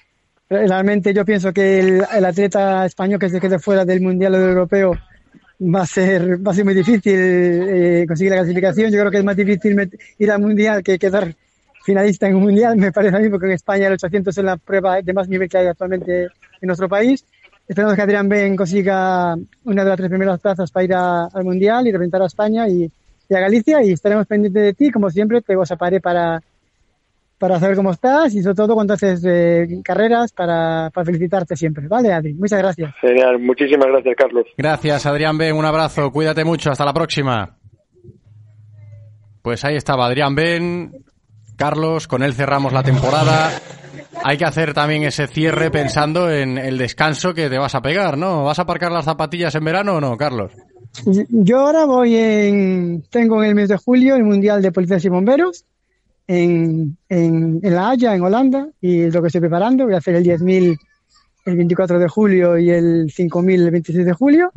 realmente 0.48 1.14
yo 1.14 1.24
pienso 1.24 1.52
que 1.52 1.80
el, 1.80 2.04
el, 2.14 2.24
atleta 2.24 2.86
español 2.86 3.18
que 3.18 3.28
se 3.28 3.40
quede 3.40 3.58
fuera 3.58 3.84
del 3.84 4.00
mundial 4.00 4.34
o 4.34 4.38
del 4.38 4.50
europeo 4.50 4.92
va 5.60 5.82
a 5.82 5.86
ser 5.86 6.46
va 6.46 6.52
a 6.52 6.54
ser 6.54 6.64
muy 6.64 6.74
difícil 6.74 7.14
eh, 7.16 8.04
conseguir 8.06 8.32
la 8.32 8.38
clasificación 8.38 8.90
yo 8.90 8.98
creo 8.98 9.10
que 9.10 9.18
es 9.18 9.24
más 9.24 9.36
difícil 9.36 9.90
ir 10.18 10.30
al 10.30 10.40
mundial 10.40 10.82
que 10.82 10.98
quedar 10.98 11.34
finalista 11.84 12.26
en 12.26 12.34
un 12.34 12.44
mundial, 12.44 12.76
me 12.76 12.90
parece 12.90 13.16
a 13.16 13.20
mí, 13.20 13.28
porque 13.28 13.46
en 13.46 13.52
España 13.52 13.86
el 13.86 13.92
800 13.92 14.36
es 14.36 14.44
la 14.44 14.56
prueba 14.56 15.02
de 15.02 15.12
más 15.12 15.28
nivel 15.28 15.48
que 15.48 15.58
hay 15.58 15.66
actualmente 15.66 16.24
en 16.24 16.66
nuestro 16.66 16.88
país. 16.88 17.24
Esperamos 17.68 17.94
que 17.94 18.02
Adrián 18.02 18.28
Ben 18.28 18.56
consiga 18.56 19.36
una 19.64 19.84
de 19.84 19.88
las 19.90 19.96
tres 19.98 20.08
primeras 20.08 20.40
plazas 20.40 20.70
para 20.70 20.84
ir 20.84 20.94
al 20.94 21.44
mundial 21.44 21.86
y 21.86 21.92
representar 21.92 22.22
a 22.22 22.26
España 22.26 22.68
y, 22.68 22.90
a 23.30 23.40
Galicia 23.40 23.82
y 23.82 23.92
estaremos 23.92 24.26
pendientes 24.26 24.62
de 24.62 24.74
ti, 24.74 24.90
como 24.90 25.10
siempre, 25.10 25.42
te 25.42 25.56
WhatsApparé 25.56 26.00
para, 26.00 26.42
para 27.38 27.58
saber 27.58 27.76
cómo 27.76 27.90
estás 27.90 28.34
y 28.34 28.42
sobre 28.42 28.54
todo 28.54 28.74
cuando 28.74 28.94
haces 28.94 29.24
eh, 29.26 29.66
carreras 29.82 30.32
para, 30.32 30.90
para, 30.92 31.04
felicitarte 31.04 31.56
siempre. 31.56 31.88
Vale, 31.88 32.12
Adri, 32.12 32.34
muchas 32.34 32.60
gracias. 32.60 32.94
Genial, 33.00 33.38
muchísimas 33.38 33.86
gracias, 33.88 34.14
Carlos. 34.16 34.46
Gracias, 34.56 35.06
Adrián 35.06 35.36
Ben, 35.36 35.56
un 35.56 35.64
abrazo, 35.64 36.10
cuídate 36.10 36.44
mucho, 36.44 36.70
hasta 36.70 36.84
la 36.84 36.92
próxima. 36.92 37.58
Pues 39.42 39.64
ahí 39.64 39.76
estaba 39.76 40.06
Adrián 40.06 40.34
Ben, 40.34 40.92
Carlos, 41.56 42.08
con 42.08 42.22
él 42.22 42.32
cerramos 42.32 42.72
la 42.72 42.82
temporada. 42.82 43.50
Hay 44.22 44.38
que 44.38 44.44
hacer 44.44 44.72
también 44.72 45.02
ese 45.02 45.26
cierre 45.26 45.70
pensando 45.70 46.30
en 46.30 46.56
el 46.56 46.78
descanso 46.78 47.34
que 47.34 47.50
te 47.50 47.58
vas 47.58 47.74
a 47.74 47.82
pegar, 47.82 48.16
¿no? 48.16 48.44
¿Vas 48.44 48.58
a 48.58 48.62
aparcar 48.62 48.90
las 48.90 49.04
zapatillas 49.04 49.54
en 49.54 49.64
verano 49.64 49.96
o 49.96 50.00
no, 50.00 50.16
Carlos? 50.16 50.52
Yo 51.28 51.58
ahora 51.58 51.84
voy 51.84 52.14
en. 52.14 53.02
Tengo 53.10 53.42
en 53.42 53.50
el 53.50 53.54
mes 53.54 53.68
de 53.68 53.76
julio 53.76 54.14
el 54.14 54.24
Mundial 54.24 54.62
de 54.62 54.72
Policías 54.72 55.04
y 55.04 55.08
Bomberos 55.08 55.64
en, 56.26 56.96
en, 57.08 57.60
La 57.62 57.90
Haya, 57.90 58.14
en 58.14 58.22
Holanda, 58.22 58.68
y 58.80 59.10
lo 59.10 59.20
que 59.20 59.28
estoy 59.28 59.40
preparando. 59.40 59.84
Voy 59.84 59.94
a 59.94 59.98
hacer 59.98 60.16
el 60.16 60.24
10.000 60.24 60.78
el 61.46 61.56
24 61.56 61.98
de 61.98 62.08
julio 62.08 62.58
y 62.58 62.70
el 62.70 63.06
5.000 63.06 63.54
el 63.54 63.70
26 63.70 64.06
de 64.06 64.12
julio. 64.12 64.50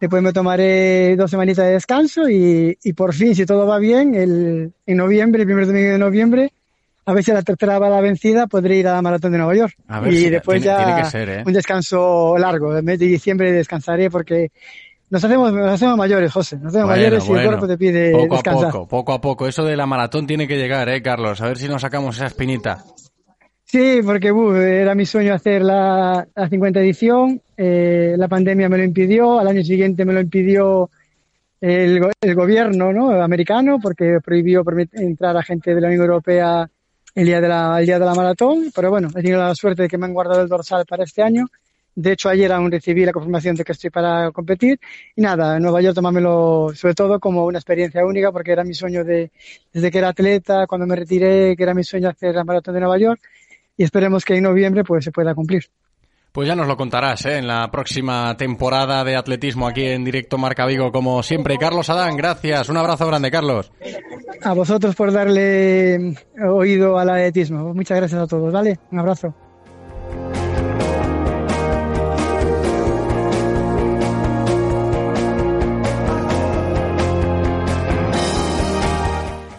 Después 0.00 0.22
me 0.22 0.32
tomaré 0.32 1.16
dos 1.16 1.30
semanitas 1.30 1.66
de 1.66 1.72
descanso 1.72 2.28
y, 2.28 2.78
y, 2.82 2.92
por 2.92 3.12
fin, 3.12 3.34
si 3.34 3.44
todo 3.44 3.66
va 3.66 3.78
bien, 3.78 4.14
el, 4.14 4.72
en 4.86 4.96
noviembre, 4.96 5.42
el 5.42 5.46
primer 5.46 5.66
domingo 5.66 5.90
de 5.90 5.98
noviembre, 5.98 6.52
a 7.08 7.14
ver 7.14 7.24
si 7.24 7.32
la 7.32 7.42
tercera 7.42 7.78
va 7.78 7.88
la 7.88 8.02
vencida, 8.02 8.46
podré 8.46 8.76
ir 8.76 8.86
a 8.86 8.92
la 8.92 9.02
maratón 9.02 9.32
de 9.32 9.38
Nueva 9.38 9.56
York. 9.56 9.74
y 10.06 10.28
después 10.28 10.62
ya 10.62 11.08
¿eh? 11.14 11.42
un 11.44 11.52
descanso 11.54 12.36
largo. 12.38 12.76
El 12.76 12.84
mes 12.84 12.98
de 12.98 13.06
diciembre 13.06 13.50
descansaré 13.50 14.10
porque 14.10 14.52
nos 15.10 15.24
hacemos, 15.24 15.52
nos 15.52 15.72
hacemos 15.72 15.96
mayores, 15.96 16.32
José. 16.32 16.56
Nos 16.56 16.74
hacemos 16.74 16.88
mayores 16.88 17.28
y 17.28 17.32
el 17.32 17.44
cuerpo 17.44 17.66
te 17.66 17.78
pide 17.78 18.12
poco 18.12 18.34
descansar. 18.34 18.68
a 18.68 18.72
poco, 18.72 18.88
poco 18.88 19.12
a 19.12 19.20
poco. 19.20 19.48
Eso 19.48 19.64
de 19.64 19.76
la 19.76 19.86
maratón 19.86 20.26
tiene 20.26 20.46
que 20.46 20.56
llegar, 20.56 20.88
¿eh, 20.88 21.02
Carlos? 21.02 21.40
A 21.40 21.46
ver 21.46 21.58
si 21.58 21.68
nos 21.68 21.82
sacamos 21.82 22.16
esa 22.16 22.26
espinita. 22.26 22.84
Sí, 23.64 24.00
porque 24.04 24.32
era 24.80 24.94
mi 24.94 25.04
sueño 25.04 25.34
hacer 25.34 25.62
la, 25.62 26.26
la 26.34 26.48
50 26.48 26.80
edición. 26.80 27.40
Eh, 27.56 28.14
la 28.16 28.28
pandemia 28.28 28.68
me 28.68 28.78
lo 28.78 28.84
impidió. 28.84 29.38
Al 29.38 29.48
año 29.48 29.62
siguiente 29.62 30.04
me 30.04 30.14
lo 30.14 30.20
impidió 30.20 30.88
el, 31.60 32.00
el 32.20 32.34
gobierno 32.34 32.92
¿no? 32.92 33.10
americano 33.22 33.78
porque 33.82 34.18
prohibió 34.24 34.62
entrar 34.92 35.36
a 35.36 35.42
gente 35.42 35.74
de 35.74 35.80
la 35.80 35.88
Unión 35.88 36.02
Europea 36.02 36.70
el 37.14 37.26
día 37.26 37.40
de 37.40 37.48
la, 37.48 37.80
el 37.80 37.86
día 37.86 37.98
de 37.98 38.04
la 38.04 38.14
maratón, 38.14 38.70
pero 38.74 38.90
bueno, 38.90 39.08
he 39.08 39.22
tenido 39.22 39.38
la 39.40 39.54
suerte 39.54 39.82
de 39.82 39.88
que 39.88 39.98
me 39.98 40.06
han 40.06 40.14
guardado 40.14 40.40
el 40.40 40.48
dorsal 40.48 40.86
para 40.86 41.04
este 41.04 41.22
año. 41.22 41.46
De 42.00 42.12
hecho, 42.12 42.28
ayer 42.28 42.52
aún 42.52 42.70
recibí 42.70 43.04
la 43.04 43.12
confirmación 43.12 43.56
de 43.56 43.64
que 43.64 43.72
estoy 43.72 43.90
para 43.90 44.30
competir. 44.30 44.78
Y 45.16 45.20
nada, 45.20 45.56
en 45.56 45.62
Nueva 45.64 45.80
York 45.80 45.96
tomármelo 45.96 46.70
sobre 46.72 46.94
todo 46.94 47.18
como 47.18 47.44
una 47.44 47.58
experiencia 47.58 48.06
única, 48.06 48.30
porque 48.30 48.52
era 48.52 48.62
mi 48.62 48.72
sueño 48.72 49.02
de, 49.02 49.32
desde 49.72 49.90
que 49.90 49.98
era 49.98 50.10
atleta, 50.10 50.68
cuando 50.68 50.86
me 50.86 50.94
retiré, 50.94 51.56
que 51.56 51.62
era 51.64 51.74
mi 51.74 51.82
sueño 51.82 52.08
hacer 52.08 52.36
la 52.36 52.44
maratón 52.44 52.74
de 52.74 52.80
Nueva 52.80 52.98
York. 52.98 53.20
Y 53.76 53.82
esperemos 53.82 54.24
que 54.24 54.36
en 54.36 54.44
noviembre 54.44 54.84
pues 54.84 55.04
se 55.04 55.10
pueda 55.10 55.34
cumplir. 55.34 55.64
Pues 56.30 56.46
ya 56.46 56.54
nos 56.54 56.68
lo 56.68 56.76
contarás 56.76 57.26
¿eh? 57.26 57.38
en 57.38 57.48
la 57.48 57.68
próxima 57.68 58.36
temporada 58.36 59.02
de 59.02 59.16
atletismo 59.16 59.66
aquí 59.66 59.84
en 59.86 60.04
Directo 60.04 60.38
Marca 60.38 60.66
Vigo, 60.66 60.92
como 60.92 61.24
siempre. 61.24 61.58
Carlos 61.58 61.90
Adán, 61.90 62.16
gracias. 62.16 62.68
Un 62.68 62.76
abrazo 62.76 63.08
grande, 63.08 63.32
Carlos. 63.32 63.72
A 64.44 64.52
vosotros 64.52 64.94
por 64.94 65.10
darle 65.10 66.14
oído 66.48 66.96
al 66.96 67.10
atletismo. 67.10 67.74
Muchas 67.74 67.98
gracias 67.98 68.20
a 68.22 68.28
todos, 68.28 68.52
¿vale? 68.52 68.78
Un 68.92 69.00
abrazo. 69.00 69.34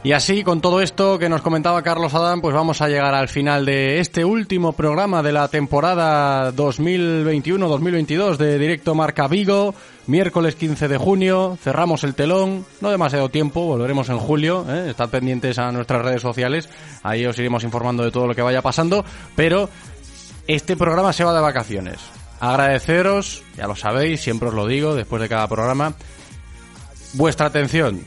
Y 0.02 0.14
así, 0.14 0.46
con 0.46 0.62
todo 0.62 0.82
esto 0.82 1.20
que 1.20 1.28
nos 1.28 1.42
comentaba 1.42 1.84
Carlos 1.84 2.14
Adán, 2.14 2.40
pues 2.40 2.56
vamos 2.56 2.82
a 2.82 2.88
llegar 2.88 3.14
al 3.14 3.28
final 3.28 3.66
de 3.66 4.00
este 4.00 4.24
último 4.24 4.72
programa 4.72 5.22
de 5.22 5.34
la 5.34 5.50
temporada 5.50 6.54
2021-2022 6.54 8.38
de 8.38 8.58
Directo 8.58 8.96
Marca 8.96 9.28
Vigo. 9.28 9.76
Miércoles 10.08 10.56
15 10.56 10.88
de 10.88 10.98
junio, 10.98 11.58
cerramos 11.62 12.06
el 12.06 12.16
telón, 12.16 12.66
no 12.80 12.90
demasiado 12.92 13.28
tiempo, 13.28 13.66
volveremos 13.66 14.08
en 14.08 14.20
julio, 14.20 14.66
¿eh? 14.70 14.90
estad 14.90 15.10
pendientes 15.10 15.60
a 15.60 15.72
nuestras 15.72 16.02
redes 16.02 16.22
sociales, 16.22 16.68
ahí 17.04 17.28
os 17.28 17.38
iremos 17.38 17.64
informando 17.64 18.04
de 18.04 18.10
todo 18.10 18.26
lo 18.26 18.34
que 18.34 18.42
vaya 18.42 18.64
pasando, 18.64 19.06
pero 19.36 19.70
este 20.48 20.76
programa 20.76 21.14
se 21.14 21.26
va 21.26 21.34
de 21.36 21.42
vacaciones. 21.42 22.00
Agradeceros, 22.40 23.44
ya 23.56 23.68
lo 23.68 23.76
sabéis, 23.76 24.22
siempre 24.22 24.48
os 24.48 24.56
lo 24.56 24.66
digo 24.66 24.96
después 24.96 25.22
de 25.22 25.30
cada 25.30 25.48
programa, 25.48 25.94
vuestra 27.14 27.46
atención, 27.46 28.04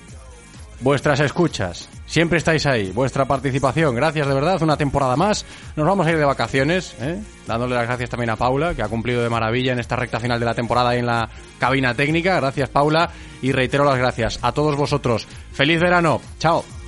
vuestras 0.82 1.20
escuchas. 1.20 1.88
Siempre 2.06 2.38
estáis 2.38 2.66
ahí, 2.66 2.90
vuestra 2.90 3.24
participación. 3.24 3.94
Gracias 3.94 4.26
de 4.26 4.34
verdad, 4.34 4.62
una 4.62 4.76
temporada 4.76 5.16
más. 5.16 5.46
Nos 5.76 5.86
vamos 5.86 6.06
a 6.06 6.10
ir 6.10 6.18
de 6.18 6.24
vacaciones, 6.24 6.94
¿eh? 7.00 7.22
dándole 7.46 7.74
las 7.74 7.86
gracias 7.86 8.10
también 8.10 8.30
a 8.30 8.36
Paula, 8.36 8.74
que 8.74 8.82
ha 8.82 8.88
cumplido 8.88 9.22
de 9.22 9.30
maravilla 9.30 9.72
en 9.72 9.78
esta 9.78 9.96
recta 9.96 10.20
final 10.20 10.38
de 10.38 10.46
la 10.46 10.54
temporada 10.54 10.94
y 10.94 10.98
en 10.98 11.06
la 11.06 11.28
cabina 11.58 11.94
técnica. 11.94 12.36
Gracias, 12.36 12.68
Paula. 12.68 13.10
Y 13.40 13.52
reitero 13.52 13.84
las 13.84 13.98
gracias 13.98 14.38
a 14.42 14.52
todos 14.52 14.76
vosotros. 14.76 15.26
Feliz 15.52 15.80
verano. 15.80 16.20
Chao. 16.38 16.81